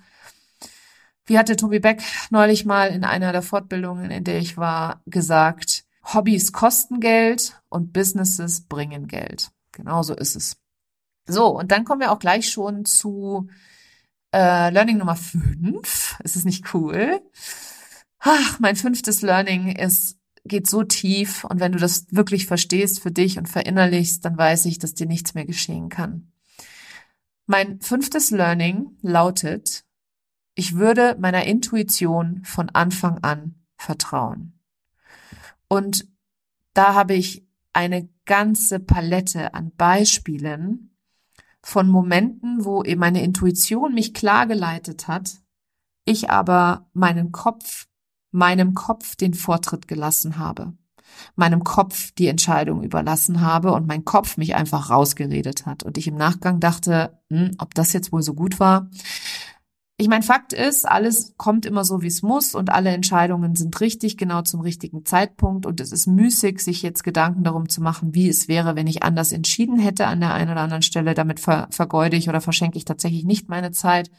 Wie 1.27 1.37
hatte 1.37 1.55
Tobi 1.55 1.79
Beck 1.79 2.01
neulich 2.29 2.65
mal 2.65 2.87
in 2.87 3.03
einer 3.03 3.31
der 3.31 3.41
Fortbildungen, 3.41 4.09
in 4.11 4.23
der 4.23 4.39
ich 4.39 4.57
war, 4.57 5.01
gesagt, 5.05 5.85
Hobbys 6.13 6.53
kosten 6.53 6.99
Geld 6.99 7.61
und 7.69 7.91
Businesses 7.93 8.61
bringen 8.61 9.07
Geld. 9.07 9.51
Genauso 9.73 10.15
ist 10.15 10.35
es. 10.35 10.57
So, 11.27 11.47
und 11.47 11.71
dann 11.71 11.83
kommen 11.83 11.99
wir 11.99 12.11
auch 12.11 12.19
gleich 12.19 12.49
schon 12.49 12.85
zu 12.85 13.49
äh, 14.33 14.71
Learning 14.71 14.97
Nummer 14.97 15.17
fünf. 15.17 16.17
Ist 16.23 16.37
es 16.37 16.45
nicht 16.45 16.73
cool? 16.73 17.21
Ach, 18.19 18.59
mein 18.59 18.77
fünftes 18.77 19.21
Learning 19.21 19.75
ist, 19.75 20.17
geht 20.45 20.67
so 20.67 20.83
tief 20.83 21.43
und 21.43 21.59
wenn 21.59 21.73
du 21.73 21.77
das 21.77 22.07
wirklich 22.09 22.47
verstehst 22.47 23.01
für 23.01 23.11
dich 23.11 23.37
und 23.37 23.49
verinnerlichst, 23.49 24.23
dann 24.23 24.37
weiß 24.37 24.65
ich, 24.65 24.79
dass 24.79 24.93
dir 24.93 25.07
nichts 25.07 25.33
mehr 25.33 25.45
geschehen 25.45 25.89
kann. 25.89 26.31
Mein 27.45 27.81
fünftes 27.81 28.31
Learning 28.31 28.97
lautet, 29.01 29.83
ich 30.57 30.75
würde 30.75 31.15
meiner 31.19 31.45
Intuition 31.45 32.41
von 32.43 32.69
Anfang 32.69 33.19
an 33.19 33.53
vertrauen. 33.77 34.59
Und 35.67 36.07
da 36.73 36.95
habe 36.95 37.13
ich 37.13 37.47
eine 37.73 38.09
ganze 38.25 38.79
Palette 38.79 39.53
an 39.53 39.71
Beispielen 39.77 40.97
von 41.61 41.87
Momenten, 41.89 42.65
wo 42.65 42.83
eben 42.83 42.99
meine 42.99 43.21
Intuition 43.21 43.93
mich 43.93 44.15
klar 44.15 44.47
geleitet 44.47 45.07
hat, 45.07 45.43
ich 46.05 46.31
aber 46.31 46.89
meinen 46.93 47.31
Kopf, 47.31 47.87
meinem 48.31 48.73
Kopf 48.73 49.15
den 49.15 49.35
Vortritt 49.35 49.87
gelassen 49.87 50.39
habe, 50.39 50.73
meinem 51.35 51.63
Kopf 51.63 52.11
die 52.13 52.27
Entscheidung 52.27 52.81
überlassen 52.81 53.41
habe 53.41 53.73
und 53.73 53.85
mein 53.85 54.05
Kopf 54.05 54.37
mich 54.37 54.55
einfach 54.55 54.89
rausgeredet 54.89 55.67
hat 55.67 55.83
und 55.83 55.99
ich 55.99 56.07
im 56.07 56.15
Nachgang 56.15 56.59
dachte, 56.59 57.21
hm, 57.29 57.51
ob 57.59 57.75
das 57.75 57.93
jetzt 57.93 58.11
wohl 58.11 58.23
so 58.23 58.33
gut 58.33 58.59
war. 58.59 58.89
Ich 59.99 60.09
meine, 60.09 60.21
Fakt 60.21 60.53
ist, 60.53 60.87
alles 60.87 61.33
kommt 61.37 61.65
immer 61.65 61.83
so, 61.83 62.03
wie 62.03 62.07
es 62.07 62.21
muss 62.21 62.53
und 62.53 62.69
alle 62.69 62.91
Entscheidungen 62.91 63.55
sind 63.55 63.81
richtig, 63.81 64.15
genau 64.15 64.43
zum 64.43 64.61
richtigen 64.61 65.05
Zeitpunkt 65.05 65.65
und 65.65 65.81
es 65.81 65.91
ist 65.91 66.05
müßig, 66.05 66.59
sich 66.59 66.83
jetzt 66.83 67.03
Gedanken 67.03 67.43
darum 67.43 67.67
zu 67.67 67.81
machen, 67.81 68.13
wie 68.13 68.29
es 68.29 68.47
wäre, 68.47 68.75
wenn 68.75 68.85
ich 68.85 69.01
anders 69.01 69.31
entschieden 69.31 69.79
hätte 69.79 70.05
an 70.05 70.19
der 70.19 70.35
einen 70.35 70.51
oder 70.51 70.61
anderen 70.61 70.83
Stelle. 70.83 71.15
Damit 71.15 71.39
ver 71.39 71.67
vergeude 71.71 72.15
ich 72.15 72.29
oder 72.29 72.41
verschenke 72.41 72.77
ich 72.77 72.85
tatsächlich 72.85 73.23
nicht 73.23 73.49
meine 73.49 73.71
Zeit. 73.71 74.11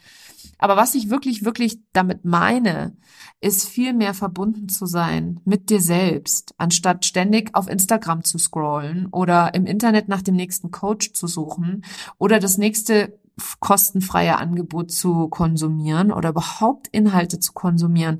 Aber 0.57 0.75
was 0.75 0.95
ich 0.95 1.09
wirklich, 1.09 1.45
wirklich 1.45 1.79
damit 1.93 2.25
meine, 2.25 2.97
ist 3.39 3.65
viel 3.69 3.93
mehr 3.93 4.13
verbunden 4.13 4.67
zu 4.67 4.85
sein 4.85 5.39
mit 5.45 5.69
dir 5.69 5.79
selbst, 5.79 6.53
anstatt 6.57 7.05
ständig 7.05 7.55
auf 7.55 7.69
Instagram 7.69 8.25
zu 8.25 8.37
scrollen 8.37 9.07
oder 9.11 9.53
im 9.53 9.65
Internet 9.65 10.09
nach 10.09 10.23
dem 10.23 10.35
nächsten 10.35 10.71
Coach 10.71 11.13
zu 11.13 11.27
suchen 11.27 11.85
oder 12.17 12.41
das 12.41 12.57
nächste 12.57 13.17
kostenfreie 13.59 14.37
Angebot 14.37 14.91
zu 14.91 15.27
konsumieren 15.29 16.11
oder 16.11 16.29
überhaupt 16.29 16.87
Inhalte 16.89 17.39
zu 17.39 17.53
konsumieren. 17.53 18.19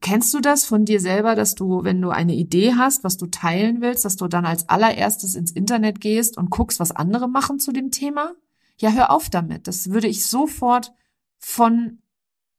Kennst 0.00 0.34
du 0.34 0.40
das 0.40 0.66
von 0.66 0.84
dir 0.84 1.00
selber, 1.00 1.34
dass 1.34 1.54
du, 1.54 1.82
wenn 1.82 2.02
du 2.02 2.10
eine 2.10 2.34
Idee 2.34 2.74
hast, 2.74 3.04
was 3.04 3.16
du 3.16 3.26
teilen 3.26 3.80
willst, 3.80 4.04
dass 4.04 4.16
du 4.16 4.28
dann 4.28 4.44
als 4.44 4.68
allererstes 4.68 5.34
ins 5.34 5.50
Internet 5.50 6.00
gehst 6.00 6.36
und 6.36 6.50
guckst, 6.50 6.78
was 6.78 6.92
andere 6.92 7.26
machen 7.26 7.58
zu 7.58 7.72
dem 7.72 7.90
Thema? 7.90 8.34
Ja, 8.78 8.90
hör 8.90 9.10
auf 9.10 9.30
damit. 9.30 9.66
Das 9.66 9.90
würde 9.90 10.08
ich 10.08 10.26
sofort 10.26 10.92
von 11.38 12.02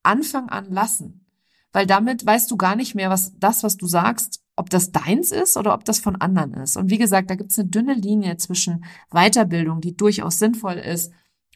Anfang 0.01 0.49
an 0.49 0.71
lassen. 0.71 1.27
Weil 1.71 1.85
damit 1.85 2.25
weißt 2.25 2.49
du 2.49 2.57
gar 2.57 2.75
nicht 2.75 2.95
mehr, 2.95 3.09
was 3.09 3.33
das, 3.37 3.61
was 3.61 3.77
du 3.77 3.85
sagst, 3.85 4.41
ob 4.55 4.69
das 4.69 4.91
deins 4.91 5.31
ist 5.31 5.57
oder 5.57 5.73
ob 5.73 5.83
das 5.85 5.99
von 5.99 6.15
anderen 6.15 6.53
ist. 6.53 6.77
Und 6.77 6.89
wie 6.89 6.97
gesagt, 6.97 7.29
da 7.29 7.35
gibt 7.35 7.51
es 7.51 7.59
eine 7.59 7.67
dünne 7.67 7.93
Linie 7.93 8.37
zwischen 8.37 8.85
Weiterbildung, 9.11 9.81
die 9.81 9.95
durchaus 9.95 10.39
sinnvoll 10.39 10.75
ist, 10.75 11.11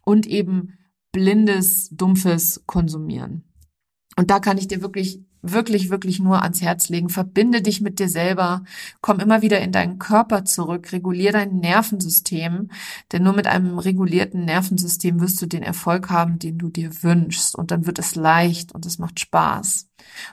und 0.10 0.26
eben 0.26 0.74
blindes, 1.12 1.90
dumpfes 1.92 2.64
Konsumieren. 2.66 3.44
Und 4.18 4.32
da 4.32 4.40
kann 4.40 4.58
ich 4.58 4.68
dir 4.68 4.82
wirklich, 4.82 5.22
wirklich, 5.44 5.92
wirklich 5.92 6.20
nur 6.20 6.42
ans 6.42 6.62
Herz 6.62 6.90
legen. 6.90 7.10
Verbinde 7.10 7.62
dich 7.62 7.80
mit 7.80 8.00
dir 8.00 8.10
selber. 8.10 8.64
Komm 9.02 9.20
immer 9.20 9.44
wieder 9.44 9.62
in 9.62 9.72
deinen 9.72 10.00
Körper 10.00 10.46
zurück. 10.46 10.92
Regulier 10.92 11.32
dein 11.32 11.58
Nervensystem. 11.58 12.72
Denn 13.12 13.22
nur 13.22 13.34
mit 13.34 13.46
einem 13.46 13.78
regulierten 13.78 14.46
Nervensystem 14.46 15.22
wirst 15.22 15.40
du 15.44 15.46
den 15.46 15.62
Erfolg 15.62 16.10
haben, 16.10 16.40
den 16.40 16.58
du 16.58 16.70
dir 16.70 17.04
wünschst. 17.04 17.56
Und 17.56 17.70
dann 17.70 17.86
wird 17.86 18.00
es 18.00 18.16
leicht 18.16 18.74
und 18.74 18.88
es 18.88 18.98
macht 18.98 19.20
Spaß. 19.20 19.90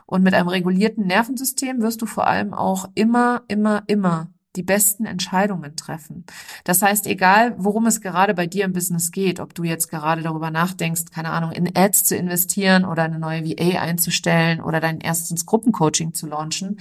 Und 0.07 0.23
mit 0.23 0.33
einem 0.33 0.49
regulierten 0.49 1.07
Nervensystem 1.07 1.83
wirst 1.83 2.01
du 2.01 2.07
vor 2.07 2.27
allem 2.27 2.55
auch 2.55 2.89
immer, 2.95 3.43
immer, 3.47 3.85
immer 3.89 4.31
die 4.57 4.63
besten 4.63 5.05
Entscheidungen 5.05 5.77
treffen. 5.77 6.25
Das 6.65 6.83
heißt, 6.83 7.07
egal 7.07 7.55
worum 7.59 7.87
es 7.87 8.01
gerade 8.01 8.35
bei 8.35 8.47
dir 8.47 8.65
im 8.65 8.73
Business 8.73 9.13
geht, 9.13 9.41
ob 9.41 9.55
du 9.55 9.65
jetzt 9.65 9.89
gerade 9.89 10.23
darüber 10.23 10.51
nachdenkst, 10.51 11.07
keine 11.13 11.31
Ahnung, 11.31 11.53
in 11.53 11.77
Ads 11.77 12.05
zu 12.05 12.17
investieren 12.17 12.85
oder 12.85 13.05
eine 13.05 13.19
neue 13.19 13.45
VA 13.45 13.81
einzustellen 13.81 14.61
oder 14.61 14.81
dein 14.81 15.01
erstes 15.01 15.47
Gruppencoaching 15.47 16.15
zu 16.15 16.27
launchen, 16.27 16.81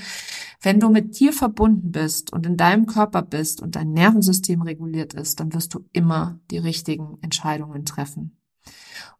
wenn 0.61 0.79
du 0.79 0.89
mit 0.89 1.19
dir 1.19 1.33
verbunden 1.33 1.91
bist 1.91 2.33
und 2.33 2.45
in 2.45 2.57
deinem 2.57 2.85
Körper 2.85 3.21
bist 3.21 3.61
und 3.61 3.75
dein 3.75 3.91
Nervensystem 3.91 4.61
reguliert 4.61 5.13
ist, 5.13 5.39
dann 5.39 5.53
wirst 5.53 5.73
du 5.73 5.85
immer 5.93 6.39
die 6.49 6.57
richtigen 6.57 7.17
Entscheidungen 7.21 7.85
treffen. 7.85 8.37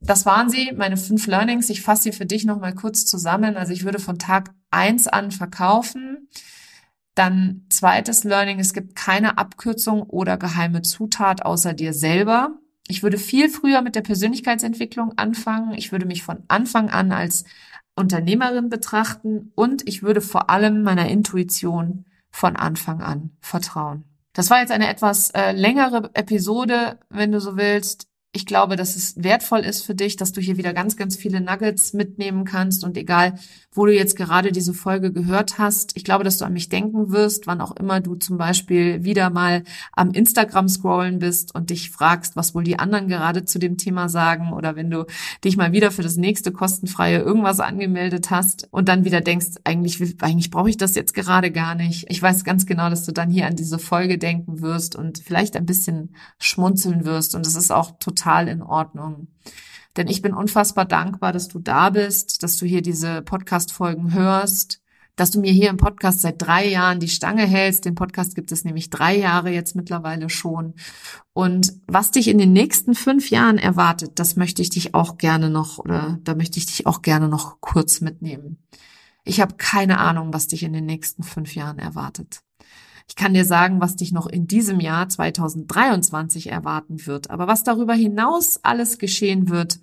Das 0.02 0.26
waren 0.26 0.50
sie, 0.50 0.72
meine 0.76 0.98
fünf 0.98 1.28
Learnings. 1.28 1.70
Ich 1.70 1.82
fasse 1.82 2.04
sie 2.04 2.12
für 2.12 2.26
dich 2.26 2.46
nochmal 2.46 2.76
kurz 2.76 3.06
zusammen. 3.06 3.58
Also 3.58 3.74
ich 3.74 3.84
würde 3.86 4.00
von 4.00 4.20
Tag 4.20 4.54
eins 4.72 5.08
an 5.08 5.32
verkaufen. 5.32 6.30
Dann 7.16 7.66
zweites 7.70 8.26
Learning, 8.26 8.60
es 8.60 8.74
gibt 8.74 8.96
keine 8.96 9.38
Abkürzung 9.38 10.04
oder 10.04 10.38
geheime 10.38 10.82
Zutat 10.82 11.46
außer 11.46 11.74
dir 11.74 11.94
selber. 11.94 12.60
Ich 12.88 13.04
würde 13.04 13.18
viel 13.18 13.50
früher 13.50 13.82
mit 13.82 13.96
der 13.96 14.02
Persönlichkeitsentwicklung 14.02 15.18
anfangen. 15.18 15.74
Ich 15.74 15.92
würde 15.92 16.06
mich 16.06 16.24
von 16.24 16.44
Anfang 16.50 16.90
an 16.90 17.12
als 17.12 17.46
Unternehmerin 17.96 18.70
betrachten 18.70 19.52
und 19.56 19.88
ich 19.88 20.04
würde 20.04 20.22
vor 20.22 20.50
allem 20.50 20.84
meiner 20.84 21.08
Intuition 21.08 22.06
von 22.30 22.58
Anfang 22.58 23.02
an 23.02 23.32
vertrauen. 23.40 24.04
Das 24.34 24.50
war 24.50 24.60
jetzt 24.60 24.72
eine 24.72 24.90
etwas 24.90 25.30
äh, 25.30 25.54
längere 25.54 26.10
Episode, 26.14 27.00
wenn 27.10 27.32
du 27.32 27.40
so 27.40 27.56
willst. 27.56 28.10
Ich 28.36 28.46
glaube, 28.46 28.76
dass 28.76 28.98
es 28.98 29.16
wertvoll 29.16 29.62
ist 29.62 29.86
für 29.86 29.96
dich, 29.96 30.18
dass 30.18 30.34
du 30.34 30.42
hier 30.42 30.58
wieder 30.58 30.74
ganz, 30.74 30.98
ganz 30.98 31.16
viele 31.16 31.40
Nuggets 31.40 31.94
mitnehmen 31.94 32.44
kannst 32.44 32.84
und 32.84 32.98
egal, 32.98 33.36
wo 33.72 33.86
du 33.86 33.94
jetzt 33.94 34.18
gerade 34.18 34.52
diese 34.52 34.74
Folge 34.74 35.14
gehört 35.14 35.58
hast, 35.58 35.96
ich 35.96 36.04
glaube, 36.04 36.26
dass 36.26 36.38
du 36.38 36.46
an 36.46 36.52
mich 36.52 36.68
denken 36.68 37.12
wirst, 37.12 37.48
wann 37.48 37.62
auch 37.62 37.74
immer 37.78 38.02
du 38.02 38.16
zum 38.16 38.38
Beispiel 38.38 39.06
wieder 39.06 39.30
mal 39.30 39.64
am 39.94 40.12
Instagram 40.12 40.68
scrollen 40.68 41.20
bist 41.20 41.56
und 41.56 41.70
dich 41.70 41.92
fragst, 41.92 42.36
was 42.36 42.54
wohl 42.54 42.66
die 42.66 42.78
anderen 42.78 43.08
gerade 43.08 43.46
zu 43.46 43.58
dem 43.58 43.78
Thema 43.78 44.10
sagen 44.10 44.52
oder 44.52 44.76
wenn 44.76 44.90
du 44.90 45.06
dich 45.46 45.56
mal 45.56 45.72
wieder 45.72 45.92
für 45.92 46.04
das 46.04 46.18
nächste 46.18 46.52
kostenfreie 46.52 47.20
irgendwas 47.20 47.62
angemeldet 47.62 48.32
hast 48.32 48.68
und 48.70 48.90
dann 48.90 49.06
wieder 49.06 49.22
denkst, 49.22 49.60
eigentlich, 49.64 50.02
eigentlich 50.22 50.52
brauche 50.52 50.70
ich 50.70 50.78
das 50.78 50.94
jetzt 50.94 51.14
gerade 51.14 51.52
gar 51.52 51.76
nicht. 51.76 52.08
Ich 52.10 52.22
weiß 52.22 52.44
ganz 52.44 52.66
genau, 52.66 52.90
dass 52.90 53.06
du 53.06 53.14
dann 53.14 53.30
hier 53.30 53.48
an 53.48 53.56
diese 53.56 53.80
Folge 53.80 54.18
denken 54.18 54.60
wirst 54.62 54.98
und 54.98 55.20
vielleicht 55.20 55.56
ein 55.56 55.66
bisschen 55.66 56.16
schmunzeln 56.38 57.06
wirst 57.06 57.34
und 57.34 57.48
es 57.48 57.56
ist 57.56 57.72
auch 57.72 57.98
total 57.98 58.25
total 58.26 58.48
in 58.48 58.62
Ordnung. 58.62 59.28
Denn 59.98 60.08
ich 60.08 60.22
bin 60.22 60.34
unfassbar 60.34 60.86
dankbar, 60.86 61.32
dass 61.32 61.48
du 61.48 61.60
da 61.60 61.90
bist, 61.90 62.44
dass 62.44 62.58
du 62.58 62.66
hier 62.66 62.82
diese 62.82 63.22
Podcast-Folgen 63.22 64.14
hörst, 64.14 64.82
dass 65.16 65.32
du 65.32 65.40
mir 65.40 65.54
hier 65.54 65.70
im 65.70 65.78
Podcast 65.78 66.20
seit 66.20 66.42
drei 66.42 66.68
Jahren 66.68 67.00
die 67.00 67.08
Stange 67.08 67.48
hältst. 67.48 67.86
Den 67.86 67.96
Podcast 67.96 68.36
gibt 68.36 68.52
es 68.52 68.66
nämlich 68.66 68.90
drei 68.90 69.18
Jahre 69.18 69.52
jetzt 69.52 69.74
mittlerweile 69.74 70.30
schon. 70.30 70.74
Und 71.32 71.72
was 71.88 72.12
dich 72.12 72.28
in 72.28 72.38
den 72.38 72.52
nächsten 72.52 72.94
fünf 72.96 73.30
Jahren 73.30 73.58
erwartet, 73.58 74.20
das 74.20 74.36
möchte 74.36 74.62
ich 74.62 74.70
dich 74.70 74.94
auch 74.94 75.18
gerne 75.18 75.50
noch, 75.50 75.78
oder 75.78 76.20
da 76.24 76.36
möchte 76.36 76.60
ich 76.60 76.66
dich 76.66 76.86
auch 76.86 77.02
gerne 77.02 77.30
noch 77.30 77.62
kurz 77.62 78.02
mitnehmen. 78.02 78.58
Ich 79.24 79.40
habe 79.40 79.56
keine 79.56 80.00
Ahnung, 80.00 80.34
was 80.34 80.48
dich 80.48 80.64
in 80.64 80.74
den 80.74 80.86
nächsten 80.86 81.24
fünf 81.24 81.56
Jahren 81.56 81.80
erwartet. 81.80 82.42
Ich 83.08 83.16
kann 83.16 83.34
dir 83.34 83.46
sagen, 83.46 83.82
was 83.82 83.96
dich 83.96 84.12
noch 84.12 84.28
in 84.28 84.48
diesem 84.48 84.80
Jahr 84.80 85.08
2023 85.08 86.52
erwarten 86.52 87.06
wird. 87.06 87.30
Aber 87.30 87.48
was 87.48 87.64
darüber 87.64 87.94
hinaus 87.94 88.60
alles 88.64 88.98
geschehen 88.98 89.50
wird, 89.50 89.80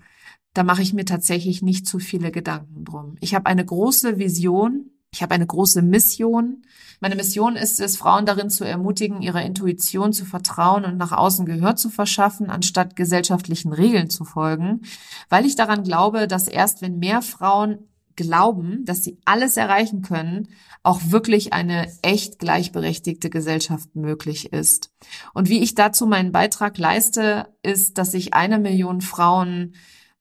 da 0.55 0.65
mache 0.65 0.83
ich 0.83 0.93
mir 0.93 1.05
tatsächlich 1.05 1.63
nicht 1.63 1.87
zu 1.87 1.99
viele 1.99 2.31
Gedanken 2.31 2.85
drum. 2.85 3.17
Ich 3.21 3.35
habe 3.35 3.47
eine 3.47 3.65
große 3.65 4.19
Vision, 4.19 4.91
ich 5.15 5.23
habe 5.23 5.35
eine 5.35 5.47
große 5.47 5.83
Mission. 5.83 6.63
Meine 7.01 7.17
Mission 7.17 7.57
ist 7.57 7.81
es, 7.81 7.97
Frauen 7.97 8.27
darin 8.27 8.49
zu 8.49 8.65
ermutigen, 8.65 9.21
ihrer 9.21 9.43
Intuition 9.43 10.13
zu 10.13 10.25
vertrauen 10.25 10.85
und 10.85 10.97
nach 10.97 11.13
außen 11.13 11.45
Gehör 11.47 11.77
zu 11.77 11.91
verschaffen, 11.91 12.49
anstatt 12.49 12.97
gesellschaftlichen 12.97 13.73
Regeln 13.73 14.09
zu 14.09 14.25
folgen, 14.25 14.83
weil 15.29 15.45
ich 15.45 15.55
daran 15.55 15.85
glaube, 15.85 16.29
dass 16.29 16.49
erst 16.49 16.81
wenn 16.81 16.99
mehr 16.99 17.21
Frauen 17.21 17.89
glauben, 18.17 18.85
dass 18.85 19.03
sie 19.03 19.19
alles 19.25 19.57
erreichen 19.57 20.03
können, 20.03 20.49
auch 20.83 21.01
wirklich 21.07 21.53
eine 21.53 21.91
echt 22.03 22.39
gleichberechtigte 22.39 23.31
Gesellschaft 23.31 23.95
möglich 23.95 24.53
ist. 24.53 24.91
Und 25.35 25.49
wie 25.49 25.63
ich 25.63 25.75
dazu 25.75 26.07
meinen 26.07 26.33
Beitrag 26.33 26.79
leiste, 26.79 27.49
ist, 27.63 27.99
dass 27.99 28.15
ich 28.15 28.35
eine 28.35 28.59
Million 28.59 29.01
Frauen 29.01 29.75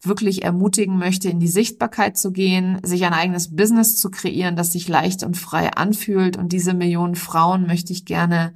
wirklich 0.04 0.44
ermutigen 0.44 0.98
möchte, 0.98 1.30
in 1.30 1.40
die 1.40 1.48
Sichtbarkeit 1.48 2.18
zu 2.18 2.32
gehen, 2.32 2.80
sich 2.84 3.06
ein 3.06 3.14
eigenes 3.14 3.56
Business 3.56 3.98
zu 3.98 4.10
kreieren, 4.10 4.56
das 4.56 4.72
sich 4.72 4.88
leicht 4.88 5.24
und 5.24 5.38
frei 5.38 5.72
anfühlt. 5.72 6.38
Und 6.38 6.54
diese 6.54 6.74
Millionen 6.74 7.16
Frauen 7.16 7.68
möchte 7.68 7.94
ich 7.94 8.06
gerne 8.06 8.54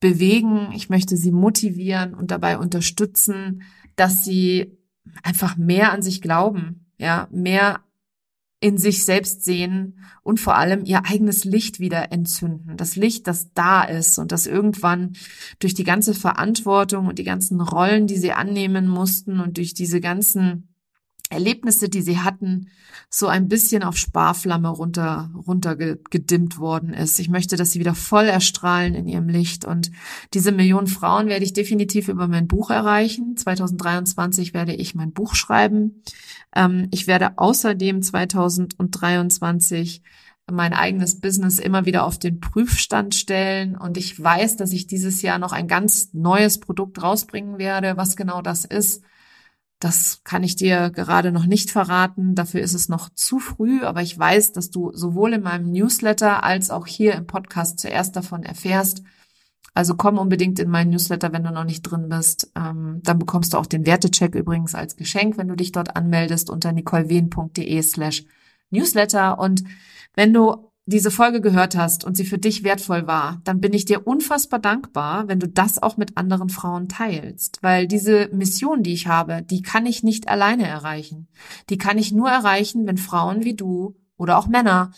bewegen. 0.00 0.70
Ich 0.74 0.90
möchte 0.90 1.16
sie 1.16 1.32
motivieren 1.32 2.14
und 2.14 2.30
dabei 2.30 2.58
unterstützen, 2.58 3.62
dass 3.96 4.24
sie 4.24 4.78
einfach 5.22 5.56
mehr 5.56 5.92
an 5.92 6.02
sich 6.02 6.20
glauben, 6.20 6.86
ja, 6.98 7.28
mehr 7.30 7.80
in 8.64 8.78
sich 8.78 9.04
selbst 9.04 9.44
sehen 9.44 9.98
und 10.22 10.40
vor 10.40 10.56
allem 10.56 10.86
ihr 10.86 11.04
eigenes 11.04 11.44
Licht 11.44 11.80
wieder 11.80 12.12
entzünden. 12.12 12.78
Das 12.78 12.96
Licht, 12.96 13.26
das 13.26 13.52
da 13.52 13.82
ist 13.82 14.18
und 14.18 14.32
das 14.32 14.46
irgendwann 14.46 15.16
durch 15.58 15.74
die 15.74 15.84
ganze 15.84 16.14
Verantwortung 16.14 17.06
und 17.06 17.18
die 17.18 17.24
ganzen 17.24 17.60
Rollen, 17.60 18.06
die 18.06 18.16
sie 18.16 18.32
annehmen 18.32 18.88
mussten 18.88 19.40
und 19.40 19.58
durch 19.58 19.74
diese 19.74 20.00
ganzen 20.00 20.74
Erlebnisse, 21.28 21.90
die 21.90 22.00
sie 22.00 22.20
hatten, 22.20 22.70
so 23.10 23.26
ein 23.26 23.48
bisschen 23.48 23.82
auf 23.82 23.96
Sparflamme 23.96 24.68
runter, 24.68 25.30
runter 25.46 25.76
gedimmt 25.76 26.58
worden 26.58 26.94
ist. 26.94 27.18
Ich 27.18 27.28
möchte, 27.28 27.56
dass 27.56 27.72
sie 27.72 27.80
wieder 27.80 27.94
voll 27.94 28.24
erstrahlen 28.24 28.94
in 28.94 29.06
ihrem 29.06 29.28
Licht. 29.28 29.64
Und 29.64 29.90
diese 30.32 30.52
Millionen 30.52 30.86
Frauen 30.86 31.26
werde 31.26 31.44
ich 31.44 31.52
definitiv 31.52 32.08
über 32.08 32.28
mein 32.28 32.48
Buch 32.48 32.70
erreichen. 32.70 33.36
2023 33.36 34.54
werde 34.54 34.74
ich 34.74 34.94
mein 34.94 35.12
Buch 35.12 35.34
schreiben. 35.34 36.02
Ähm, 36.54 36.88
ich 36.90 37.06
werde 37.06 37.38
außerdem 37.38 38.02
2023 38.02 40.02
mein 40.50 40.74
eigenes 40.74 41.20
Business 41.20 41.58
immer 41.58 41.86
wieder 41.86 42.04
auf 42.04 42.18
den 42.18 42.40
Prüfstand 42.40 43.14
stellen. 43.14 43.76
Und 43.76 43.96
ich 43.96 44.22
weiß, 44.22 44.56
dass 44.56 44.72
ich 44.72 44.86
dieses 44.86 45.22
Jahr 45.22 45.38
noch 45.38 45.52
ein 45.52 45.68
ganz 45.68 46.12
neues 46.12 46.60
Produkt 46.60 47.02
rausbringen 47.02 47.58
werde. 47.58 47.96
Was 47.96 48.16
genau 48.16 48.42
das 48.42 48.64
ist, 48.64 49.02
das 49.80 50.20
kann 50.24 50.42
ich 50.42 50.56
dir 50.56 50.90
gerade 50.90 51.32
noch 51.32 51.46
nicht 51.46 51.70
verraten. 51.70 52.34
Dafür 52.34 52.60
ist 52.60 52.74
es 52.74 52.88
noch 52.88 53.10
zu 53.10 53.38
früh. 53.38 53.82
Aber 53.82 54.02
ich 54.02 54.18
weiß, 54.18 54.52
dass 54.52 54.70
du 54.70 54.92
sowohl 54.92 55.34
in 55.34 55.42
meinem 55.42 55.72
Newsletter 55.72 56.44
als 56.44 56.70
auch 56.70 56.86
hier 56.86 57.14
im 57.14 57.26
Podcast 57.26 57.80
zuerst 57.80 58.16
davon 58.16 58.42
erfährst. 58.42 59.02
Also 59.74 59.96
komm 59.96 60.18
unbedingt 60.18 60.60
in 60.60 60.70
meinen 60.70 60.90
Newsletter, 60.90 61.32
wenn 61.32 61.42
du 61.42 61.50
noch 61.50 61.64
nicht 61.64 61.82
drin 61.82 62.08
bist. 62.08 62.52
Ähm, 62.56 63.00
dann 63.02 63.18
bekommst 63.18 63.52
du 63.52 63.58
auch 63.58 63.66
den 63.66 63.86
Wertecheck 63.86 64.34
übrigens 64.36 64.74
als 64.74 64.96
Geschenk, 64.96 65.36
wenn 65.36 65.48
du 65.48 65.56
dich 65.56 65.72
dort 65.72 65.96
anmeldest 65.96 66.48
unter 66.48 66.72
nicolewehn.de 66.72 67.82
slash 67.82 68.24
Newsletter. 68.70 69.38
Und 69.38 69.64
wenn 70.14 70.32
du 70.32 70.70
diese 70.86 71.10
Folge 71.10 71.40
gehört 71.40 71.76
hast 71.76 72.04
und 72.04 72.16
sie 72.16 72.26
für 72.26 72.38
dich 72.38 72.62
wertvoll 72.62 73.06
war, 73.06 73.40
dann 73.44 73.60
bin 73.60 73.72
ich 73.72 73.84
dir 73.84 74.06
unfassbar 74.06 74.60
dankbar, 74.60 75.28
wenn 75.28 75.40
du 75.40 75.48
das 75.48 75.82
auch 75.82 75.96
mit 75.96 76.16
anderen 76.16 76.50
Frauen 76.50 76.88
teilst. 76.88 77.58
Weil 77.62 77.88
diese 77.88 78.28
Mission, 78.32 78.82
die 78.82 78.92
ich 78.92 79.06
habe, 79.06 79.42
die 79.42 79.62
kann 79.62 79.86
ich 79.86 80.02
nicht 80.02 80.28
alleine 80.28 80.68
erreichen. 80.68 81.26
Die 81.70 81.78
kann 81.78 81.98
ich 81.98 82.12
nur 82.12 82.28
erreichen, 82.28 82.86
wenn 82.86 82.98
Frauen 82.98 83.44
wie 83.44 83.54
du 83.54 83.96
oder 84.16 84.38
auch 84.38 84.46
Männer 84.46 84.92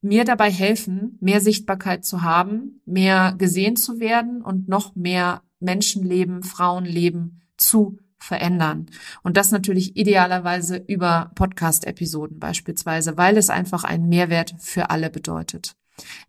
mir 0.00 0.24
dabei 0.24 0.50
helfen, 0.50 1.18
mehr 1.20 1.40
Sichtbarkeit 1.40 2.04
zu 2.04 2.22
haben, 2.22 2.80
mehr 2.86 3.34
gesehen 3.36 3.76
zu 3.76 4.00
werden 4.00 4.42
und 4.42 4.68
noch 4.68 4.94
mehr 4.96 5.42
Menschenleben, 5.60 6.42
Frauenleben 6.42 7.42
zu 7.56 7.98
verändern. 8.18 8.86
Und 9.22 9.36
das 9.36 9.50
natürlich 9.50 9.96
idealerweise 9.96 10.76
über 10.76 11.32
Podcast-Episoden 11.34 12.38
beispielsweise, 12.38 13.16
weil 13.16 13.36
es 13.36 13.50
einfach 13.50 13.84
einen 13.84 14.08
Mehrwert 14.08 14.54
für 14.58 14.90
alle 14.90 15.10
bedeutet. 15.10 15.74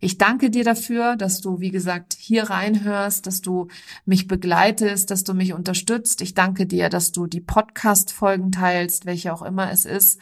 Ich 0.00 0.18
danke 0.18 0.50
dir 0.50 0.64
dafür, 0.64 1.16
dass 1.16 1.40
du, 1.40 1.60
wie 1.60 1.70
gesagt, 1.70 2.14
hier 2.18 2.44
reinhörst, 2.50 3.26
dass 3.26 3.40
du 3.40 3.68
mich 4.04 4.26
begleitest, 4.26 5.10
dass 5.10 5.24
du 5.24 5.34
mich 5.34 5.54
unterstützt. 5.54 6.20
Ich 6.20 6.34
danke 6.34 6.66
dir, 6.66 6.88
dass 6.88 7.12
du 7.12 7.26
die 7.26 7.40
Podcast-Folgen 7.40 8.52
teilst, 8.52 9.06
welche 9.06 9.32
auch 9.32 9.42
immer 9.42 9.70
es 9.70 9.84
ist. 9.84 10.20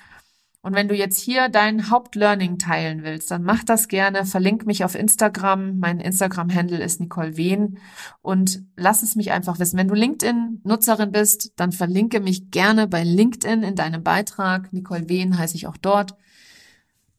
Und 0.63 0.75
wenn 0.75 0.89
du 0.89 0.95
jetzt 0.95 1.19
hier 1.19 1.49
dein 1.49 1.89
Hauptlearning 1.89 2.59
teilen 2.59 3.03
willst, 3.03 3.31
dann 3.31 3.43
mach 3.43 3.65
das 3.65 3.89
gerne. 3.89 4.27
Verlink 4.27 4.67
mich 4.67 4.85
auf 4.85 4.95
Instagram. 4.95 5.79
Mein 5.79 6.01
Instagram-Handle 6.01 6.83
ist 6.83 7.01
Nicole 7.01 7.39
Wehn. 7.39 7.79
Und 8.21 8.63
lass 8.77 9.03
es 9.03 9.17
mich 9.17 9.33
einfach 9.33 9.59
wissen. 9.59 9.79
Wenn 9.79 9.89
du 9.89 9.95
LinkedIn-Nutzerin 9.95 11.13
bist, 11.13 11.53
dann 11.57 11.73
verlinke 11.73 12.21
mich 12.21 12.51
gerne 12.51 12.87
bei 12.87 13.05
LinkedIn 13.05 13.63
in 13.63 13.75
deinem 13.75 14.03
Beitrag. 14.03 14.71
Nicole 14.73 15.09
Wehn 15.09 15.39
heiße 15.39 15.57
ich 15.57 15.67
auch 15.67 15.79
dort. 15.79 16.15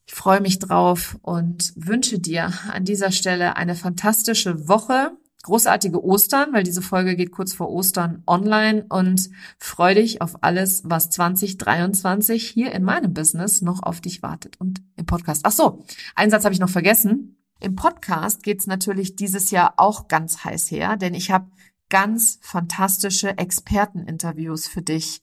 Ich 0.05 0.13
freue 0.13 0.41
mich 0.41 0.59
drauf 0.59 1.17
und 1.23 1.73
wünsche 1.75 2.19
dir 2.19 2.51
an 2.71 2.85
dieser 2.85 3.11
Stelle 3.11 3.55
eine 3.57 3.75
fantastische 3.75 4.67
Woche 4.67 5.13
großartige 5.43 6.03
Ostern, 6.03 6.53
weil 6.53 6.63
diese 6.63 6.81
Folge 6.81 7.15
geht 7.15 7.31
kurz 7.31 7.53
vor 7.53 7.69
Ostern 7.69 8.23
online 8.27 8.85
und 8.89 9.29
freu 9.57 9.95
dich 9.95 10.21
auf 10.21 10.43
alles, 10.43 10.83
was 10.85 11.09
2023 11.09 12.47
hier 12.47 12.71
in 12.71 12.83
meinem 12.83 13.13
Business 13.13 13.61
noch 13.61 13.83
auf 13.83 14.01
dich 14.01 14.21
wartet 14.21 14.59
und 14.59 14.81
im 14.95 15.05
Podcast. 15.05 15.41
Ach 15.43 15.51
so, 15.51 15.83
einen 16.15 16.31
Satz 16.31 16.43
habe 16.43 16.53
ich 16.53 16.59
noch 16.59 16.69
vergessen. 16.69 17.37
Im 17.59 17.75
Podcast 17.75 18.43
geht's 18.43 18.67
natürlich 18.67 19.15
dieses 19.15 19.51
Jahr 19.51 19.75
auch 19.77 20.07
ganz 20.07 20.43
heiß 20.43 20.71
her, 20.71 20.97
denn 20.97 21.13
ich 21.13 21.31
habe 21.31 21.47
ganz 21.89 22.39
fantastische 22.41 23.37
Experteninterviews 23.37 24.67
für 24.67 24.81
dich 24.81 25.21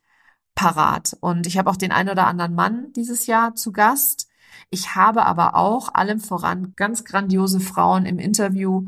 parat 0.55 1.17
und 1.21 1.47
ich 1.47 1.57
habe 1.57 1.71
auch 1.71 1.77
den 1.77 1.93
ein 1.93 2.09
oder 2.09 2.27
anderen 2.27 2.55
Mann 2.55 2.93
dieses 2.95 3.27
Jahr 3.27 3.55
zu 3.55 3.73
Gast. 3.73 4.29
Ich 4.71 4.95
habe 4.95 5.25
aber 5.25 5.55
auch 5.55 5.95
allem 5.95 6.21
voran 6.21 6.75
ganz 6.77 7.05
grandiose 7.05 7.61
Frauen 7.61 8.07
im 8.07 8.19
Interview, 8.19 8.87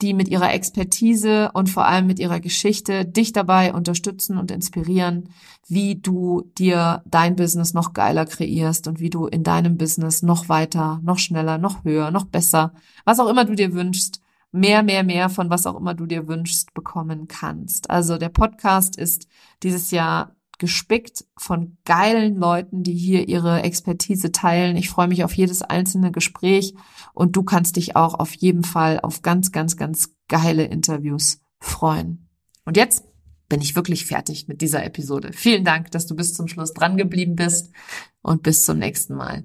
die 0.00 0.14
mit 0.14 0.28
ihrer 0.28 0.52
Expertise 0.52 1.50
und 1.54 1.68
vor 1.68 1.86
allem 1.86 2.06
mit 2.06 2.18
ihrer 2.18 2.38
Geschichte 2.40 3.04
dich 3.04 3.32
dabei 3.32 3.72
unterstützen 3.74 4.38
und 4.38 4.50
inspirieren, 4.50 5.30
wie 5.66 5.96
du 5.96 6.50
dir 6.56 7.02
dein 7.06 7.34
Business 7.34 7.74
noch 7.74 7.92
geiler 7.92 8.24
kreierst 8.24 8.86
und 8.86 9.00
wie 9.00 9.10
du 9.10 9.26
in 9.26 9.42
deinem 9.42 9.76
Business 9.76 10.22
noch 10.22 10.48
weiter, 10.48 11.00
noch 11.02 11.18
schneller, 11.18 11.58
noch 11.58 11.84
höher, 11.84 12.10
noch 12.10 12.26
besser, 12.26 12.72
was 13.04 13.18
auch 13.18 13.28
immer 13.28 13.44
du 13.44 13.54
dir 13.54 13.72
wünschst, 13.72 14.20
mehr, 14.52 14.82
mehr, 14.82 15.02
mehr 15.02 15.28
von 15.28 15.50
was 15.50 15.66
auch 15.66 15.78
immer 15.78 15.94
du 15.94 16.06
dir 16.06 16.28
wünschst, 16.28 16.74
bekommen 16.74 17.28
kannst. 17.28 17.90
Also 17.90 18.18
der 18.18 18.30
Podcast 18.30 18.96
ist 18.96 19.26
dieses 19.62 19.90
Jahr 19.90 20.34
gespickt 20.58 21.24
von 21.36 21.78
geilen 21.84 22.36
Leuten, 22.36 22.82
die 22.82 22.94
hier 22.94 23.28
ihre 23.28 23.62
Expertise 23.62 24.32
teilen. 24.32 24.76
Ich 24.76 24.90
freue 24.90 25.08
mich 25.08 25.24
auf 25.24 25.32
jedes 25.34 25.62
einzelne 25.62 26.12
Gespräch 26.12 26.74
und 27.14 27.36
du 27.36 27.42
kannst 27.42 27.76
dich 27.76 27.96
auch 27.96 28.14
auf 28.14 28.34
jeden 28.34 28.64
Fall 28.64 29.00
auf 29.00 29.22
ganz, 29.22 29.52
ganz, 29.52 29.76
ganz 29.76 30.14
geile 30.28 30.64
Interviews 30.64 31.40
freuen. 31.60 32.28
Und 32.64 32.76
jetzt 32.76 33.04
bin 33.48 33.60
ich 33.60 33.76
wirklich 33.76 34.04
fertig 34.04 34.46
mit 34.48 34.60
dieser 34.60 34.84
Episode. 34.84 35.32
Vielen 35.32 35.64
Dank, 35.64 35.90
dass 35.90 36.06
du 36.06 36.14
bis 36.14 36.34
zum 36.34 36.48
Schluss 36.48 36.74
dran 36.74 36.96
geblieben 36.96 37.34
bist 37.34 37.72
und 38.20 38.42
bis 38.42 38.64
zum 38.64 38.78
nächsten 38.78 39.14
Mal. 39.14 39.44